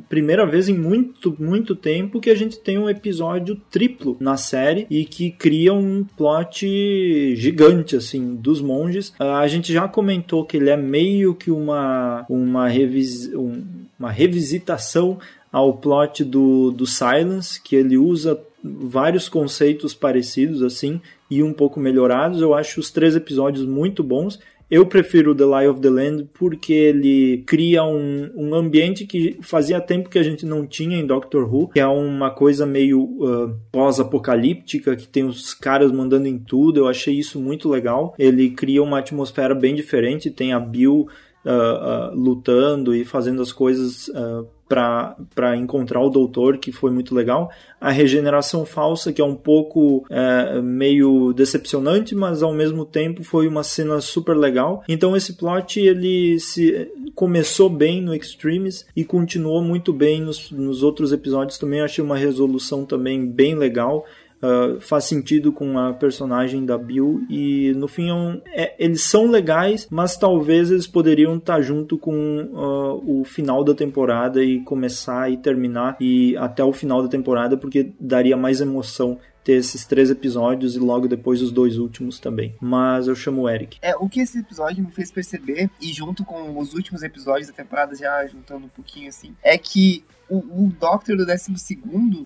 primeira 0.07 0.45
vez 0.45 0.69
em 0.69 0.77
muito, 0.77 1.35
muito 1.39 1.75
tempo 1.75 2.19
que 2.19 2.29
a 2.29 2.35
gente 2.35 2.59
tem 2.59 2.77
um 2.77 2.89
episódio 2.89 3.59
triplo 3.71 4.15
na 4.19 4.37
série 4.37 4.85
e 4.89 5.05
que 5.05 5.31
cria 5.31 5.73
um 5.73 6.05
plot 6.15 7.35
gigante, 7.35 7.95
assim, 7.95 8.35
dos 8.35 8.61
monges. 8.61 9.09
Uh, 9.19 9.23
a 9.23 9.47
gente 9.47 9.73
já 9.73 9.87
comentou 9.87 10.45
que 10.45 10.57
ele 10.57 10.69
é 10.69 10.77
meio 10.77 11.33
que 11.33 11.49
uma, 11.49 12.25
uma 12.29 12.67
revisão 12.67 13.54
uma 13.99 14.11
revisitação 14.11 15.17
ao 15.51 15.73
plot 15.73 16.23
do, 16.23 16.71
do 16.71 16.85
Silence, 16.85 17.61
que 17.61 17.75
ele 17.75 17.97
usa 17.97 18.39
vários 18.61 19.29
conceitos 19.29 19.93
parecidos 19.93 20.61
assim 20.63 20.99
e 21.29 21.41
um 21.41 21.53
pouco 21.53 21.79
melhorados. 21.79 22.41
Eu 22.41 22.53
acho 22.53 22.79
os 22.79 22.91
três 22.91 23.15
episódios 23.15 23.65
muito 23.65 24.03
bons. 24.03 24.39
Eu 24.69 24.85
prefiro 24.87 25.35
The 25.35 25.45
Lie 25.45 25.67
of 25.67 25.79
the 25.79 25.89
Land 25.89 26.29
porque 26.33 26.73
ele 26.73 27.43
cria 27.45 27.83
um, 27.83 28.31
um 28.35 28.55
ambiente 28.55 29.05
que 29.05 29.37
fazia 29.41 29.79
tempo 29.79 30.09
que 30.09 30.17
a 30.17 30.23
gente 30.23 30.43
não 30.43 30.65
tinha 30.65 30.97
em 30.97 31.05
Doctor 31.05 31.43
Who, 31.43 31.69
que 31.69 31.79
é 31.79 31.85
uma 31.85 32.31
coisa 32.31 32.65
meio 32.65 33.03
uh, 33.03 33.55
pós-apocalíptica, 33.71 34.95
que 34.95 35.07
tem 35.07 35.23
os 35.23 35.53
caras 35.53 35.91
mandando 35.91 36.27
em 36.27 36.39
tudo. 36.39 36.79
Eu 36.79 36.87
achei 36.87 37.13
isso 37.13 37.39
muito 37.39 37.69
legal. 37.69 38.15
Ele 38.17 38.49
cria 38.49 38.81
uma 38.81 38.99
atmosfera 38.99 39.53
bem 39.53 39.75
diferente. 39.75 40.31
Tem 40.31 40.51
a 40.51 40.59
Bill 40.59 41.07
uh, 41.45 42.11
uh, 42.11 42.19
lutando 42.19 42.95
e 42.95 43.05
fazendo 43.05 43.41
as 43.41 43.51
coisas 43.51 44.07
uh, 44.09 44.47
para 44.67 45.55
encontrar 45.55 46.01
o 46.01 46.09
doutor, 46.09 46.57
que 46.57 46.71
foi 46.71 46.89
muito 46.89 47.13
legal. 47.13 47.51
A 47.79 47.91
regeneração 47.91 48.65
falsa, 48.65 49.13
que 49.13 49.21
é 49.21 49.25
um 49.25 49.35
pouco 49.35 50.03
é, 50.09 50.59
meio 50.59 51.33
decepcionante, 51.33 52.15
mas 52.15 52.41
ao 52.41 52.51
mesmo 52.51 52.83
tempo 52.83 53.23
foi 53.23 53.47
uma 53.47 53.63
cena 53.63 54.01
super 54.01 54.35
legal. 54.35 54.83
Então 54.89 55.15
esse 55.15 55.33
plot 55.33 55.79
ele 55.79 56.39
se 56.39 56.91
começou 57.13 57.69
bem 57.69 58.01
no 58.01 58.13
Extremes 58.15 58.87
e 58.95 59.05
continuou 59.05 59.61
muito 59.61 59.93
bem 59.93 60.19
nos, 60.19 60.49
nos 60.49 60.81
outros 60.81 61.11
episódios 61.11 61.59
também. 61.59 61.81
achei 61.81 62.03
uma 62.03 62.17
resolução 62.17 62.85
também 62.85 63.23
bem 63.23 63.53
legal. 63.53 64.03
Uh, 64.45 64.79
faz 64.79 65.05
sentido 65.05 65.51
com 65.51 65.79
a 65.79 65.93
personagem 65.93 66.65
da 66.65 66.77
Bill 66.77 67.25
e 67.29 67.73
no 67.75 67.87
fim 67.87 68.09
é 68.09 68.13
um, 68.13 68.41
é, 68.47 68.75
eles 68.77 69.01
são 69.01 69.27
legais, 69.27 69.87
mas 69.89 70.17
talvez 70.17 70.69
eles 70.69 70.85
poderiam 70.85 71.37
estar 71.37 71.55
tá 71.55 71.61
junto 71.61 71.97
com 71.97 72.13
uh, 72.13 73.19
o 73.21 73.23
final 73.23 73.63
da 73.63 73.73
temporada 73.73 74.43
e 74.43 74.59
começar 74.61 75.31
e 75.31 75.37
terminar 75.37 75.97
e 75.99 76.35
até 76.37 76.63
o 76.63 76.71
final 76.73 77.01
da 77.01 77.07
temporada 77.07 77.57
porque 77.57 77.93
daria 77.99 78.37
mais 78.37 78.61
emoção 78.61 79.17
ter 79.45 79.53
esses 79.53 79.85
três 79.85 80.09
episódios 80.09 80.75
e 80.75 80.79
logo 80.79 81.07
depois 81.07 81.39
os 81.39 81.51
dois 81.51 81.77
últimos 81.77 82.19
também. 82.19 82.55
Mas 82.59 83.07
eu 83.07 83.15
chamo 83.15 83.43
o 83.43 83.49
Eric. 83.49 83.77
É, 83.79 83.95
o 83.95 84.09
que 84.09 84.19
esse 84.19 84.39
episódio 84.39 84.83
me 84.83 84.91
fez 84.91 85.11
perceber, 85.11 85.69
e 85.79 85.93
junto 85.93 86.25
com 86.25 86.57
os 86.57 86.73
últimos 86.73 87.03
episódios 87.03 87.47
da 87.47 87.53
temporada, 87.53 87.95
já 87.95 88.25
juntando 88.25 88.65
um 88.65 88.69
pouquinho 88.69 89.07
assim, 89.07 89.35
é 89.43 89.55
que 89.55 90.03
o, 90.29 90.37
o 90.37 90.73
Doctor 90.79 91.15
do 91.17 91.25
12 91.25 91.53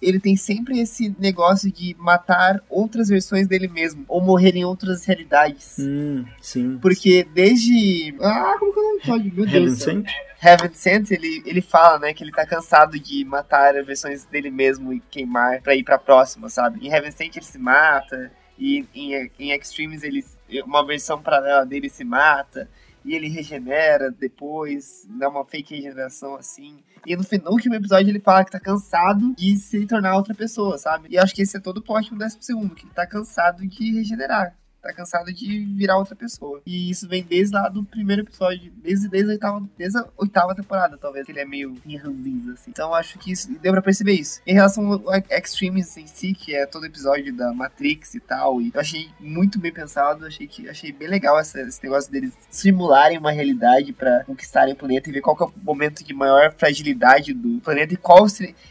ele 0.02 0.20
tem 0.20 0.36
sempre 0.36 0.80
esse 0.80 1.16
negócio 1.20 1.72
de 1.72 1.96
matar 2.00 2.62
outras 2.70 3.10
versões 3.10 3.48
dele 3.48 3.68
mesmo, 3.68 4.06
ou 4.08 4.22
morrer 4.22 4.56
em 4.56 4.66
outras 4.66 5.06
realidades. 5.06 5.76
Hum, 5.80 6.26
sim. 6.42 6.78
Porque 6.82 7.28
desde. 7.34 8.16
Ah, 8.22 8.56
como 8.60 8.74
que 8.74 8.80
é 8.80 8.82
o 8.82 8.86
nome 8.86 8.98
episódio? 9.00 9.34
Meu 9.34 9.46
Deus. 9.46 9.80
Sent? 9.80 10.08
Heaven 10.42 10.74
Sent, 10.74 11.12
ele, 11.12 11.44
ele 11.46 11.62
fala, 11.62 12.00
né, 12.00 12.14
que 12.14 12.24
ele 12.24 12.32
tá 12.32 12.46
cansado 12.46 12.98
de 12.98 13.26
matar 13.26 13.74
versões 13.84 14.24
dele 14.24 14.50
mesmo 14.50 14.94
e 14.94 15.02
queimar 15.12 15.62
pra 15.62 15.76
ir 15.76 15.84
pra 15.84 15.98
próxima, 15.98 16.48
sabe? 16.50 16.86
Em 16.86 16.90
Heaven 16.90 17.12
Sent 17.12 17.36
ele 17.36 17.46
se 17.46 17.58
mata, 17.58 18.32
e 18.58 18.86
em, 18.96 19.32
em 19.38 19.52
Extremes 19.52 20.04
ele, 20.04 20.24
uma 20.66 20.86
versão 20.86 21.22
paralela 21.22 21.66
dele 21.66 21.90
se 21.90 22.04
mata 22.04 22.70
e 23.04 23.16
ele 23.16 23.30
regenera 23.30 24.12
depois, 24.12 25.08
dá 25.10 25.30
uma 25.30 25.46
fake 25.46 25.76
regeneração 25.76 26.36
assim. 26.36 26.84
E 27.06 27.16
no, 27.16 27.24
no 27.44 27.52
último 27.52 27.76
episódio 27.76 28.10
ele 28.10 28.20
fala 28.20 28.44
que 28.44 28.52
tá 28.52 28.60
cansado 28.60 29.34
de 29.36 29.56
se 29.58 29.86
tornar 29.86 30.16
outra 30.16 30.36
pessoa, 30.36 30.78
sabe? 30.78 31.08
E 31.10 31.18
acho 31.18 31.34
que 31.34 31.42
esse 31.42 31.58
é 31.58 31.60
todo 31.60 31.78
o 31.78 31.82
plot 31.82 32.10
do 32.10 32.18
décimo 32.18 32.44
segundo, 32.44 32.76
que 32.76 32.86
ele 32.86 32.94
tá 32.94 33.08
cansado 33.08 33.66
de 33.66 33.94
regenerar. 33.94 34.59
Tá 34.82 34.94
cansado 34.94 35.32
de 35.34 35.66
virar 35.76 35.98
outra 35.98 36.16
pessoa. 36.16 36.62
E 36.66 36.90
isso 36.90 37.08
vem 37.08 37.24
desde 37.24 37.54
lá 37.54 37.70
do 37.70 37.84
primeiro 37.84 38.22
episódio, 38.22 38.72
desde, 38.78 39.08
desde, 39.10 39.32
a, 39.32 39.34
oitava, 39.34 39.70
desde 39.78 39.98
a 39.98 40.06
oitava 40.18 40.56
temporada, 40.56 40.98
talvez, 40.98 41.26
que 41.26 41.32
ele 41.32 41.40
é 41.40 41.46
meio 41.46 41.76
ranzinza, 42.02 42.54
assim. 42.54 42.72
Então 42.72 42.94
acho 42.94 43.18
que 43.20 43.32
isso, 43.32 43.52
deu 43.60 43.74
pra 43.74 43.82
perceber 43.82 44.14
isso. 44.14 44.42
Em 44.46 44.54
relação 44.54 44.92
ao 44.92 45.04
Extremes 45.30 45.96
em 45.98 46.08
si, 46.08 46.34
que 46.34 46.56
é 46.56 46.66
todo 46.66 46.86
episódio 46.86 47.36
da 47.36 47.54
Matrix 47.54 48.16
e 48.16 48.20
tal, 48.20 48.62
e 48.62 48.72
eu 48.74 48.80
achei 48.80 49.10
muito 49.20 49.60
bem 49.60 49.72
pensado, 49.72 50.26
achei 50.26 50.48
que 50.48 50.70
achei 50.70 50.92
bem 50.92 51.08
legal 51.08 51.38
essa, 51.38 51.60
esse 51.62 51.84
negócio 51.84 52.12
deles 52.12 52.34
simularem 52.50 53.18
uma 53.18 53.32
realidade 53.32 53.92
para 53.94 54.24
conquistarem 54.24 54.74
o 54.74 54.78
planeta 54.78 55.10
e 55.10 55.14
ver 55.14 55.22
qual 55.22 55.38
é 55.40 55.44
o 55.44 55.54
momento 55.64 56.04
de 56.04 56.14
maior 56.14 56.52
fragilidade 56.54 57.34
do 57.34 57.60
planeta 57.62 57.94
e 57.94 57.98
qual 57.98 58.26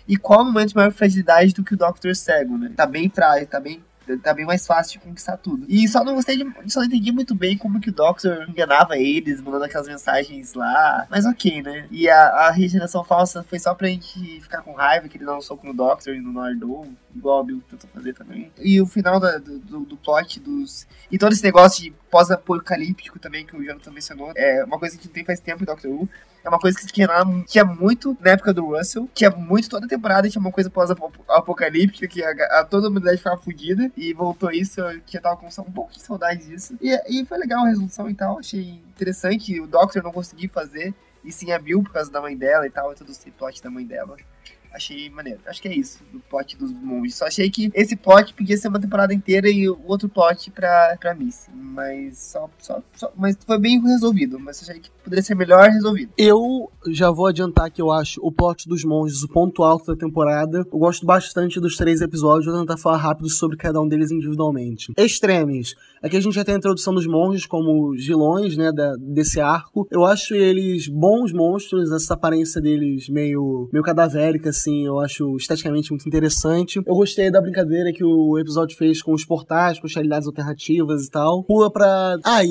e 0.07 0.17
qual 0.17 0.43
o 0.43 0.45
momento 0.45 0.69
de 0.69 0.77
maior 0.77 0.93
fragilidade 0.93 1.53
do 1.53 1.65
que 1.65 1.75
o 1.75 1.77
Doctor 1.77 2.15
Cego, 2.15 2.57
né? 2.57 2.73
Tá 2.77 2.87
bem 2.87 3.09
frágil, 3.09 3.47
tá 3.47 3.61
bem 3.61 3.83
tá 4.17 4.33
bem 4.33 4.47
mais 4.47 4.67
fácil 4.67 4.99
de 4.99 5.07
conquistar 5.07 5.37
tudo. 5.37 5.67
E 5.69 5.87
só 5.89 6.03
não 6.05 6.15
gostei 6.15 6.37
de. 6.37 6.71
Só 6.71 6.81
não 6.81 6.87
entendi 6.87 7.13
muito 7.13 7.35
bem 7.35 7.59
como 7.59 7.81
que 7.81 7.91
o 7.91 7.93
Doctor 7.93 8.49
enganava 8.49 8.97
eles, 8.97 9.41
mandando 9.41 9.65
aquelas 9.65 9.87
mensagens 9.87 10.55
lá. 10.55 11.07
Mas 11.11 11.27
ok, 11.27 11.63
né? 11.63 11.87
E 11.91 12.09
a, 12.09 12.23
a 12.47 12.51
regeneração 12.51 13.05
falsa 13.05 13.43
foi 13.43 13.59
só 13.59 13.75
pra 13.75 13.89
gente 13.89 14.41
ficar 14.41 14.63
com 14.63 14.73
raiva 14.73 15.09
que 15.09 15.17
ele 15.17 15.25
dá 15.25 15.37
um 15.37 15.41
soco 15.41 15.67
no 15.67 15.75
Doctor 15.75 16.15
e 16.15 16.21
no 16.21 16.33
Nardou, 16.33 16.87
igual 17.15 17.41
o 17.41 17.45
Bill 17.45 17.63
tentou 17.69 17.91
fazer 17.93 18.15
também. 18.15 18.51
E 18.59 18.81
o 18.81 18.87
final 18.87 19.21
da, 19.21 19.39
do, 19.39 19.59
do, 19.59 19.81
do 19.81 19.97
plot 19.97 20.41
dos. 20.41 20.87
E 21.11 21.19
todo 21.19 21.33
esse 21.33 21.43
negócio 21.43 21.83
de 21.83 21.91
pós-apocalíptico 22.11 23.19
também, 23.19 23.45
que 23.45 23.57
o 23.57 23.63
Jonathan 23.63 23.91
mencionou, 23.91 24.33
é 24.35 24.65
uma 24.65 24.79
coisa 24.79 24.97
que 24.97 25.07
não 25.07 25.13
tem 25.13 25.25
faz 25.25 25.41
tempo 25.41 25.63
em 25.63 25.67
Doctor 25.67 25.91
Who. 25.91 26.09
É 26.45 26.49
uma 26.49 26.59
coisa 26.59 26.79
que 26.79 26.87
tinha, 26.87 27.09
tinha 27.47 27.65
muito 27.65 28.17
na 28.21 28.31
época 28.31 28.53
do 28.55 28.67
Russell, 28.67 29.09
tinha 29.15 29.31
muito 29.31 29.69
toda 29.69 29.87
temporada, 29.87 30.29
tinha 30.29 30.41
uma 30.41 30.53
coisa 30.53 30.71
pós-apocalíptica, 30.71 32.07
que 32.07 32.23
a, 32.23 32.61
a, 32.61 32.65
toda 32.65 32.87
a 32.87 32.91
humanidade 32.91 33.19
ficava 33.19 33.37
fodida, 33.37 33.91
e 33.97 34.13
voltou 34.13 34.51
isso, 34.51 34.81
eu 34.81 35.01
já 35.07 35.21
tava 35.21 35.37
com 35.37 35.47
um 35.47 35.73
pouco 35.73 35.93
de 35.93 36.01
saudade 36.01 36.47
disso. 36.47 36.77
E, 36.81 37.21
e 37.21 37.25
foi 37.25 37.39
legal 37.39 37.65
a 37.65 37.69
resolução 37.69 38.09
e 38.09 38.15
tal, 38.15 38.39
achei 38.39 38.81
interessante, 38.89 39.61
o 39.61 39.67
Doctor 39.67 40.03
não 40.03 40.13
conseguiu 40.13 40.49
fazer, 40.51 40.95
e 41.25 41.33
sim 41.33 41.53
a 41.53 41.59
Bill 41.59 41.83
por 41.83 41.93
causa 41.93 42.11
da 42.11 42.21
mãe 42.21 42.37
dela 42.37 42.67
e 42.67 42.71
tal, 42.71 42.93
e 42.93 42.95
todo 42.95 43.11
esse 43.11 43.31
plot 43.33 43.63
da 43.63 43.71
mãe 43.71 43.85
dela 43.85 44.17
achei 44.73 45.09
maneiro. 45.11 45.41
Acho 45.47 45.61
que 45.61 45.69
é 45.69 45.75
isso, 45.75 45.99
do 46.13 46.21
plot 46.21 46.57
dos 46.57 46.73
monges. 46.73 47.17
Só 47.17 47.27
achei 47.27 47.51
que 47.51 47.71
esse 47.75 47.97
plot 47.97 48.35
podia 48.35 48.57
ser 48.57 48.69
uma 48.69 48.81
temporada 48.81 49.13
inteira 49.13 49.49
e 49.49 49.69
o 49.69 49.79
outro 49.87 50.09
plot 50.09 50.51
pra, 50.51 50.97
pra 51.01 51.15
Missy. 51.15 51.51
Mas 51.53 52.19
só, 52.19 52.49
só, 52.59 52.83
só, 52.95 53.13
Mas 53.17 53.37
foi 53.47 53.59
bem 53.59 53.81
resolvido. 53.81 54.39
Mas 54.39 54.63
achei 54.63 54.81
que 54.81 54.91
poderia 55.03 55.23
ser 55.23 55.35
melhor 55.35 55.69
resolvido. 55.69 56.13
Eu 56.17 56.71
já 56.89 57.11
vou 57.11 57.27
adiantar 57.27 57.71
que 57.71 57.81
eu 57.81 57.91
acho 57.91 58.21
o 58.23 58.31
plot 58.31 58.69
dos 58.69 58.85
monges 58.85 59.23
o 59.23 59.29
ponto 59.29 59.63
alto 59.63 59.87
da 59.87 59.97
temporada. 59.97 60.59
Eu 60.59 60.79
gosto 60.79 61.05
bastante 61.05 61.61
dos 61.61 61.77
três 61.77 62.01
episódios. 62.01 62.47
Vou 62.47 62.61
tentar 62.61 62.77
falar 62.77 62.99
rápido 62.99 63.29
sobre 63.29 63.57
cada 63.57 63.81
um 63.81 63.89
deles 63.89 64.11
individualmente. 64.11 64.93
Extremes. 64.97 65.75
Aqui 66.03 66.17
a 66.17 66.21
gente 66.21 66.35
já 66.35 66.45
tem 66.45 66.55
a 66.55 66.59
introdução 66.59 66.95
dos 66.95 67.07
monges 67.07 67.47
como 67.47 67.93
vilões, 67.93 68.57
né, 68.57 68.73
da, 68.73 68.95
desse 68.99 69.41
arco. 69.41 69.87
Eu 69.91 70.05
acho 70.05 70.35
eles 70.35 70.89
bons 70.89 71.33
monstros, 71.33 71.91
essa 71.91 72.15
aparência 72.15 72.61
deles 72.61 73.09
meio, 73.09 73.69
meio 73.73 73.85
cadavérica, 73.85 74.51
assim, 74.51 74.87
eu 74.87 74.99
acho 75.01 75.37
esteticamente 75.37 75.91
muito 75.91 76.07
interessante. 76.07 76.81
Eu 76.85 76.95
gostei 76.95 77.31
da 77.31 77.41
brincadeira 77.41 77.93
que 77.93 78.05
o 78.05 78.39
episódio 78.39 78.77
fez 78.77 79.03
com 79.03 79.13
os 79.13 79.25
portais, 79.25 79.79
com 79.81 79.87
as 79.87 79.95
realidades 79.95 80.27
alternativas 80.27 81.07
e 81.07 81.11
tal. 81.11 81.43
Pula 81.45 81.71
pra... 81.71 82.17
Ah, 82.25 82.43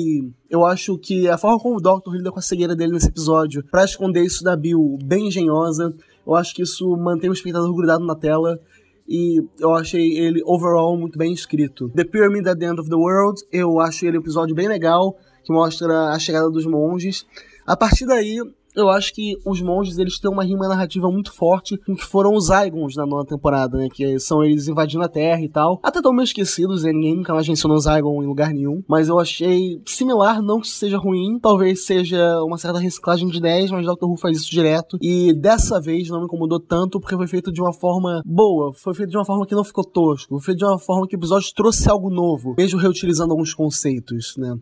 eu 0.50 0.64
acho 0.64 0.98
que 0.98 1.28
a 1.28 1.36
forma 1.36 1.58
como 1.58 1.76
o 1.76 1.80
Doctor 1.80 2.14
lida 2.14 2.30
com 2.30 2.38
a 2.38 2.42
cegueira 2.42 2.74
dele 2.74 2.92
nesse 2.92 3.08
episódio, 3.08 3.64
para 3.70 3.84
esconder 3.84 4.22
isso 4.22 4.42
da 4.42 4.56
Bill, 4.56 4.98
bem 5.04 5.28
engenhosa. 5.28 5.92
Eu 6.26 6.34
acho 6.34 6.54
que 6.54 6.62
isso 6.62 6.96
mantém 6.96 7.30
o 7.30 7.32
espectador 7.32 7.74
grudado 7.74 8.04
na 8.04 8.14
tela 8.14 8.58
e 9.08 9.42
eu 9.58 9.74
achei 9.74 10.18
ele 10.18 10.42
overall 10.44 10.96
muito 10.98 11.16
bem 11.16 11.32
escrito. 11.32 11.88
The 11.94 12.04
Pyramid 12.04 12.46
at 12.46 12.58
the 12.58 12.66
End 12.66 12.78
of 12.78 12.90
the 12.90 12.96
World, 12.96 13.40
eu 13.50 13.80
acho 13.80 14.04
ele 14.04 14.18
um 14.18 14.20
episódio 14.20 14.54
bem 14.54 14.68
legal, 14.68 15.16
que 15.42 15.52
mostra 15.52 16.10
a 16.10 16.18
chegada 16.18 16.50
dos 16.50 16.66
monges. 16.66 17.26
A 17.66 17.74
partir 17.74 18.06
daí, 18.06 18.38
eu 18.78 18.88
acho 18.90 19.12
que 19.12 19.36
os 19.44 19.60
monges 19.60 19.98
eles 19.98 20.18
têm 20.18 20.30
uma 20.30 20.44
rima 20.44 20.68
narrativa 20.68 21.10
muito 21.10 21.32
forte 21.32 21.76
com 21.78 21.94
que 21.94 22.04
foram 22.04 22.34
os 22.34 22.46
Zygons 22.46 22.94
na 22.96 23.06
nona 23.06 23.24
temporada, 23.24 23.76
né? 23.76 23.88
Que 23.92 24.18
são 24.18 24.42
eles 24.42 24.68
invadindo 24.68 25.04
a 25.04 25.08
Terra 25.08 25.42
e 25.42 25.48
tal. 25.48 25.80
Até 25.82 26.00
tão 26.00 26.12
meio 26.12 26.24
esquecidos, 26.24 26.84
né? 26.84 26.92
ninguém 26.92 27.16
nunca 27.16 27.34
mais 27.34 27.48
mencionou 27.48 27.78
Zygon 27.78 28.22
em 28.22 28.26
lugar 28.26 28.52
nenhum. 28.52 28.82
Mas 28.88 29.08
eu 29.08 29.18
achei 29.18 29.80
similar, 29.86 30.42
não 30.42 30.60
que 30.60 30.68
seja 30.68 30.98
ruim, 30.98 31.38
talvez 31.40 31.84
seja 31.84 32.42
uma 32.42 32.58
certa 32.58 32.78
reciclagem 32.78 33.28
de 33.28 33.38
ideias, 33.38 33.70
mas 33.70 33.84
Doctor 33.84 34.08
Who 34.08 34.16
faz 34.16 34.38
isso 34.38 34.50
direto. 34.50 34.98
E 35.00 35.32
dessa 35.32 35.80
vez 35.80 36.08
não 36.08 36.20
me 36.20 36.26
incomodou 36.26 36.60
tanto 36.60 37.00
porque 37.00 37.16
foi 37.16 37.26
feito 37.26 37.52
de 37.52 37.60
uma 37.60 37.72
forma 37.72 38.22
boa, 38.24 38.72
foi 38.74 38.94
feito 38.94 39.10
de 39.10 39.16
uma 39.16 39.24
forma 39.24 39.46
que 39.46 39.54
não 39.54 39.64
ficou 39.64 39.84
tosco, 39.84 40.28
foi 40.36 40.44
feito 40.46 40.58
de 40.58 40.64
uma 40.64 40.78
forma 40.78 41.06
que 41.06 41.16
o 41.16 41.18
episódio 41.18 41.52
trouxe 41.54 41.90
algo 41.90 42.10
novo, 42.10 42.54
mesmo 42.56 42.78
reutilizando 42.78 43.32
alguns 43.32 43.54
conceitos, 43.54 44.34
né? 44.36 44.56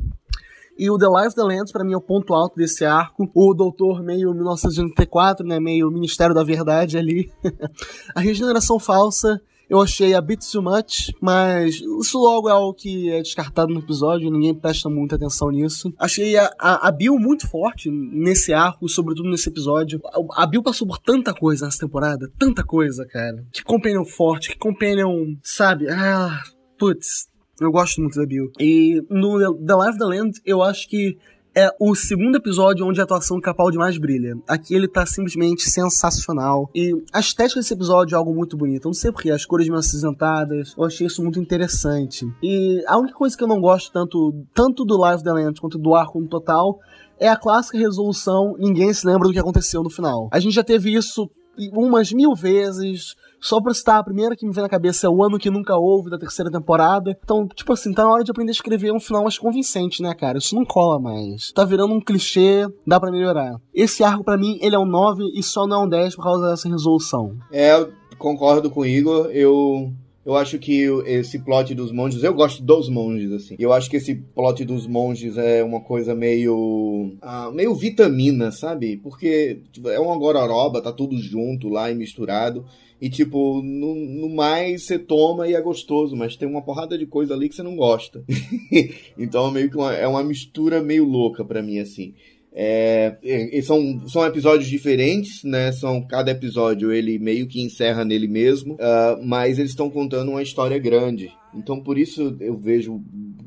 E 0.79 0.91
o 0.91 0.99
The 0.99 1.07
Life 1.07 1.35
the 1.35 1.43
Lands, 1.43 1.72
para 1.72 1.85
mim, 1.85 1.95
é 1.95 1.97
o 1.97 2.01
ponto 2.01 2.35
alto 2.35 2.57
desse 2.57 2.85
arco. 2.85 3.31
O 3.35 3.55
Doutor, 3.55 4.03
meio 4.03 4.33
1984, 4.35 5.47
né? 5.47 5.59
Meio 5.59 5.91
Ministério 5.91 6.35
da 6.35 6.45
Verdade 6.45 6.99
ali. 6.99 7.31
a 8.14 8.20
regeneração 8.20 8.79
falsa. 8.79 9.41
Eu 9.68 9.81
achei 9.81 10.14
a 10.14 10.20
bit 10.20 10.49
too 10.49 10.62
much, 10.62 11.12
mas 11.20 11.83
isso 12.01 12.18
logo 12.18 12.49
é 12.49 12.53
algo 12.53 12.72
que 12.72 13.11
é 13.11 13.20
descartado 13.20 13.74
no 13.74 13.81
episódio, 13.81 14.31
ninguém 14.31 14.55
presta 14.55 14.89
muita 14.89 15.16
atenção 15.16 15.51
nisso. 15.51 15.93
Achei 15.99 16.37
a, 16.37 16.53
a, 16.57 16.87
a 16.87 16.93
Bill 16.93 17.18
muito 17.18 17.49
forte 17.49 17.91
nesse 17.91 18.53
arco, 18.53 18.89
sobretudo 18.89 19.29
nesse 19.29 19.49
episódio. 19.49 20.01
A, 20.05 20.45
a 20.45 20.47
Bill 20.47 20.62
passou 20.62 20.87
por 20.87 20.99
tanta 20.99 21.35
coisa 21.35 21.64
nessa 21.64 21.81
temporada, 21.81 22.31
tanta 22.39 22.62
coisa, 22.62 23.05
cara. 23.07 23.45
Que 23.53 23.64
companion 23.64 24.05
forte, 24.05 24.51
que 24.51 24.59
companion, 24.59 25.35
sabe? 25.43 25.89
Ah, 25.91 26.41
putz, 26.79 27.27
eu 27.61 27.71
gosto 27.71 28.01
muito 28.01 28.19
da 28.19 28.27
Bill. 28.27 28.51
E 28.61 29.03
no 29.09 29.39
The 29.55 29.75
Life 29.75 29.91
of 29.91 29.99
the 29.99 30.05
Land, 30.05 30.41
eu 30.45 30.63
acho 30.63 30.89
que 30.89 31.17
é 31.57 31.75
o 31.81 31.95
segundo 31.95 32.37
episódio 32.37 32.87
onde 32.87 33.01
a 33.01 33.05
atuação 33.05 33.41
Capaldi 33.41 33.79
mais 33.79 33.97
brilha. 33.97 34.37
Aqui 34.47 34.75
ele 34.75 34.87
tá 34.87 35.07
simplesmente 35.07 35.63
sensacional. 35.63 36.71
E 36.75 36.93
a 37.11 37.19
estética 37.19 37.59
desse 37.59 37.73
episódio 37.73 38.15
é 38.15 38.19
algo 38.19 38.35
muito 38.35 38.59
bonito. 38.59 38.85
Eu 38.85 38.91
não 38.91 38.93
sei 38.93 39.11
porque, 39.11 39.31
as 39.31 39.47
cores 39.47 39.67
meio 39.67 39.79
acinzentadas. 39.79 40.75
Eu 40.77 40.85
achei 40.85 41.07
isso 41.07 41.23
muito 41.23 41.41
interessante. 41.41 42.31
E 42.43 42.85
a 42.87 42.99
única 42.99 43.15
coisa 43.15 43.35
que 43.35 43.43
eu 43.43 43.49
não 43.49 43.59
gosto 43.59 43.91
tanto, 43.91 44.35
tanto 44.53 44.85
do 44.85 44.99
Live 44.99 45.25
the 45.25 45.33
Land 45.33 45.59
quanto 45.59 45.79
do 45.79 45.95
arco 45.95 46.21
no 46.21 46.29
total 46.29 46.79
é 47.19 47.27
a 47.27 47.37
clássica 47.37 47.79
resolução. 47.79 48.55
Ninguém 48.59 48.93
se 48.93 49.07
lembra 49.07 49.27
do 49.27 49.33
que 49.33 49.41
aconteceu 49.41 49.83
no 49.83 49.89
final. 49.89 50.29
A 50.31 50.39
gente 50.39 50.55
já 50.55 50.63
teve 50.63 50.93
isso 50.93 51.31
umas 51.73 52.13
mil 52.13 52.35
vezes 52.35 53.15
só 53.47 53.61
pra 53.61 53.72
citar, 53.72 54.01
a 54.01 54.05
primeira 54.05 54.34
que 54.34 54.44
me 54.44 54.53
vem 54.53 54.62
na 54.62 54.68
cabeça 54.68 55.07
é 55.07 55.11
o 55.11 55.22
ano 55.22 55.38
que 55.38 55.51
nunca 55.51 55.76
houve 55.76 56.11
da 56.11 56.18
terceira 56.18 56.51
temporada. 56.51 57.16
Então, 57.22 57.47
tipo 57.47 57.72
assim, 57.72 57.92
tá 57.92 58.03
na 58.03 58.12
hora 58.12 58.24
de 58.24 58.30
aprender 58.32 58.51
a 58.51 58.53
escrever 58.53 58.92
um 58.92 58.99
final 58.99 59.22
mais 59.22 59.38
convincente, 59.38 60.03
né, 60.03 60.12
cara? 60.14 60.38
Isso 60.38 60.55
não 60.55 60.64
cola 60.64 60.99
mais. 60.99 61.53
Tá 61.53 61.64
virando 61.64 61.94
um 61.94 62.01
clichê, 62.01 62.66
dá 62.84 62.99
para 62.99 63.12
melhorar. 63.12 63.55
Esse 63.72 64.03
arco, 64.03 64.24
para 64.24 64.36
mim, 64.36 64.59
ele 64.61 64.74
é 64.74 64.78
um 64.78 64.84
9 64.84 65.22
e 65.32 65.42
só 65.44 65.64
não 65.64 65.82
é 65.82 65.84
um 65.84 65.88
10 65.88 66.16
por 66.16 66.24
causa 66.24 66.49
dessa 66.49 66.68
resolução. 66.68 67.36
É, 67.53 67.86
concordo 68.18 68.68
com 68.68 68.80
o 68.80 68.86
Igor. 68.86 69.30
Eu 69.30 69.92
eu 70.27 70.35
acho 70.35 70.59
que 70.59 70.83
esse 71.07 71.39
plot 71.39 71.72
dos 71.72 71.93
monges, 71.93 72.24
eu 72.24 72.35
gosto 72.35 72.61
dos 72.61 72.89
monges, 72.89 73.31
assim. 73.31 73.55
Eu 73.61 73.72
acho 73.72 73.89
que 73.89 73.97
esse 73.97 74.12
plot 74.12 74.64
dos 74.64 74.85
monges 74.85 75.39
é 75.39 75.62
uma 75.62 75.81
coisa 75.81 76.16
meio. 76.16 77.12
Uh, 77.22 77.53
meio 77.55 77.72
vitamina, 77.77 78.51
sabe? 78.51 78.97
Porque 78.97 79.61
tipo, 79.70 79.89
é 79.89 80.01
uma 80.01 80.18
gororoba, 80.18 80.83
tá 80.83 80.91
tudo 80.91 81.16
junto 81.16 81.68
lá 81.68 81.93
e 81.93 81.95
misturado. 81.95 82.66
E, 83.01 83.09
tipo, 83.09 83.62
no, 83.62 83.95
no, 83.95 84.29
mais 84.29 84.85
você 84.85 84.99
toma 84.99 85.47
e 85.47 85.55
é 85.55 85.61
gostoso, 85.61 86.16
mas 86.16 86.35
tem 86.35 86.49
uma 86.49 86.62
porrada 86.62 86.99
de 86.99 87.07
coisa 87.07 87.35
ali 87.35 87.49
que 87.49 87.55
você 87.55 87.62
não 87.62 87.77
gosta. 87.77 88.24
então, 89.16 89.51
meio 89.53 89.70
que 89.70 89.77
uma, 89.77 89.95
é 89.95 90.09
uma 90.09 90.24
mistura 90.24 90.83
meio 90.83 91.05
louca 91.05 91.45
para 91.45 91.62
mim, 91.62 91.79
assim. 91.79 92.14
É, 92.59 93.19
são, 93.63 94.09
são 94.09 94.25
episódios 94.25 94.67
diferentes, 94.67 95.45
né? 95.45 95.71
São, 95.73 96.01
cada 96.01 96.31
episódio 96.31 96.91
ele 96.91 97.19
meio 97.19 97.47
que 97.47 97.61
encerra 97.61 98.03
nele 98.03 98.27
mesmo, 98.27 98.75
uh, 98.75 99.23
mas 99.23 99.59
eles 99.59 99.73
estão 99.73 99.91
contando 99.91 100.31
uma 100.31 100.43
história 100.43 100.79
grande. 100.79 101.31
Então, 101.55 101.83
por 101.83 101.99
isso 101.99 102.35
eu 102.41 102.57
vejo 102.57 103.03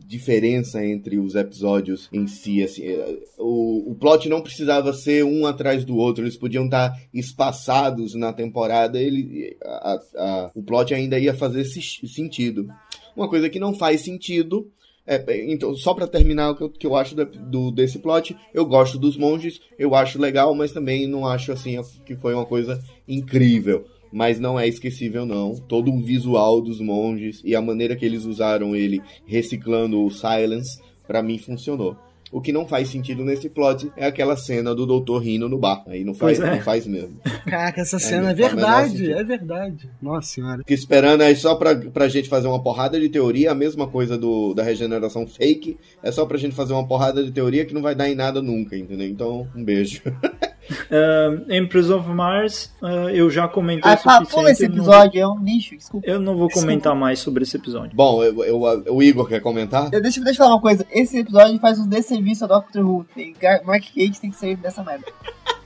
diferença 0.05 0.85
entre 0.85 1.17
os 1.17 1.33
episódios 1.33 2.07
em 2.13 2.27
si. 2.27 2.61
Assim, 2.63 2.83
o, 3.39 3.91
o 3.91 3.95
plot 3.95 4.29
não 4.29 4.41
precisava 4.41 4.93
ser 4.93 5.23
um 5.23 5.47
atrás 5.47 5.83
do 5.83 5.97
outro, 5.97 6.23
eles 6.23 6.37
podiam 6.37 6.65
estar 6.65 6.95
espaçados 7.11 8.13
na 8.13 8.31
temporada, 8.31 9.01
ele, 9.01 9.57
a, 9.63 9.99
a, 10.17 10.51
o 10.53 10.61
plot 10.61 10.93
ainda 10.93 11.17
ia 11.17 11.33
fazer 11.33 11.65
sentido. 11.65 12.67
Uma 13.15 13.27
coisa 13.27 13.49
que 13.49 13.59
não 13.59 13.73
faz 13.73 14.01
sentido 14.01 14.71
é, 15.17 15.51
então, 15.51 15.75
só 15.75 15.93
para 15.93 16.07
terminar 16.07 16.51
o 16.51 16.55
que 16.55 16.63
eu, 16.63 16.69
que 16.69 16.87
eu 16.87 16.95
acho 16.95 17.15
do, 17.15 17.25
do, 17.25 17.71
desse 17.71 17.97
plot, 17.99 18.37
eu 18.53 18.65
gosto 18.65 18.99
dos 18.99 19.17
monges, 19.17 19.59
eu 19.77 19.95
acho 19.95 20.21
legal, 20.21 20.53
mas 20.53 20.71
também 20.71 21.07
não 21.07 21.25
acho 21.25 21.51
assim 21.51 21.79
que 22.05 22.15
foi 22.15 22.33
uma 22.33 22.45
coisa 22.45 22.79
incrível 23.07 23.85
mas 24.11 24.39
não 24.39 24.59
é 24.59 24.67
esquecível 24.67 25.23
não. 25.25 25.55
Todo 25.55 25.91
o 25.91 26.01
visual 26.01 26.61
dos 26.61 26.81
monges 26.81 27.41
e 27.45 27.55
a 27.55 27.61
maneira 27.61 27.95
que 27.95 28.03
eles 28.03 28.25
usaram 28.25 28.75
ele 28.75 29.01
reciclando 29.25 30.03
o 30.03 30.09
Silence, 30.09 30.81
para 31.05 31.21
mim 31.21 31.37
funcionou. 31.37 31.95
O 32.31 32.39
que 32.39 32.51
não 32.51 32.67
faz 32.67 32.89
sentido 32.89 33.23
nesse 33.23 33.49
plot 33.49 33.91
é 33.97 34.05
aquela 34.05 34.37
cena 34.37 34.75
do 34.75 34.85
doutor 34.85 35.23
rindo 35.23 35.49
no 35.49 35.57
bar. 35.57 35.83
Aí 35.87 36.03
não 36.03 36.13
faz, 36.13 36.39
é. 36.39 36.55
não 36.55 36.61
faz 36.61 36.85
mesmo. 36.85 37.19
Caraca, 37.45 37.81
essa 37.81 37.97
cena 37.97 38.31
é, 38.31 38.35
faz 38.35 38.53
o 38.53 38.55
menor 38.55 38.81
verdade, 38.81 39.11
é 39.11 39.23
verdade. 39.23 39.89
Nossa 40.01 40.27
senhora. 40.27 40.57
Fico 40.59 40.73
esperando 40.73 41.21
aí 41.21 41.35
só 41.35 41.55
pra, 41.55 41.75
pra 41.75 42.07
gente 42.07 42.29
fazer 42.29 42.47
uma 42.47 42.61
porrada 42.61 42.99
de 42.99 43.09
teoria, 43.09 43.51
a 43.51 43.55
mesma 43.55 43.87
coisa 43.87 44.17
do, 44.17 44.53
da 44.53 44.63
regeneração 44.63 45.25
fake. 45.25 45.77
É 46.03 46.11
só 46.11 46.25
pra 46.25 46.37
gente 46.37 46.55
fazer 46.55 46.73
uma 46.73 46.87
porrada 46.87 47.23
de 47.23 47.31
teoria 47.31 47.65
que 47.65 47.73
não 47.73 47.81
vai 47.81 47.95
dar 47.95 48.09
em 48.09 48.15
nada 48.15 48.41
nunca, 48.41 48.77
entendeu? 48.77 49.07
Então, 49.07 49.47
um 49.55 49.63
beijo. 49.63 50.01
Uh, 50.69 51.51
Empress 51.53 51.89
of 51.89 52.07
Mars, 52.09 52.71
uh, 52.81 53.09
eu 53.09 53.29
já 53.29 53.47
comentei 53.47 53.91
Ah, 53.91 53.97
pá, 53.97 54.23
pula 54.25 54.51
esse 54.51 54.63
eu 54.65 54.69
não- 54.69 54.75
episódio, 54.77 55.21
é 55.21 55.27
um 55.27 55.43
lixo, 55.43 55.75
desculpa. 55.75 56.07
Eu 56.07 56.19
não 56.19 56.35
vou 56.35 56.47
Desculpa. 56.47 56.67
comentar 56.67 56.95
mais 56.95 57.19
sobre 57.19 57.43
esse 57.43 57.57
episódio. 57.57 57.91
Bom, 57.95 58.23
eu, 58.23 58.43
eu- 58.43 58.83
o 58.93 59.01
Igor 59.03 59.27
quer 59.27 59.39
comentar? 59.41 59.89
Eu- 59.93 60.01
Deixa, 60.01 60.19
deixa 60.21 60.41
eu 60.41 60.45
falar 60.45 60.55
uma 60.55 60.61
coisa, 60.61 60.85
esse 60.91 61.17
episódio 61.19 61.59
faz 61.59 61.79
um 61.79 61.87
desserviço 61.87 62.43
ao 62.45 62.49
Doctor 62.49 62.85
Who. 62.85 63.05
Tem, 63.15 63.35
Mark 63.65 63.83
Cage 63.93 64.19
tem 64.21 64.29
que 64.31 64.37
sair 64.37 64.55
dessa 64.55 64.83
merda. 64.83 65.05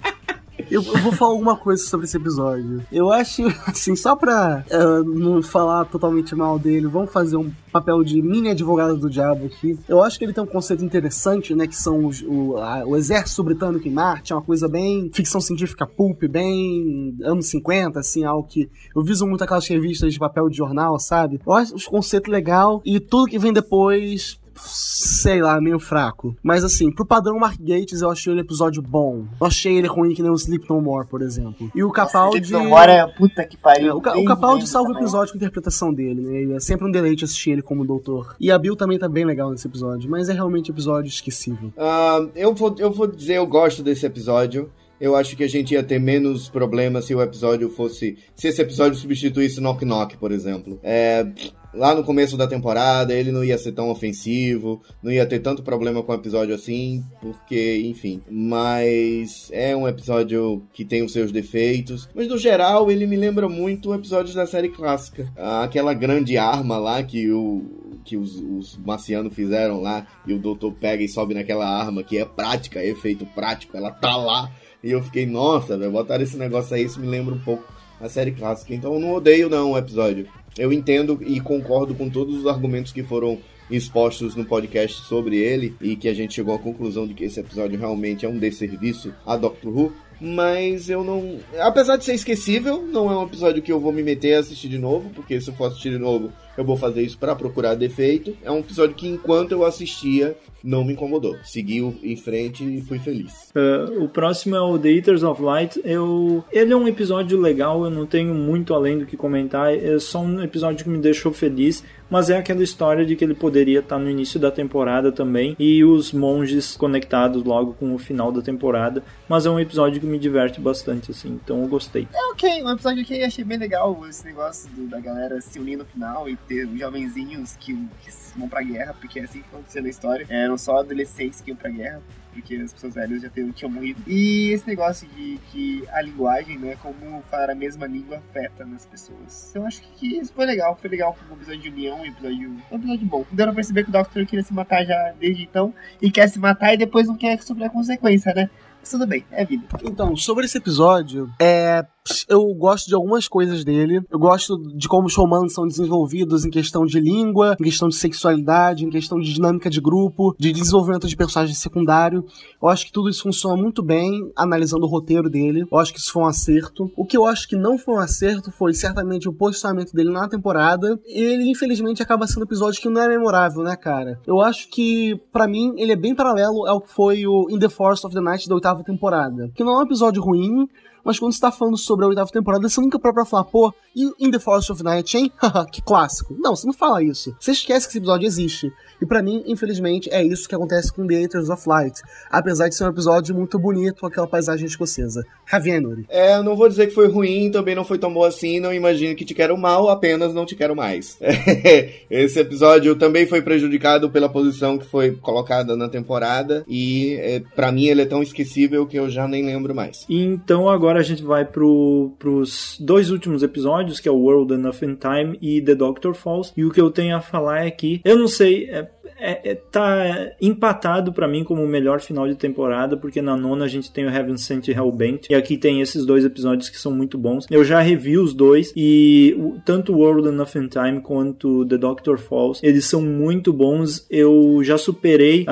Eu, 0.71 0.81
eu 0.83 0.97
vou 0.99 1.11
falar 1.11 1.31
alguma 1.31 1.55
coisa 1.57 1.83
sobre 1.83 2.05
esse 2.05 2.17
episódio. 2.17 2.83
Eu 2.91 3.11
acho, 3.11 3.43
assim, 3.67 3.95
só 3.95 4.15
pra 4.15 4.63
eh, 4.69 5.03
não 5.05 5.41
falar 5.43 5.85
totalmente 5.85 6.33
mal 6.35 6.57
dele, 6.57 6.87
vamos 6.87 7.11
fazer 7.11 7.37
um 7.37 7.51
papel 7.71 8.03
de 8.03 8.21
mini 8.21 8.49
advogado 8.49 8.97
do 8.97 9.09
diabo 9.09 9.45
aqui. 9.45 9.77
Eu 9.87 10.01
acho 10.03 10.17
que 10.17 10.25
ele 10.25 10.33
tem 10.33 10.43
um 10.43 10.47
conceito 10.47 10.83
interessante, 10.83 11.53
né? 11.55 11.67
Que 11.67 11.75
são 11.75 12.05
os- 12.05 12.21
o, 12.21 12.57
a- 12.57 12.83
o 12.85 12.95
exército 12.95 13.43
britânico 13.43 13.87
em 13.87 13.91
Marte, 13.91 14.31
é 14.31 14.35
uma 14.35 14.41
coisa 14.41 14.67
bem 14.67 15.09
ficção 15.13 15.41
científica 15.41 15.85
pulp, 15.85 16.23
bem 16.29 17.15
anos 17.23 17.47
50, 17.47 17.99
assim, 17.99 18.23
algo 18.23 18.47
que 18.47 18.69
eu 18.95 19.03
viso 19.03 19.25
muito 19.27 19.43
aquelas 19.43 19.67
revistas 19.67 20.13
de 20.13 20.19
papel 20.19 20.49
de 20.49 20.57
jornal, 20.57 20.99
sabe? 20.99 21.39
Eu 21.45 21.53
acho 21.53 21.75
os 21.75 21.85
conceitos 21.87 22.31
legal 22.31 22.81
e 22.85 22.99
tudo 22.99 23.25
que 23.29 23.39
vem 23.39 23.51
depois 23.53 24.39
sei 24.55 25.41
lá, 25.41 25.59
meio 25.59 25.79
fraco. 25.79 26.35
Mas 26.43 26.63
assim, 26.63 26.91
pro 26.91 27.05
padrão 27.05 27.39
Mark 27.39 27.57
Gates, 27.59 28.01
eu 28.01 28.09
achei 28.09 28.31
ele 28.33 28.41
episódio 28.41 28.81
bom. 28.81 29.25
Não 29.39 29.47
achei 29.47 29.77
ele 29.77 29.87
ruim 29.87 30.13
que 30.13 30.21
nem 30.21 30.31
o 30.31 30.35
Sleep 30.35 30.69
No 30.69 30.81
More, 30.81 31.07
por 31.07 31.21
exemplo. 31.21 31.71
E 31.75 31.83
o 31.83 31.91
Capaldi. 31.91 32.39
Esse 32.39 32.51
Demora, 32.51 33.07
puta 33.17 33.43
que 33.45 33.57
pariu. 33.57 33.89
É, 33.91 33.93
o, 33.93 34.01
Ca- 34.01 34.13
Bem 34.13 34.23
o 34.23 34.25
Capaldi 34.25 34.67
salva 34.67 34.91
o 34.91 34.97
episódio 34.97 35.33
com 35.33 35.37
a 35.37 35.39
interpretação 35.39 35.93
dele, 35.93 36.21
né? 36.21 36.55
É 36.55 36.59
sempre 36.59 36.87
um 36.87 36.91
deleite 36.91 37.23
assistir 37.23 37.51
ele 37.51 37.61
como 37.61 37.85
doutor. 37.85 38.35
E 38.39 38.51
a 38.51 38.57
Bill 38.57 38.75
também 38.75 38.97
tá 38.99 39.07
bem 39.09 39.25
legal 39.25 39.51
nesse 39.51 39.67
episódio, 39.67 40.09
mas 40.09 40.29
é 40.29 40.33
realmente 40.33 40.71
um 40.71 40.73
episódio 40.73 41.07
esquecível. 41.09 41.71
Ah, 41.77 42.19
eu, 42.35 42.53
vou, 42.53 42.75
eu 42.79 42.91
vou 42.91 43.07
dizer, 43.07 43.35
eu 43.35 43.47
gosto 43.47 43.81
desse 43.83 44.05
episódio. 44.05 44.69
Eu 45.03 45.17
acho 45.17 45.35
que 45.35 45.43
a 45.43 45.49
gente 45.49 45.73
ia 45.73 45.83
ter 45.83 45.99
menos 45.99 46.47
problemas 46.47 47.03
se 47.03 47.13
o 47.13 47.21
episódio 47.21 47.69
fosse. 47.69 48.17
Se 48.37 48.47
esse 48.47 48.61
episódio 48.61 48.97
substituísse 48.97 49.59
Knock 49.59 49.83
Knock, 49.83 50.15
por 50.15 50.31
exemplo. 50.31 50.79
É, 50.81 51.27
lá 51.73 51.93
no 51.93 52.05
começo 52.05 52.37
da 52.37 52.47
temporada, 52.47 53.13
ele 53.13 53.29
não 53.29 53.43
ia 53.43 53.57
ser 53.57 53.73
tão 53.73 53.89
ofensivo, 53.89 54.81
não 55.03 55.11
ia 55.11 55.25
ter 55.25 55.39
tanto 55.39 55.61
problema 55.61 56.01
com 56.01 56.13
o 56.13 56.15
episódio 56.15 56.55
assim, 56.55 57.03
porque, 57.19 57.81
enfim. 57.83 58.21
Mas 58.31 59.49
é 59.51 59.75
um 59.75 59.89
episódio 59.89 60.63
que 60.71 60.85
tem 60.85 61.03
os 61.03 61.11
seus 61.11 61.33
defeitos. 61.33 62.07
Mas 62.15 62.29
no 62.29 62.37
geral, 62.37 62.89
ele 62.89 63.05
me 63.05 63.17
lembra 63.17 63.49
muito 63.49 63.93
episódios 63.93 64.33
da 64.33 64.47
série 64.47 64.69
clássica. 64.69 65.29
Aquela 65.35 65.93
grande 65.93 66.37
arma 66.37 66.77
lá 66.77 67.03
que 67.03 67.29
o. 67.29 67.61
Que 68.05 68.15
os, 68.15 68.35
os 68.35 68.77
marcianos 68.77 69.33
fizeram 69.33 69.81
lá, 69.81 70.07
e 70.25 70.33
o 70.33 70.39
doutor 70.39 70.73
pega 70.73 71.03
e 71.03 71.09
sobe 71.09 71.33
naquela 71.33 71.65
arma 71.65 72.03
que 72.03 72.17
é 72.17 72.25
prática, 72.25 72.79
é 72.79 72.87
efeito 72.87 73.25
prático, 73.25 73.75
ela 73.75 73.91
tá 73.91 74.15
lá. 74.15 74.49
E 74.83 74.91
eu 74.91 75.01
fiquei, 75.01 75.25
nossa, 75.25 75.77
velho, 75.77 75.91
botaram 75.91 76.23
esse 76.23 76.37
negócio 76.37 76.75
aí, 76.75 76.83
isso 76.83 76.99
me 76.99 77.07
lembra 77.07 77.33
um 77.33 77.39
pouco 77.39 77.63
a 78.01 78.09
série 78.09 78.31
clássica. 78.31 78.73
Então 78.73 78.93
eu 78.93 78.99
não 78.99 79.13
odeio 79.13 79.49
não 79.49 79.71
o 79.71 79.77
episódio. 79.77 80.27
Eu 80.57 80.73
entendo 80.73 81.19
e 81.21 81.39
concordo 81.39 81.95
com 81.95 82.09
todos 82.09 82.37
os 82.37 82.45
argumentos 82.45 82.91
que 82.91 83.01
foram 83.01 83.39
expostos 83.71 84.35
no 84.35 84.45
podcast 84.45 85.01
sobre 85.05 85.37
ele 85.37 85.75
e 85.81 85.95
que 85.95 86.07
a 86.07 86.13
gente 86.13 86.33
chegou 86.33 86.53
à 86.53 86.59
conclusão 86.59 87.07
de 87.07 87.13
que 87.13 87.23
esse 87.23 87.39
episódio 87.39 87.79
realmente 87.79 88.25
é 88.25 88.29
um 88.29 88.37
desserviço 88.37 89.13
a 89.25 89.37
Doctor 89.37 89.75
Who. 89.75 89.93
Mas 90.19 90.89
eu 90.89 91.03
não. 91.03 91.37
Apesar 91.59 91.97
de 91.97 92.03
ser 92.05 92.13
esquecível, 92.13 92.81
não 92.81 93.11
é 93.11 93.17
um 93.17 93.23
episódio 93.25 93.61
que 93.61 93.71
eu 93.71 93.79
vou 93.79 93.91
me 93.91 94.03
meter 94.03 94.35
a 94.35 94.39
assistir 94.39 94.67
de 94.69 94.77
novo, 94.79 95.09
porque 95.15 95.39
se 95.39 95.49
eu 95.49 95.53
for 95.53 95.65
assistir 95.65 95.91
de 95.91 95.97
novo, 95.99 96.31
eu 96.57 96.63
vou 96.63 96.77
fazer 96.77 97.01
isso 97.01 97.17
pra 97.17 97.35
procurar 97.35 97.75
defeito. 97.75 98.35
É 98.43 98.51
um 98.51 98.59
episódio 98.59 98.95
que 98.95 99.07
enquanto 99.07 99.51
eu 99.51 99.65
assistia, 99.65 100.35
não 100.63 100.83
me 100.85 100.93
incomodou. 100.93 101.35
Segui 101.43 101.81
o- 101.81 101.95
em 102.03 102.15
frente 102.15 102.63
e 102.63 102.81
fui 102.81 102.99
feliz. 102.99 103.51
Uh, 103.55 104.03
o 104.03 104.09
próximo 104.09 104.55
é 104.55 104.61
o 104.61 104.77
The 104.77 104.89
Eaters 104.89 105.23
of 105.23 105.41
Light. 105.41 105.81
Eu, 105.83 106.43
ele 106.51 106.71
é 106.71 106.75
um 106.75 106.87
episódio 106.87 107.39
legal, 107.39 107.83
eu 107.83 107.89
não 107.89 108.05
tenho 108.05 108.33
muito 108.33 108.73
além 108.73 108.97
do 108.99 109.05
que 109.05 109.17
comentar. 109.17 109.73
É 109.73 109.97
só 109.99 110.21
um 110.21 110.41
episódio 110.43 110.83
que 110.83 110.89
me 110.89 110.99
deixou 110.99 111.33
feliz. 111.33 111.83
Mas 112.13 112.29
é 112.29 112.37
aquela 112.37 112.61
história 112.61 113.03
de 113.03 113.15
que 113.15 113.23
ele 113.25 113.33
poderia 113.33 113.79
estar 113.79 113.97
no 113.97 114.07
início 114.07 114.39
da 114.39 114.51
temporada 114.51 115.11
também. 115.11 115.55
E 115.57 115.83
os 115.83 116.11
monges 116.13 116.77
conectados 116.77 117.43
logo 117.43 117.73
com 117.73 117.95
o 117.95 117.97
final 117.97 118.31
da 118.31 118.39
temporada. 118.39 119.01
Mas 119.27 119.47
é 119.47 119.49
um 119.49 119.59
episódio 119.59 119.99
que 119.99 120.05
me 120.05 120.19
diverte 120.19 120.61
bastante, 120.61 121.09
assim. 121.09 121.39
Então 121.43 121.61
eu 121.63 121.67
gostei. 121.67 122.07
É 122.13 122.25
ok, 122.31 122.63
um 122.63 122.69
episódio 122.69 123.01
ok, 123.01 123.23
achei 123.23 123.43
bem 123.43 123.57
legal 123.57 123.99
esse 124.07 124.23
negócio 124.25 124.69
do- 124.69 124.85
da 124.87 124.99
galera 124.99 125.41
se 125.41 125.57
unir 125.57 125.75
no 125.75 125.85
final 125.85 126.29
e 126.29 126.35
ter 126.35 126.67
os 126.67 126.79
jovenzinhos 126.79 127.55
que, 127.55 127.73
que 127.73 128.11
vão 128.37 128.47
pra 128.47 128.61
guerra, 128.61 128.93
porque 128.99 129.19
é 129.19 129.23
assim 129.23 129.39
que 129.41 129.47
aconteceu 129.51 129.81
na 129.81 129.89
história. 129.89 130.27
Eram 130.29 130.55
só 130.55 130.77
adolescentes 130.81 131.41
que 131.41 131.49
iam 131.49 131.57
pra 131.57 131.71
guerra, 131.71 131.99
porque 132.33 132.55
as 132.55 132.73
pessoas 132.73 132.95
velhas 132.95 133.21
já 133.21 133.29
tinham, 133.29 133.69
morrido. 133.69 134.01
E 134.07 134.51
esse 134.51 134.67
negócio 134.67 135.07
de 135.09 135.39
que 135.51 135.83
a 135.91 136.01
linguagem, 136.01 136.57
né, 136.57 136.75
como 136.81 137.21
falar 137.29 137.51
a 137.51 137.55
mesma 137.55 137.85
língua 137.85 138.17
afeta 138.17 138.65
nas 138.65 138.85
pessoas. 138.85 139.49
Então 139.49 139.65
acho 139.65 139.81
que 139.81 140.17
isso 140.19 140.33
foi 140.33 140.45
legal, 140.45 140.75
foi 140.75 140.89
legal 140.89 141.17
um 141.29 141.35
episódio 141.35 141.61
de 141.61 141.69
união, 141.69 142.01
um 142.01 142.05
episódio, 142.05 142.57
um 142.71 142.75
episódio 142.75 143.07
bom. 143.07 143.25
Deu 143.31 143.45
pra 143.47 143.55
perceber 143.55 143.83
que 143.83 143.89
o 143.89 143.93
Doctor 143.93 144.25
queria 144.25 144.43
se 144.43 144.53
matar 144.53 144.85
já 144.85 145.13
desde 145.19 145.43
então, 145.43 145.73
e 146.01 146.11
quer 146.11 146.27
se 146.27 146.39
matar 146.39 146.73
e 146.73 146.77
depois 146.77 147.07
não 147.07 147.15
quer 147.15 147.41
sofrer 147.41 147.65
a 147.65 147.69
consequência, 147.69 148.33
né? 148.33 148.49
Tudo 148.89 149.07
bem, 149.07 149.25
é 149.31 149.45
vida. 149.45 149.63
Então, 149.83 150.15
sobre 150.15 150.45
esse 150.45 150.57
episódio, 150.57 151.29
é. 151.39 151.85
Eu 152.27 152.53
gosto 152.53 152.87
de 152.87 152.95
algumas 152.95 153.29
coisas 153.29 153.63
dele. 153.63 154.01
Eu 154.11 154.19
gosto 154.19 154.57
de 154.75 154.89
como 154.89 155.07
os 155.07 155.15
romances 155.15 155.53
são 155.53 155.65
desenvolvidos 155.65 156.43
em 156.43 156.49
questão 156.49 156.85
de 156.85 156.99
língua, 156.99 157.55
em 157.57 157.63
questão 157.63 157.87
de 157.87 157.95
sexualidade, 157.95 158.83
em 158.83 158.89
questão 158.89 159.17
de 159.17 159.33
dinâmica 159.33 159.69
de 159.69 159.79
grupo, 159.79 160.35
de 160.37 160.51
desenvolvimento 160.51 161.07
de 161.07 161.15
personagem 161.15 161.55
secundário. 161.55 162.25
Eu 162.61 162.67
acho 162.67 162.85
que 162.85 162.91
tudo 162.91 163.09
isso 163.09 163.23
funciona 163.23 163.55
muito 163.55 163.81
bem 163.81 164.29
analisando 164.35 164.85
o 164.85 164.89
roteiro 164.89 165.29
dele. 165.29 165.65
Eu 165.71 165.77
acho 165.77 165.93
que 165.93 165.99
isso 165.99 166.11
foi 166.11 166.23
um 166.23 166.27
acerto. 166.27 166.91
O 166.97 167.05
que 167.05 167.15
eu 167.15 167.25
acho 167.25 167.47
que 167.47 167.55
não 167.55 167.77
foi 167.77 167.95
um 167.95 167.99
acerto 167.99 168.51
foi 168.51 168.73
certamente 168.73 169.29
o 169.29 169.33
posicionamento 169.33 169.93
dele 169.93 170.11
na 170.11 170.27
temporada. 170.27 170.99
Ele, 171.05 171.49
infelizmente, 171.49 172.03
acaba 172.03 172.27
sendo 172.27 172.41
um 172.41 172.45
episódio 172.45 172.81
que 172.81 172.89
não 172.89 173.01
é 173.01 173.07
memorável, 173.07 173.63
né, 173.63 173.77
cara? 173.77 174.19
Eu 174.27 174.41
acho 174.41 174.69
que, 174.69 175.15
pra 175.31 175.47
mim, 175.47 175.73
ele 175.77 175.93
é 175.93 175.95
bem 175.95 176.13
paralelo 176.13 176.67
ao 176.67 176.81
que 176.81 176.91
foi 176.91 177.25
o 177.25 177.47
In 177.49 177.59
the 177.59 177.69
Forest 177.69 178.05
of 178.05 178.13
the 178.13 178.21
Night 178.21 178.49
da 178.49 178.55
temporada. 178.81 179.51
Que 179.53 179.63
não 179.63 179.73
é 179.73 179.79
um 179.79 179.83
episódio 179.83 180.23
ruim, 180.23 180.69
mas 181.03 181.19
quando 181.19 181.33
você 181.33 181.39
tá 181.39 181.51
falando 181.51 181.77
sobre 181.77 182.05
a 182.05 182.07
oitava 182.07 182.29
temporada, 182.29 182.67
você 182.67 182.79
nunca 182.79 182.99
para 182.99 183.13
pra 183.13 183.25
falar, 183.25 183.45
pô, 183.45 183.73
e 183.95 184.11
In 184.19 184.31
the 184.31 184.39
Forest 184.39 184.71
of 184.71 184.83
Night, 184.83 185.17
hein? 185.17 185.31
Haha, 185.37 185.65
que 185.65 185.81
clássico. 185.81 186.35
Não, 186.39 186.55
você 186.55 186.65
não 186.65 186.73
fala 186.73 187.03
isso. 187.03 187.35
Você 187.39 187.51
esquece 187.51 187.85
que 187.85 187.91
esse 187.91 187.97
episódio 187.97 188.25
existe. 188.25 188.71
E 189.01 189.05
pra 189.05 189.21
mim, 189.21 189.43
infelizmente, 189.45 190.09
é 190.11 190.23
isso 190.23 190.47
que 190.47 190.55
acontece 190.55 190.91
com 190.91 191.05
The 191.05 191.15
Haters 191.15 191.49
of 191.49 191.67
Light. 191.67 192.01
Apesar 192.29 192.69
de 192.69 192.75
ser 192.75 192.85
um 192.85 192.89
episódio 192.89 193.35
muito 193.35 193.59
bonito, 193.59 194.01
com 194.01 194.07
aquela 194.07 194.27
paisagem 194.27 194.65
escocesa. 194.65 195.23
Javier 195.49 195.81
Nuri. 195.81 196.05
É, 196.09 196.37
eu 196.37 196.43
não 196.43 196.55
vou 196.55 196.67
dizer 196.67 196.87
que 196.87 196.93
foi 196.93 197.07
ruim, 197.07 197.51
também 197.51 197.75
não 197.75 197.83
foi 197.83 197.97
tão 197.97 198.13
bom 198.13 198.23
assim, 198.23 198.59
não 198.59 198.73
imagino 198.73 199.15
que 199.15 199.25
te 199.25 199.33
quero 199.33 199.57
mal, 199.57 199.89
apenas 199.89 200.33
não 200.33 200.45
te 200.45 200.55
quero 200.55 200.75
mais. 200.75 201.17
Esse 202.09 202.39
episódio 202.39 202.95
também 202.95 203.27
foi 203.27 203.41
prejudicado 203.41 204.09
pela 204.09 204.29
posição 204.29 204.77
que 204.77 204.85
foi 204.85 205.11
colocada 205.11 205.75
na 205.75 205.89
temporada 205.89 206.63
e 206.67 207.15
é, 207.19 207.41
para 207.55 207.71
mim 207.71 207.85
ele 207.85 208.01
é 208.01 208.05
tão 208.05 208.23
esquecível 208.23 208.87
que 208.87 208.97
eu 208.97 209.09
já 209.09 209.27
nem 209.27 209.45
lembro 209.45 209.75
mais. 209.75 210.05
E 210.09 210.23
então 210.23 210.69
agora 210.69 210.92
a 210.99 211.03
gente 211.03 211.23
vai 211.23 211.45
pro, 211.45 212.11
pros 212.19 212.77
dois 212.79 213.09
últimos 213.11 213.43
episódios, 213.43 213.99
que 213.99 214.07
é 214.07 214.11
o 214.11 214.15
World 214.17 214.53
Enough 214.53 214.83
in 214.83 214.95
Time 214.95 215.37
e 215.41 215.61
The 215.61 215.75
Doctor 215.75 216.13
Falls. 216.13 216.51
E 216.55 216.63
o 216.65 216.71
que 216.71 216.81
eu 216.81 216.89
tenho 216.91 217.15
a 217.15 217.21
falar 217.21 217.65
é 217.65 217.71
que, 217.71 218.01
eu 218.03 218.17
não 218.17 218.27
sei, 218.27 218.69
é, 218.69 218.89
é, 219.17 219.51
é- 219.51 219.55
tá 219.55 220.31
empatado 220.41 221.13
pra 221.13 221.27
mim 221.27 221.43
como 221.43 221.63
o 221.63 221.67
melhor 221.67 222.01
final 222.01 222.27
de 222.27 222.35
temporada, 222.35 222.97
porque 222.97 223.21
na 223.21 223.35
nona 223.37 223.65
a 223.65 223.67
gente 223.67 223.91
tem 223.91 224.05
o 224.05 224.09
Heaven 224.09 224.37
Sent 224.37 224.67
Hellbent, 224.67 225.27
e 225.29 225.35
aqui 225.35 225.57
tem 225.57 225.81
esses 225.81 226.05
dois 226.05 226.25
episódios 226.25 226.69
que 226.69 226.77
são 226.79 226.91
muito 226.91 227.17
bons. 227.17 227.45
Eu 227.49 227.63
já 227.63 227.79
revi 227.79 228.17
os 228.17 228.33
dois, 228.33 228.73
e 228.75 229.35
o- 229.37 229.57
tanto 229.65 229.93
World 229.93 230.27
Enough 230.27 230.55
in 230.57 230.67
Time 230.67 231.01
quanto 231.01 231.65
The 231.65 231.77
Doctor 231.77 232.17
Falls, 232.17 232.59
eles 232.63 232.85
são 232.85 233.01
muito 233.01 233.53
bons. 233.53 234.05
Eu 234.09 234.59
já 234.63 234.77
superei 234.77 235.45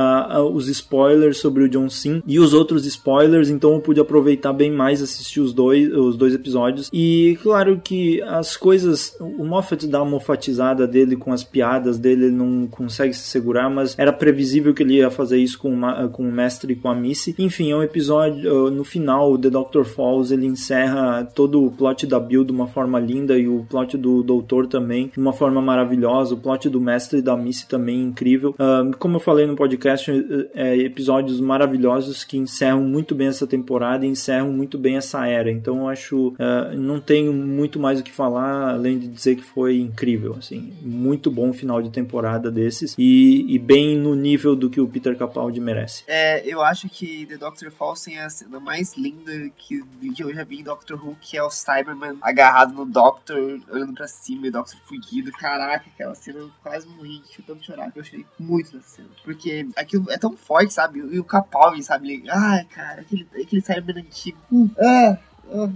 os 0.53 0.67
spoilers 0.67 1.37
sobre 1.37 1.63
o 1.63 1.69
John 1.69 1.89
Sim 1.89 2.21
e 2.27 2.39
os 2.39 2.53
outros 2.53 2.85
spoilers, 2.85 3.49
então 3.49 3.73
eu 3.73 3.79
pude 3.79 3.99
aproveitar 3.99 4.53
bem 4.53 4.71
mais 4.71 5.01
assistir 5.01 5.30
os 5.39 5.53
dois, 5.53 5.91
os 5.91 6.17
dois 6.17 6.33
episódios. 6.33 6.89
E 6.91 7.37
claro 7.41 7.79
que 7.83 8.21
as 8.23 8.57
coisas, 8.57 9.15
o 9.19 9.45
Moffat 9.45 9.87
dá 9.87 10.01
uma 10.01 10.11
mofatizada 10.11 10.87
dele 10.87 11.15
com 11.15 11.31
as 11.31 11.43
piadas 11.43 11.97
dele, 11.97 12.25
ele 12.25 12.35
não 12.35 12.67
consegue 12.67 13.13
se 13.13 13.27
segurar 13.27 13.61
mas 13.69 13.97
era 13.97 14.13
previsível 14.13 14.73
que 14.73 14.83
ele 14.83 14.95
ia 14.95 15.09
fazer 15.09 15.37
isso 15.37 15.59
com, 15.59 15.69
uma, 15.69 16.07
com 16.09 16.23
o 16.23 16.31
mestre 16.31 16.73
e 16.73 16.75
com 16.75 16.89
a 16.89 16.95
Missy. 16.95 17.35
Enfim, 17.37 17.71
é 17.71 17.75
um 17.75 17.83
episódio, 17.83 18.67
uh, 18.67 18.71
no 18.71 18.83
final, 18.83 19.37
The 19.37 19.49
Doctor 19.49 19.85
Falls, 19.85 20.33
ele 20.33 20.45
encerra 20.45 21.23
todo 21.35 21.63
o 21.63 21.71
plot 21.71 22.05
da 22.07 22.19
Bill 22.19 22.43
de 22.43 22.51
uma 22.51 22.67
forma 22.67 22.99
linda 22.99 23.37
e 23.37 23.47
o 23.47 23.65
plot 23.69 23.97
do 23.97 24.23
Doutor 24.23 24.67
também 24.67 25.11
de 25.13 25.19
uma 25.19 25.33
forma 25.33 25.61
maravilhosa, 25.61 26.35
o 26.35 26.37
plot 26.37 26.69
do 26.69 26.79
mestre 26.79 27.19
e 27.19 27.21
da 27.21 27.35
Missy 27.35 27.67
também 27.67 28.01
incrível. 28.01 28.51
Uh, 28.51 28.95
como 28.97 29.17
eu 29.17 29.19
falei 29.19 29.45
no 29.45 29.55
podcast, 29.55 30.11
é, 30.53 30.77
episódios 30.77 31.39
maravilhosos 31.39 32.23
que 32.23 32.37
encerram 32.37 32.83
muito 32.83 33.15
bem 33.15 33.27
essa 33.27 33.47
temporada 33.47 34.05
e 34.05 34.09
encerram 34.09 34.51
muito 34.51 34.77
bem 34.77 34.97
essa 34.97 35.20
era. 35.27 35.51
Então 35.51 35.87
acho, 35.87 36.29
uh, 36.29 36.75
não 36.75 36.99
tenho 36.99 37.33
muito 37.33 37.79
mais 37.79 37.99
o 37.99 38.03
que 38.03 38.11
falar, 38.11 38.71
além 38.71 38.99
de 38.99 39.07
dizer 39.07 39.35
que 39.35 39.43
foi 39.43 39.79
incrível, 39.79 40.35
assim, 40.37 40.73
muito 40.81 41.31
bom 41.31 41.53
final 41.53 41.81
de 41.81 41.89
temporada 41.89 42.51
desses 42.51 42.95
e, 42.97 43.45
e 43.47 43.59
bem 43.59 43.97
no 43.97 44.15
nível 44.15 44.55
do 44.55 44.69
que 44.69 44.79
o 44.79 44.87
Peter 44.87 45.17
Capaldi 45.17 45.59
merece. 45.59 46.03
É, 46.07 46.45
eu 46.45 46.61
acho 46.61 46.89
que 46.89 47.25
The 47.25 47.37
Doctor 47.37 47.71
Falls 47.71 48.03
tem 48.03 48.19
a 48.19 48.29
cena 48.29 48.59
mais 48.59 48.95
linda 48.95 49.31
que, 49.57 49.83
que 50.15 50.23
eu 50.23 50.33
já 50.33 50.43
vi 50.43 50.59
em 50.59 50.63
Doctor 50.63 51.03
Who, 51.03 51.17
que 51.19 51.37
é 51.37 51.43
o 51.43 51.49
Cyberman 51.49 52.17
agarrado 52.21 52.73
no 52.73 52.85
Doctor, 52.85 53.59
olhando 53.69 53.93
pra 53.93 54.07
cima 54.07 54.45
e 54.45 54.49
o 54.49 54.51
Doctor 54.51 54.79
fugido. 54.85 55.31
Caraca, 55.31 55.85
aquela 55.93 56.15
cena 56.15 56.49
quase 56.61 56.87
morri, 56.87 57.21
chutando 57.31 57.63
chorar, 57.63 57.91
eu 57.95 58.03
chorei 58.03 58.25
muito 58.39 58.75
nessa 58.75 58.97
cena. 58.97 59.09
Porque 59.23 59.67
aquilo 59.75 60.09
é 60.11 60.17
tão 60.17 60.35
forte, 60.35 60.73
sabe? 60.73 60.99
E 60.99 61.19
o 61.19 61.23
Capaldi, 61.23 61.83
sabe? 61.83 62.23
Ai, 62.29 62.65
cara, 62.65 63.01
aquele, 63.01 63.27
aquele 63.35 63.61
Cyberman 63.61 64.03
antigo. 64.03 64.37
Uh, 64.51 64.69
ah, 64.79 65.10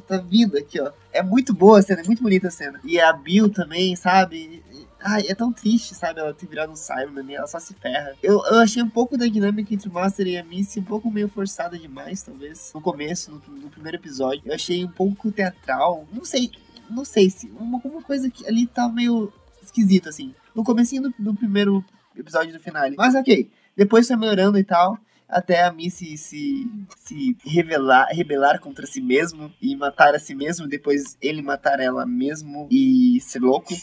tá 0.08 0.18
vindo 0.18 0.58
aqui, 0.58 0.80
ó. 0.80 0.92
É 1.12 1.22
muito 1.22 1.54
boa 1.54 1.80
a 1.80 1.82
cena, 1.82 2.02
é 2.02 2.06
muito 2.06 2.22
bonita 2.22 2.48
a 2.48 2.52
cena. 2.52 2.80
E 2.84 3.00
a 3.00 3.12
Bill 3.14 3.50
também, 3.50 3.96
sabe? 3.96 4.64
Ai, 5.02 5.26
é 5.28 5.36
tão 5.36 5.52
triste, 5.52 5.94
sabe? 5.94 6.20
Ela 6.20 6.34
ter 6.34 6.48
virado 6.48 6.72
um 6.72 6.76
Cyberman 6.76 7.36
ela 7.36 7.48
só 7.48 7.60
se 7.60 7.74
ferra. 7.76 8.14
Eu, 8.24 8.44
eu 8.46 8.60
achei 8.60 8.82
um 8.82 8.90
pouco 8.90 9.18
da 9.18 9.28
dinâmica 9.28 9.74
entre 9.74 9.88
o 9.88 9.94
Master 9.94 10.26
e 10.28 10.38
a 10.38 10.44
Missy 10.44 10.80
um 10.80 10.84
pouco 10.84 11.12
meio 11.12 11.28
forçada 11.28 11.78
demais, 11.78 12.24
talvez. 12.24 12.72
No 12.74 12.82
começo, 12.82 13.32
no, 13.32 13.56
no 13.56 13.70
primeiro 13.70 13.98
episódio. 13.98 14.42
Eu 14.46 14.56
achei 14.56 14.84
um 14.84 14.92
pouco 14.92 15.32
teatral. 15.32 16.08
Não 16.12 16.26
sei, 16.26 16.52
não 16.90 17.06
sei 17.06 17.30
se. 17.30 17.48
Uma, 17.60 17.80
uma 17.84 18.02
coisa 18.02 18.30
que 18.30 18.48
ali 18.48 18.66
tá 18.66 18.90
meio 18.90 19.32
esquisito, 19.62 20.10
assim. 20.10 20.34
No 20.56 20.64
comecinho 20.64 21.04
do, 21.04 21.14
do 21.20 21.36
primeiro 21.36 21.84
episódio 22.16 22.54
do 22.54 22.60
finale. 22.60 22.96
Mas 22.98 23.14
ok. 23.14 23.50
Depois 23.76 24.08
foi 24.08 24.16
melhorando 24.16 24.58
e 24.58 24.64
tal 24.64 24.98
até 25.28 25.64
a 25.64 25.72
Missy 25.72 26.18
se, 26.18 26.68
se 26.98 27.36
revelar, 27.46 28.08
rebelar 28.12 28.60
contra 28.60 28.86
si 28.86 29.02
mesmo 29.02 29.52
e 29.62 29.76
matar 29.76 30.14
a 30.14 30.20
si 30.20 30.36
mesmo, 30.36 30.68
depois 30.68 31.18
ele 31.22 31.42
matar 31.42 31.80
ela 31.80 32.06
mesmo 32.06 32.68
e 32.72 33.20
ser 33.22 33.40
louco. 33.40 33.74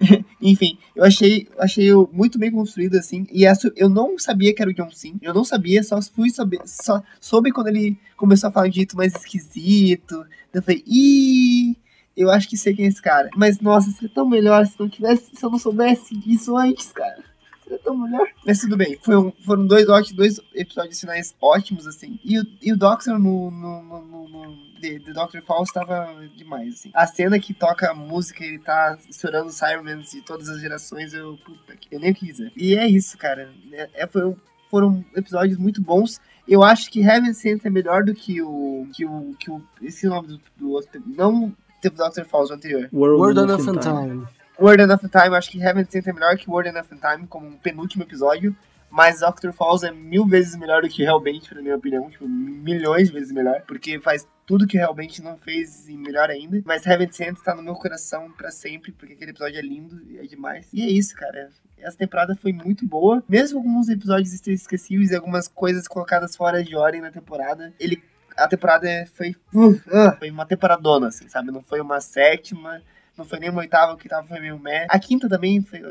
Enfim, 0.40 0.78
eu 0.94 1.04
achei, 1.04 1.48
achei 1.58 1.90
muito 2.12 2.38
bem 2.38 2.50
construído 2.50 2.96
assim. 2.96 3.26
E 3.32 3.44
essa, 3.44 3.72
eu 3.76 3.88
não 3.88 4.18
sabia 4.18 4.54
que 4.54 4.62
era 4.62 4.70
o 4.70 4.74
John 4.74 4.90
Sim. 4.90 5.18
Eu 5.22 5.34
não 5.34 5.44
sabia, 5.44 5.82
só 5.82 6.00
fui 6.02 6.30
saber, 6.30 6.60
só 6.66 7.02
soube 7.20 7.52
quando 7.52 7.68
ele 7.68 7.98
começou 8.16 8.48
a 8.48 8.52
falar 8.52 8.68
de 8.68 8.76
jeito 8.76 8.96
mais 8.96 9.14
esquisito. 9.14 10.24
Eu 10.52 10.62
falei, 10.62 10.82
ih, 10.86 11.76
eu 12.16 12.30
acho 12.30 12.48
que 12.48 12.56
sei 12.56 12.74
quem 12.74 12.84
é 12.84 12.88
esse 12.88 13.00
cara. 13.00 13.30
Mas 13.36 13.60
nossa, 13.60 13.90
seria 13.90 14.14
tão 14.14 14.28
melhor 14.28 14.66
se 14.66 14.78
não 14.78 14.88
tivesse, 14.88 15.34
se 15.34 15.44
eu 15.44 15.50
não 15.50 15.58
soubesse 15.58 16.14
disso 16.16 16.56
antes, 16.56 16.92
cara 16.92 17.29
tão 17.78 17.96
melhor. 17.96 18.28
Mas 18.46 18.60
tudo 18.60 18.76
bem. 18.76 18.98
Foi 19.02 19.16
um, 19.16 19.32
foram 19.44 19.66
dois, 19.66 19.86
dois 20.12 20.40
episódios 20.54 21.00
finais 21.00 21.34
ótimos, 21.40 21.86
assim. 21.86 22.18
E 22.24 22.38
o, 22.38 22.44
e 22.62 22.72
o 22.72 22.76
Doctor 22.76 23.18
no, 23.18 23.50
no, 23.50 23.82
no, 23.82 24.28
no 24.28 24.56
The, 24.80 24.98
The 25.00 25.12
Doctor 25.12 25.42
Falls 25.42 25.72
tava 25.72 26.14
demais, 26.36 26.74
assim. 26.74 26.90
A 26.94 27.06
cena 27.06 27.38
que 27.38 27.52
toca 27.54 27.90
a 27.90 27.94
música, 27.94 28.44
ele 28.44 28.58
tá 28.58 28.98
estourando 29.08 29.48
os 29.48 29.56
Sirens 29.56 30.10
de 30.10 30.22
todas 30.22 30.48
as 30.48 30.60
gerações, 30.60 31.12
eu, 31.12 31.36
puta, 31.44 31.76
eu 31.90 32.00
nem 32.00 32.12
quis. 32.12 32.38
E 32.56 32.76
é 32.76 32.86
isso, 32.86 33.16
cara. 33.18 33.52
É, 33.72 33.90
é, 33.94 34.06
foi, 34.06 34.34
foram 34.70 35.04
episódios 35.14 35.58
muito 35.58 35.82
bons. 35.82 36.20
Eu 36.48 36.62
acho 36.62 36.90
que 36.90 37.00
Heaven 37.00 37.32
Sent 37.34 37.64
é 37.64 37.70
melhor 37.70 38.02
do 38.02 38.14
que 38.14 38.42
o. 38.42 38.86
que 38.92 39.04
o. 39.04 39.34
que 39.38 39.50
o. 39.50 39.62
Esse 39.82 40.06
nome 40.06 40.28
do, 40.28 40.40
do 40.56 40.70
outro. 40.70 41.02
Não 41.06 41.54
The 41.82 41.90
Doctor 41.90 42.24
Falls, 42.24 42.52
o 42.52 42.56
anterior. 42.56 42.88
World, 42.92 43.38
World 43.38 43.52
of 43.52 43.64
Time. 43.64 43.78
time. 43.80 44.26
Word 44.60 44.82
Enough 44.82 45.08
Time, 45.10 45.34
acho 45.36 45.50
que 45.50 45.62
Heaven 45.62 45.86
Sent 45.88 46.06
é 46.06 46.12
melhor 46.12 46.36
que 46.36 46.50
Word 46.50 46.68
Enough 46.68 46.88
Time 46.88 47.26
como 47.26 47.46
um 47.46 47.56
penúltimo 47.56 48.02
episódio, 48.02 48.54
mas 48.90 49.20
Doctor 49.20 49.52
Falls 49.52 49.86
é 49.86 49.90
mil 49.90 50.26
vezes 50.26 50.54
melhor 50.56 50.82
do 50.82 50.88
que 50.88 51.02
Hellbent, 51.02 51.50
na 51.52 51.62
minha 51.62 51.76
opinião, 51.76 52.10
tipo, 52.10 52.28
milhões 52.28 53.08
de 53.08 53.14
vezes 53.14 53.32
melhor, 53.32 53.62
porque 53.66 53.98
faz 54.00 54.28
tudo 54.44 54.66
que 54.66 54.76
Hellbent 54.76 55.20
não 55.20 55.38
fez 55.38 55.88
e 55.88 55.96
melhor 55.96 56.28
ainda, 56.28 56.60
mas 56.66 56.84
Heaven 56.86 57.10
Sent 57.10 57.38
tá 57.42 57.54
no 57.54 57.62
meu 57.62 57.74
coração 57.74 58.30
para 58.32 58.50
sempre, 58.50 58.92
porque 58.92 59.14
aquele 59.14 59.30
episódio 59.30 59.58
é 59.58 59.62
lindo 59.62 60.02
e 60.10 60.18
é 60.18 60.22
demais. 60.22 60.68
E 60.74 60.82
é 60.82 60.90
isso, 60.90 61.14
cara. 61.14 61.50
Essa 61.78 61.96
temporada 61.96 62.36
foi 62.36 62.52
muito 62.52 62.86
boa, 62.86 63.24
mesmo 63.26 63.58
alguns 63.58 63.88
episódios 63.88 64.46
esquecíveis 64.46 65.10
e 65.10 65.16
algumas 65.16 65.48
coisas 65.48 65.88
colocadas 65.88 66.36
fora 66.36 66.62
de 66.62 66.76
ordem 66.76 67.00
na 67.00 67.10
temporada, 67.10 67.72
ele 67.80 68.02
a 68.36 68.48
temporada 68.48 68.88
foi, 69.14 69.36
uh, 69.52 69.70
uh, 69.70 70.18
foi 70.18 70.30
uma 70.30 70.46
temporadona, 70.46 71.08
assim, 71.08 71.28
sabe? 71.28 71.50
Não 71.50 71.62
foi 71.62 71.80
uma 71.80 72.00
sétima, 72.00 72.80
não 73.20 73.26
foi 73.26 73.38
nem 73.38 73.50
uma 73.50 73.60
oitava, 73.60 73.96
que 73.96 74.08
tava 74.08 74.26
foi 74.26 74.40
meio 74.40 74.58
meh. 74.58 74.86
A 74.88 74.98
quinta 74.98 75.28
também 75.28 75.62
foi. 75.62 75.82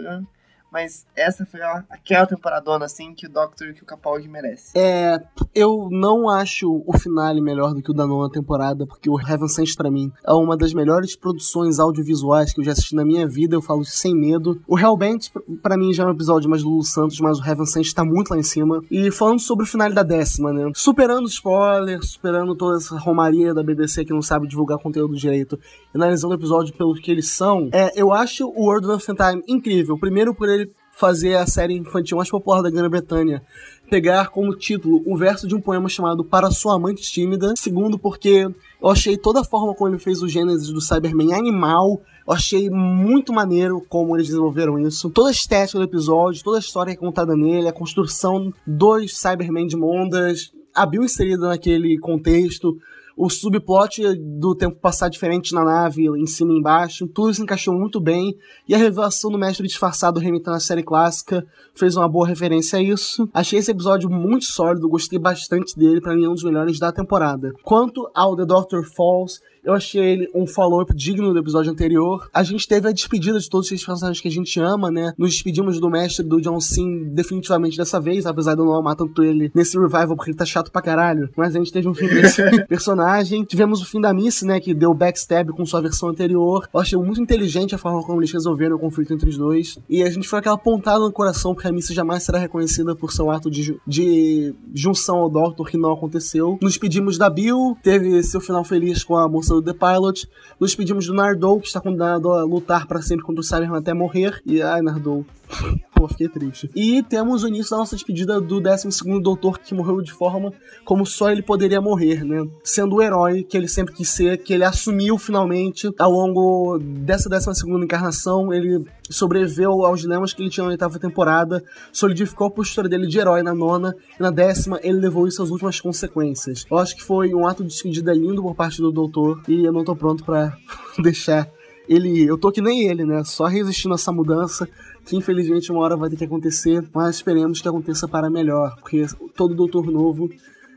Mas 0.71 1.05
essa 1.15 1.45
foi 1.45 1.61
ó, 1.61 1.81
aquela 1.89 2.25
temporadona, 2.25 2.85
assim, 2.85 3.13
que 3.13 3.25
o 3.25 3.29
Doctor 3.29 3.73
que 3.73 3.83
o 3.83 3.85
Capaldi 3.85 4.27
merece. 4.27 4.77
É, 4.77 5.19
eu 5.53 5.89
não 5.91 6.29
acho 6.29 6.83
o 6.85 6.97
finale 6.97 7.41
melhor 7.41 7.73
do 7.73 7.81
que 7.81 7.91
o 7.91 7.93
da 7.93 8.05
nona 8.05 8.29
temporada, 8.29 8.85
porque 8.85 9.09
o 9.09 9.19
Heaven 9.19 9.47
Sent 9.47 9.75
pra 9.75 9.89
mim 9.89 10.11
é 10.25 10.33
uma 10.33 10.55
das 10.55 10.73
melhores 10.73 11.15
produções 11.15 11.79
audiovisuais 11.79 12.53
que 12.53 12.61
eu 12.61 12.65
já 12.65 12.71
assisti 12.71 12.95
na 12.95 13.03
minha 13.03 13.27
vida, 13.27 13.55
eu 13.55 13.61
falo 13.61 13.83
sem 13.83 14.15
medo. 14.15 14.61
O 14.67 14.77
Hellbent, 14.77 15.29
para 15.61 15.77
mim, 15.77 15.93
já 15.93 16.03
é 16.03 16.05
um 16.05 16.11
episódio 16.11 16.49
mais 16.49 16.63
Lulu 16.63 16.83
Santos, 16.83 17.19
mas 17.19 17.39
o 17.39 17.45
Heaven 17.45 17.65
Sent 17.65 17.93
tá 17.93 18.05
muito 18.05 18.31
lá 18.31 18.37
em 18.37 18.43
cima. 18.43 18.81
E 18.91 19.11
falando 19.11 19.39
sobre 19.39 19.63
o 19.63 19.67
finale 19.67 19.93
da 19.93 20.03
décima, 20.03 20.53
né? 20.53 20.71
Superando 20.75 21.27
spoilers, 21.27 22.11
superando 22.11 22.55
toda 22.55 22.77
essa 22.77 22.97
romaria 22.97 23.53
da 23.53 23.63
BBC 23.63 24.05
que 24.05 24.13
não 24.13 24.21
sabe 24.21 24.47
divulgar 24.47 24.77
conteúdo 24.77 25.15
direito, 25.15 25.59
analisando 25.93 26.33
o 26.33 26.37
episódio 26.37 26.73
pelo 26.75 26.93
que 26.93 27.11
eles 27.11 27.29
são, 27.29 27.69
é, 27.71 27.91
eu 27.99 28.13
acho 28.13 28.47
o 28.47 28.65
World 28.65 28.87
of 28.87 29.05
Time 29.05 29.43
incrível. 29.47 29.97
Primeiro 29.97 30.33
por 30.33 30.49
ele 30.49 30.58
fazer 30.99 31.35
a 31.35 31.47
série 31.47 31.77
infantil 31.77 32.17
mais 32.17 32.29
popular 32.29 32.61
da 32.61 32.69
Grã-Bretanha 32.69 33.41
pegar 33.89 34.29
como 34.29 34.55
título 34.55 35.01
um 35.07 35.15
verso 35.15 35.47
de 35.47 35.55
um 35.55 35.61
poema 35.61 35.87
chamado 35.87 36.23
Para 36.23 36.51
Sua 36.51 36.75
Amante 36.75 37.01
Tímida. 37.01 37.53
Segundo, 37.55 37.97
porque 37.97 38.47
eu 38.81 38.89
achei 38.89 39.17
toda 39.17 39.39
a 39.39 39.43
forma 39.43 39.73
como 39.73 39.89
ele 39.89 39.97
fez 39.97 40.21
o 40.21 40.27
Gênesis 40.27 40.67
do 40.69 40.81
Cyberman 40.81 41.33
animal. 41.33 42.01
Eu 42.27 42.33
achei 42.33 42.69
muito 42.69 43.33
maneiro 43.33 43.83
como 43.87 44.15
eles 44.15 44.27
desenvolveram 44.27 44.77
isso. 44.77 45.09
Toda 45.09 45.29
a 45.29 45.31
estética 45.31 45.79
do 45.79 45.85
episódio, 45.85 46.43
toda 46.43 46.57
a 46.57 46.59
história 46.59 46.91
é 46.91 46.95
contada 46.95 47.35
nele, 47.35 47.69
a 47.69 47.73
construção 47.73 48.53
dos 48.67 49.17
Cybermen 49.17 49.67
de 49.67 49.77
Mondas, 49.77 50.51
a 50.75 50.85
Bill 50.85 51.05
inserida 51.05 51.47
naquele 51.47 51.97
contexto, 51.97 52.77
o 53.19 53.29
subplot 53.29 54.15
do 54.15 54.55
tempo 54.55 54.77
passar 54.79 55.09
diferente 55.09 55.53
na 55.53 55.65
nave, 55.65 56.07
em 56.07 56.25
cima 56.25 56.53
e 56.53 56.57
embaixo, 56.57 57.05
tudo 57.05 57.33
se 57.33 57.41
encaixou 57.41 57.77
muito 57.77 57.99
bem. 57.99 58.33
E 58.65 58.73
a 58.73 58.77
revelação 58.77 59.29
do 59.29 59.37
mestre 59.37 59.67
disfarçado 59.67 60.21
remitando 60.21 60.55
à 60.55 60.59
série 60.61 60.81
clássica 60.81 61.45
fez 61.75 61.97
uma 61.97 62.07
boa 62.07 62.25
referência 62.25 62.79
a 62.79 62.81
isso. 62.81 63.29
Achei 63.33 63.59
esse 63.59 63.71
episódio 63.71 64.09
muito 64.09 64.45
sólido, 64.45 64.87
gostei 64.87 65.19
bastante 65.19 65.77
dele, 65.77 65.99
para 65.99 66.15
mim 66.15 66.23
é 66.23 66.29
um 66.29 66.33
dos 66.33 66.45
melhores 66.45 66.79
da 66.79 66.93
temporada. 66.93 67.51
Quanto 67.61 68.09
ao 68.15 68.37
The 68.37 68.45
Doctor 68.45 68.85
Falls, 68.85 69.41
eu 69.63 69.73
achei 69.73 70.01
ele 70.01 70.29
um 70.33 70.47
follow-up 70.47 70.95
digno 70.95 71.33
do 71.33 71.39
episódio 71.39 71.71
anterior. 71.71 72.29
A 72.33 72.43
gente 72.43 72.65
teve 72.65 72.87
a 72.87 72.91
despedida 72.93 73.37
de 73.37 73.49
todos 73.49 73.69
esses 73.69 73.85
personagens 73.85 74.21
que 74.21 74.29
a 74.29 74.31
gente 74.31 74.57
ama, 74.61 74.89
né? 74.89 75.13
Nos 75.17 75.31
despedimos 75.31 75.79
do 75.79 75.89
mestre 75.89 76.25
do 76.25 76.39
John 76.39 76.59
Sim 76.61 77.09
definitivamente 77.09 77.75
dessa 77.75 77.99
vez, 77.99 78.25
apesar 78.25 78.55
de 78.55 78.61
eu 78.61 78.65
não 78.65 78.75
amar 78.75 78.95
tanto 78.95 79.21
ele 79.21 79.51
nesse 79.53 79.77
revival 79.77 80.15
porque 80.15 80.31
ele 80.31 80.37
tá 80.37 80.45
chato 80.45 80.71
pra 80.71 80.81
caralho. 80.81 81.29
Mas 81.35 81.53
a 81.55 81.59
gente 81.59 81.73
teve 81.73 81.89
um 81.89 81.93
fim 81.93 82.07
desse 82.07 82.41
personagem. 82.67 83.08
Tivemos 83.47 83.81
o 83.81 83.85
fim 83.85 83.99
da 83.99 84.13
Miss, 84.13 84.41
né? 84.41 84.59
Que 84.59 84.73
deu 84.73 84.93
backstab 84.93 85.51
com 85.51 85.65
sua 85.65 85.81
versão 85.81 86.09
anterior. 86.09 86.67
Eu 86.73 86.79
achei 86.79 86.97
muito 86.97 87.21
inteligente 87.21 87.75
a 87.75 87.77
forma 87.77 88.03
como 88.03 88.19
eles 88.19 88.31
resolveram 88.31 88.75
o 88.75 88.79
conflito 88.79 89.13
entre 89.13 89.29
os 89.29 89.37
dois. 89.37 89.77
E 89.89 90.03
a 90.03 90.09
gente 90.09 90.27
foi 90.27 90.39
aquela 90.39 90.57
pontada 90.57 90.99
no 90.99 91.11
coração 91.11 91.53
porque 91.53 91.67
a 91.67 91.71
Miss 91.71 91.87
jamais 91.87 92.23
será 92.23 92.39
reconhecida 92.39 92.95
por 92.95 93.11
seu 93.11 93.31
ato 93.31 93.49
de, 93.49 93.79
de 93.85 94.53
junção 94.73 95.17
ao 95.17 95.29
Doctor 95.29 95.69
que 95.69 95.77
não 95.77 95.91
aconteceu. 95.91 96.57
Nos 96.61 96.73
despedimos 96.73 97.17
da 97.17 97.29
Bill, 97.29 97.77
teve 97.83 98.21
seu 98.23 98.41
final 98.41 98.63
feliz 98.63 99.03
com 99.03 99.15
a 99.15 99.27
moça 99.27 99.53
do 99.53 99.61
The 99.61 99.73
Pilot. 99.73 100.27
Nos 100.59 100.75
pedimos 100.75 101.05
do 101.05 101.13
Nardou, 101.13 101.59
que 101.59 101.67
está 101.67 101.81
condenado 101.81 102.31
a 102.31 102.43
lutar 102.43 102.87
para 102.87 103.01
sempre 103.01 103.25
contra 103.25 103.41
o 103.41 103.43
Cyberman 103.43 103.79
até 103.79 103.93
morrer. 103.93 104.41
E 104.45 104.61
ai, 104.61 104.81
Nardou. 104.81 105.25
Pô, 105.99 106.07
fiquei 106.07 106.29
triste. 106.29 106.69
E 106.73 107.03
temos 107.03 107.43
o 107.43 107.47
início 107.49 107.71
da 107.71 107.79
nossa 107.79 107.93
despedida 107.93 108.39
do 108.39 108.61
12 108.61 108.87
Doutor, 109.21 109.59
que 109.59 109.75
morreu 109.75 110.01
de 110.01 110.13
forma 110.13 110.53
como 110.85 111.05
só 111.05 111.29
ele 111.29 111.41
poderia 111.41 111.81
morrer, 111.81 112.23
né? 112.23 112.47
Sendo 112.63 112.95
o 112.95 113.01
herói 113.01 113.43
que 113.43 113.57
ele 113.57 113.67
sempre 113.67 113.93
quis 113.93 114.09
ser, 114.09 114.37
que 114.37 114.53
ele 114.53 114.63
assumiu 114.63 115.17
finalmente 115.17 115.93
ao 115.99 116.09
longo 116.09 116.79
dessa 116.79 117.27
12 117.27 117.69
encarnação. 117.83 118.53
Ele 118.53 118.85
sobreviveu 119.09 119.85
aos 119.85 119.99
dilemas 119.99 120.31
que 120.31 120.41
ele 120.41 120.49
tinha 120.49 120.63
na 120.63 120.69
oitava 120.69 120.97
temporada, 120.97 121.61
solidificou 121.91 122.47
a 122.47 122.51
postura 122.51 122.87
dele 122.87 123.05
de 123.05 123.19
herói 123.19 123.43
na 123.43 123.53
nona, 123.53 123.93
e 124.17 124.23
na 124.23 124.31
décima 124.31 124.79
ele 124.81 125.01
levou 125.01 125.27
isso 125.27 125.43
às 125.43 125.49
últimas 125.49 125.81
consequências. 125.81 126.65
Eu 126.71 126.77
acho 126.77 126.95
que 126.95 127.03
foi 127.03 127.35
um 127.35 127.45
ato 127.45 127.61
de 127.61 127.71
despedida 127.71 128.13
lindo 128.13 128.41
por 128.41 128.55
parte 128.55 128.81
do 128.81 128.89
Doutor, 128.89 129.41
e 129.49 129.65
eu 129.65 129.73
não 129.73 129.83
tô 129.83 129.93
pronto 129.97 130.23
para 130.23 130.55
deixar 131.03 131.51
ele, 131.89 132.23
eu 132.23 132.37
tô 132.37 132.51
que 132.51 132.61
nem 132.61 132.87
ele, 132.87 133.03
né? 133.03 133.23
Só 133.23 133.47
resistindo 133.47 133.93
a 133.93 133.95
essa 133.95 134.11
mudança, 134.11 134.69
que 135.09 135.17
infelizmente 135.17 135.71
uma 135.71 135.81
hora 135.81 135.97
vai 135.97 136.09
ter 136.09 136.17
que 136.17 136.23
acontecer, 136.23 136.83
mas 136.93 137.15
esperemos 137.15 137.59
que 137.59 137.67
aconteça 137.67 138.07
para 138.07 138.29
melhor, 138.29 138.75
porque 138.75 139.05
todo 139.35 139.55
Doutor 139.55 139.89
Novo 139.91 140.29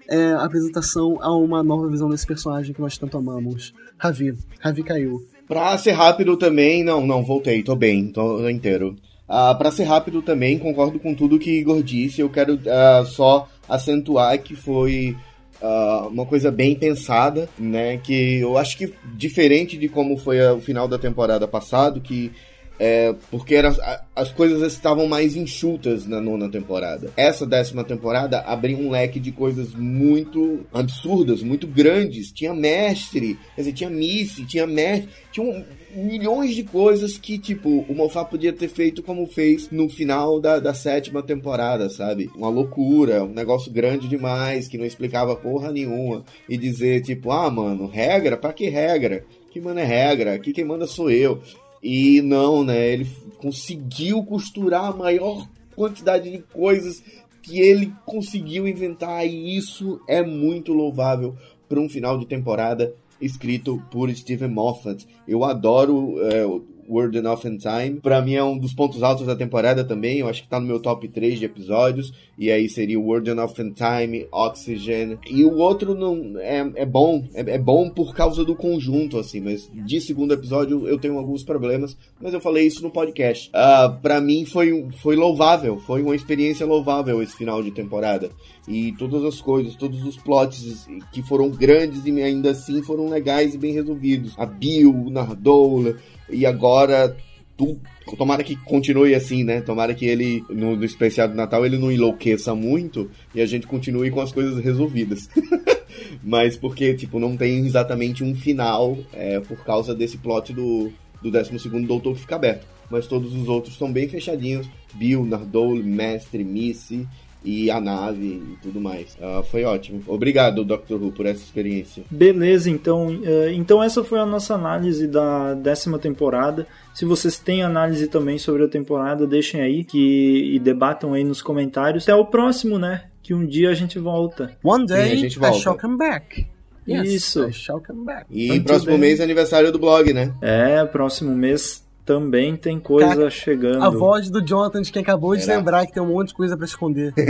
é 0.08 0.32
a 0.32 0.44
apresentação 0.44 1.18
a 1.20 1.36
uma 1.36 1.62
nova 1.62 1.88
visão 1.88 2.08
desse 2.08 2.26
personagem 2.26 2.74
que 2.74 2.80
nós 2.80 2.96
tanto 2.96 3.18
amamos. 3.18 3.74
Ravi, 3.98 4.34
Ravi 4.58 4.82
caiu. 4.82 5.20
Pra 5.46 5.76
ser 5.76 5.92
rápido 5.92 6.36
também, 6.36 6.82
não, 6.82 7.06
não, 7.06 7.22
voltei, 7.22 7.62
tô 7.62 7.76
bem, 7.76 8.08
tô 8.08 8.48
inteiro. 8.48 8.96
Uh, 9.28 9.56
pra 9.56 9.70
ser 9.70 9.84
rápido 9.84 10.22
também, 10.22 10.58
concordo 10.58 10.98
com 10.98 11.14
tudo 11.14 11.38
que 11.38 11.60
Igor 11.60 11.82
disse, 11.82 12.20
eu 12.20 12.30
quero 12.30 12.54
uh, 12.54 13.06
só 13.06 13.48
acentuar 13.68 14.38
que 14.42 14.56
foi 14.56 15.16
uh, 15.60 16.08
uma 16.08 16.24
coisa 16.24 16.50
bem 16.50 16.74
pensada, 16.74 17.48
né? 17.58 17.98
Que 17.98 18.38
eu 18.38 18.56
acho 18.56 18.76
que 18.78 18.92
diferente 19.14 19.76
de 19.76 19.88
como 19.88 20.16
foi 20.16 20.40
o 20.40 20.60
final 20.60 20.88
da 20.88 20.98
temporada 20.98 21.46
passado, 21.46 22.00
que 22.00 22.32
é, 22.78 23.14
porque 23.30 23.54
era, 23.54 23.74
as 24.14 24.32
coisas 24.32 24.72
estavam 24.72 25.06
mais 25.06 25.36
enxutas 25.36 26.06
na 26.06 26.20
nona 26.20 26.50
temporada. 26.50 27.10
Essa 27.16 27.46
décima 27.46 27.84
temporada 27.84 28.40
abriu 28.40 28.78
um 28.78 28.90
leque 28.90 29.20
de 29.20 29.30
coisas 29.32 29.74
muito 29.74 30.60
absurdas, 30.72 31.42
muito 31.42 31.66
grandes. 31.66 32.32
Tinha 32.32 32.54
mestre, 32.54 33.38
quer 33.54 33.62
dizer, 33.62 33.72
tinha 33.72 33.90
Missy, 33.90 34.44
tinha 34.44 34.66
mestre, 34.66 35.08
tinha 35.30 35.46
um, 35.46 35.64
milhões 35.94 36.54
de 36.54 36.62
coisas 36.64 37.18
que, 37.18 37.38
tipo, 37.38 37.84
o 37.88 37.94
Moffat 37.94 38.30
podia 38.30 38.52
ter 38.52 38.68
feito 38.68 39.02
como 39.02 39.26
fez 39.26 39.70
no 39.70 39.88
final 39.88 40.40
da, 40.40 40.58
da 40.58 40.74
sétima 40.74 41.22
temporada, 41.22 41.88
sabe? 41.88 42.30
Uma 42.34 42.48
loucura, 42.48 43.22
um 43.22 43.32
negócio 43.32 43.70
grande 43.72 44.08
demais, 44.08 44.68
que 44.68 44.78
não 44.78 44.84
explicava 44.84 45.36
porra 45.36 45.70
nenhuma. 45.70 46.24
E 46.48 46.56
dizer, 46.56 47.02
tipo, 47.02 47.30
ah, 47.30 47.50
mano, 47.50 47.86
regra? 47.86 48.36
Pra 48.36 48.52
que 48.52 48.68
regra? 48.68 49.24
Que 49.50 49.60
manda 49.60 49.82
é 49.82 49.84
regra? 49.84 50.34
Aqui 50.34 50.50
quem 50.50 50.64
manda 50.64 50.86
sou 50.86 51.10
eu. 51.10 51.42
E 51.82 52.22
não, 52.22 52.62
né? 52.62 52.92
Ele 52.92 53.06
conseguiu 53.38 54.22
costurar 54.22 54.86
a 54.86 54.96
maior 54.96 55.48
quantidade 55.74 56.30
de 56.30 56.38
coisas 56.38 57.02
que 57.42 57.58
ele 57.58 57.92
conseguiu 58.06 58.68
inventar 58.68 59.26
e 59.26 59.56
isso 59.56 60.00
é 60.06 60.22
muito 60.22 60.72
louvável 60.72 61.36
para 61.68 61.80
um 61.80 61.88
final 61.88 62.16
de 62.18 62.26
temporada 62.26 62.94
escrito 63.20 63.82
por 63.90 64.14
Steven 64.14 64.48
Moffat. 64.48 65.06
Eu 65.26 65.44
adoro 65.44 66.20
é, 66.20 66.44
Word 66.88 67.16
Enough 67.16 67.44
in 67.44 67.58
Time. 67.58 68.00
Pra 68.00 68.22
mim 68.22 68.34
é 68.34 68.44
um 68.44 68.58
dos 68.58 68.74
pontos 68.74 69.02
altos 69.02 69.26
da 69.26 69.36
temporada 69.36 69.84
também. 69.84 70.18
Eu 70.18 70.28
acho 70.28 70.42
que 70.42 70.48
tá 70.48 70.60
no 70.60 70.66
meu 70.66 70.80
top 70.80 71.08
3 71.08 71.38
de 71.38 71.44
episódios. 71.44 72.12
E 72.38 72.50
aí 72.50 72.68
seria 72.68 72.98
Word 72.98 73.30
Enough 73.30 73.54
in 73.58 73.72
Time, 73.72 74.26
Oxygen. 74.32 75.18
E 75.30 75.44
o 75.44 75.56
outro 75.56 75.94
não 75.94 76.38
é, 76.38 76.70
é 76.76 76.86
bom. 76.86 77.24
É, 77.34 77.40
é, 77.54 77.58
bom 77.58 77.90
por 77.90 78.14
causa 78.14 78.44
do 78.44 78.54
conjunto, 78.54 79.18
assim. 79.18 79.40
Mas 79.40 79.70
de 79.72 80.00
segundo 80.00 80.34
episódio 80.34 80.86
eu 80.86 80.98
tenho 80.98 81.18
alguns 81.18 81.42
problemas. 81.42 81.96
Mas 82.20 82.32
eu 82.34 82.40
falei 82.40 82.66
isso 82.66 82.82
no 82.82 82.90
podcast. 82.90 83.50
Uh, 83.50 84.00
pra 84.00 84.20
mim 84.20 84.44
foi, 84.44 84.88
foi 85.02 85.16
louvável. 85.16 85.78
Foi 85.80 86.02
uma 86.02 86.16
experiência 86.16 86.66
louvável 86.66 87.22
esse 87.22 87.36
final 87.36 87.62
de 87.62 87.70
temporada. 87.70 88.30
E 88.66 88.92
todas 88.92 89.24
as 89.24 89.40
coisas, 89.40 89.74
todos 89.74 90.04
os 90.04 90.16
plots 90.16 90.86
que 91.12 91.22
foram 91.22 91.50
grandes 91.50 92.06
e 92.06 92.22
ainda 92.22 92.50
assim 92.50 92.82
foram 92.82 93.08
legais 93.08 93.54
e 93.54 93.58
bem 93.58 93.72
resolvidos. 93.72 94.34
A 94.38 94.46
Bill, 94.46 94.94
o 94.94 95.10
Nardola, 95.10 95.96
e 96.28 96.46
agora 96.46 97.16
tu, 97.56 97.78
tomara 98.16 98.42
que 98.42 98.56
continue 98.56 99.14
assim, 99.14 99.44
né? 99.44 99.60
Tomara 99.60 99.94
que 99.94 100.06
ele, 100.06 100.44
no, 100.48 100.76
no 100.76 100.84
especial 100.84 101.28
do 101.28 101.34
Natal, 101.34 101.64
ele 101.64 101.78
não 101.78 101.90
enlouqueça 101.90 102.54
muito 102.54 103.10
e 103.34 103.40
a 103.40 103.46
gente 103.46 103.66
continue 103.66 104.10
com 104.10 104.20
as 104.20 104.32
coisas 104.32 104.62
resolvidas. 104.62 105.28
Mas 106.22 106.56
porque, 106.56 106.94
tipo, 106.94 107.18
não 107.18 107.36
tem 107.36 107.66
exatamente 107.66 108.24
um 108.24 108.34
final 108.34 108.96
é, 109.12 109.40
por 109.40 109.64
causa 109.64 109.94
desse 109.94 110.18
plot 110.18 110.52
do, 110.52 110.92
do 111.22 111.30
12 111.30 111.68
Doutor 111.86 112.14
que 112.14 112.20
fica 112.20 112.36
aberto. 112.36 112.66
Mas 112.90 113.06
todos 113.06 113.34
os 113.34 113.48
outros 113.48 113.74
estão 113.74 113.90
bem 113.90 114.08
fechadinhos. 114.08 114.68
Bill, 114.94 115.24
Nardole, 115.24 115.82
Mestre, 115.82 116.44
Missy 116.44 117.08
e 117.44 117.70
a 117.70 117.80
nave 117.80 118.26
e 118.26 118.56
tudo 118.62 118.80
mais. 118.80 119.16
Uh, 119.16 119.42
foi 119.44 119.64
ótimo. 119.64 120.02
Obrigado, 120.06 120.64
Dr. 120.64 120.94
Who, 120.94 121.12
por 121.12 121.26
essa 121.26 121.42
experiência. 121.42 122.04
Beleza, 122.10 122.70
então, 122.70 123.08
uh, 123.08 123.48
então 123.52 123.82
essa 123.82 124.04
foi 124.04 124.18
a 124.18 124.26
nossa 124.26 124.54
análise 124.54 125.06
da 125.06 125.54
décima 125.54 125.98
temporada. 125.98 126.66
Se 126.94 127.04
vocês 127.04 127.38
têm 127.38 127.62
análise 127.62 128.06
também 128.08 128.38
sobre 128.38 128.64
a 128.64 128.68
temporada, 128.68 129.26
deixem 129.26 129.60
aí 129.60 129.84
que, 129.84 130.54
e 130.54 130.58
debatam 130.58 131.14
aí 131.14 131.24
nos 131.24 131.42
comentários. 131.42 132.04
Até 132.04 132.14
o 132.14 132.24
próximo, 132.24 132.78
né? 132.78 133.04
Que 133.22 133.34
um 133.34 133.46
dia 133.46 133.70
a 133.70 133.74
gente 133.74 133.98
volta. 133.98 134.56
One 134.62 134.86
day 134.86 135.06
Sim, 135.06 135.12
a 135.12 135.16
gente 135.16 135.38
volta. 135.38 135.56
I 135.56 135.60
shall 135.60 135.78
come 135.78 135.96
back. 135.96 136.46
Yes, 136.86 137.12
Isso. 137.12 137.48
I 137.48 137.52
shall 137.52 137.80
come 137.80 138.04
back. 138.04 138.26
E 138.28 138.48
Muito 138.48 138.64
próximo 138.64 138.92
bem. 138.92 139.00
mês 139.00 139.20
é 139.20 139.22
aniversário 139.22 139.70
do 139.70 139.78
blog, 139.78 140.12
né? 140.12 140.34
É, 140.40 140.84
próximo 140.84 141.34
mês 141.34 141.81
também 142.04 142.56
tem 142.56 142.78
coisa 142.78 143.14
Cara, 143.14 143.30
chegando. 143.30 143.82
A 143.82 143.90
voz 143.90 144.28
do 144.28 144.44
Jonathan 144.44 144.82
de 144.82 144.92
quem 144.92 145.02
acabou 145.02 145.36
de 145.36 145.46
lembrar 145.46 145.86
que 145.86 145.92
tem 145.92 146.02
um 146.02 146.08
monte 146.08 146.28
de 146.28 146.34
coisa 146.34 146.56
pra 146.56 146.66
esconder. 146.66 147.14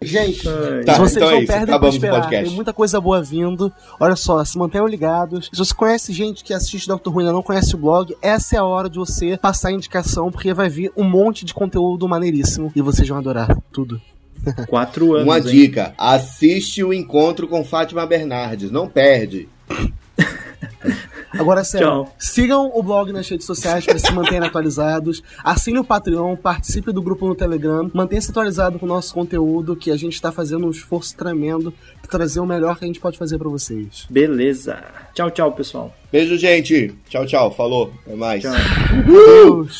Gente. 0.00 0.44
Tá, 0.86 0.94
se 0.94 1.00
vocês 1.00 1.16
então 1.16 1.28
é 1.28 1.32
não 1.32 1.38
isso, 1.40 1.46
perdem 1.48 1.74
acabamos 1.74 1.94
o 1.94 1.98
esperar, 1.98 2.20
podcast. 2.20 2.46
tem 2.46 2.54
muita 2.54 2.72
coisa 2.72 3.00
boa 3.00 3.20
vindo. 3.20 3.72
Olha 3.98 4.14
só, 4.14 4.44
se 4.44 4.56
mantenham 4.56 4.86
ligados. 4.86 5.50
Se 5.52 5.58
você 5.58 5.74
conhece 5.74 6.12
gente 6.12 6.44
que 6.44 6.54
assiste 6.54 6.86
Dr. 6.86 7.08
Who 7.08 7.20
e 7.20 7.24
ainda 7.24 7.32
não 7.32 7.42
conhece 7.42 7.74
o 7.74 7.78
blog, 7.78 8.16
essa 8.22 8.56
é 8.56 8.58
a 8.58 8.64
hora 8.64 8.88
de 8.88 8.96
você 8.96 9.36
passar 9.36 9.68
a 9.68 9.72
indicação, 9.72 10.30
porque 10.30 10.54
vai 10.54 10.68
vir 10.68 10.92
um 10.96 11.04
monte 11.04 11.44
de 11.44 11.52
conteúdo 11.52 12.08
maneiríssimo 12.08 12.70
e 12.76 12.80
vocês 12.80 13.08
vão 13.08 13.18
adorar 13.18 13.56
tudo. 13.72 14.00
Quatro 14.68 15.14
anos. 15.14 15.24
Uma 15.24 15.38
hein? 15.38 15.44
dica: 15.44 15.92
assiste 15.98 16.84
o 16.84 16.94
encontro 16.94 17.48
com 17.48 17.64
Fátima 17.64 18.06
Bernardes, 18.06 18.70
não 18.70 18.88
perde. 18.88 19.48
Agora, 21.32 21.62
sério, 21.64 21.86
Tchau. 21.88 22.14
sigam 22.18 22.70
o 22.74 22.82
blog 22.82 23.12
nas 23.12 23.28
redes 23.28 23.46
sociais 23.46 23.84
para 23.84 23.98
se 23.98 24.10
manterem 24.12 24.46
atualizados. 24.48 25.22
Assine 25.44 25.78
o 25.78 25.84
Patreon, 25.84 26.36
participe 26.36 26.92
do 26.92 27.02
grupo 27.02 27.26
no 27.26 27.34
Telegram. 27.34 27.90
Mantenha-se 27.92 28.30
atualizado 28.30 28.78
com 28.78 28.86
o 28.86 28.88
nosso 28.88 29.12
conteúdo, 29.12 29.76
que 29.76 29.90
a 29.90 29.96
gente 29.96 30.14
está 30.14 30.32
fazendo 30.32 30.66
um 30.66 30.70
esforço 30.70 31.16
tremendo 31.16 31.72
para 32.00 32.10
trazer 32.10 32.40
o 32.40 32.46
melhor 32.46 32.78
que 32.78 32.84
a 32.84 32.86
gente 32.86 33.00
pode 33.00 33.18
fazer 33.18 33.36
para 33.38 33.48
vocês. 33.48 34.06
Beleza. 34.08 34.82
Tchau, 35.14 35.30
tchau, 35.30 35.52
pessoal. 35.52 35.94
Beijo, 36.10 36.38
gente. 36.38 36.94
Tchau, 37.08 37.26
tchau. 37.26 37.50
Falou. 37.50 37.92
Até 38.06 38.16
mais. 38.16 38.42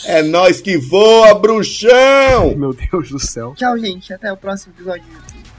É 0.07 0.22
nós 0.22 0.61
que 0.61 0.76
voa, 0.76 1.34
bruxão! 1.34 2.55
Meu 2.57 2.74
Deus 2.74 3.09
do 3.11 3.18
céu. 3.18 3.55
Tchau, 3.57 3.78
gente. 3.78 4.12
Até 4.12 4.30
o 4.32 4.36
próximo 4.36 4.74
episódio. 4.76 5.05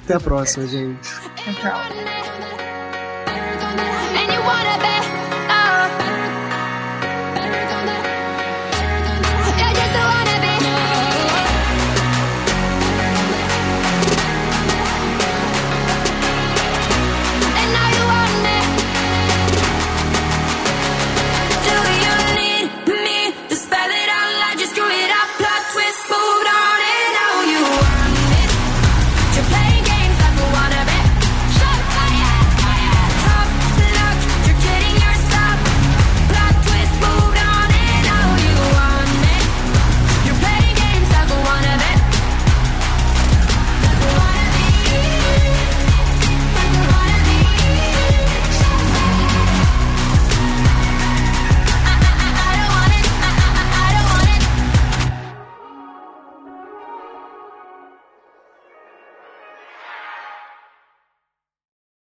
Até 0.04 0.14
a 0.16 0.20
próxima, 0.20 0.68
gente. 0.68 1.10
Tchau, 1.36 1.54
tchau. 1.62 1.80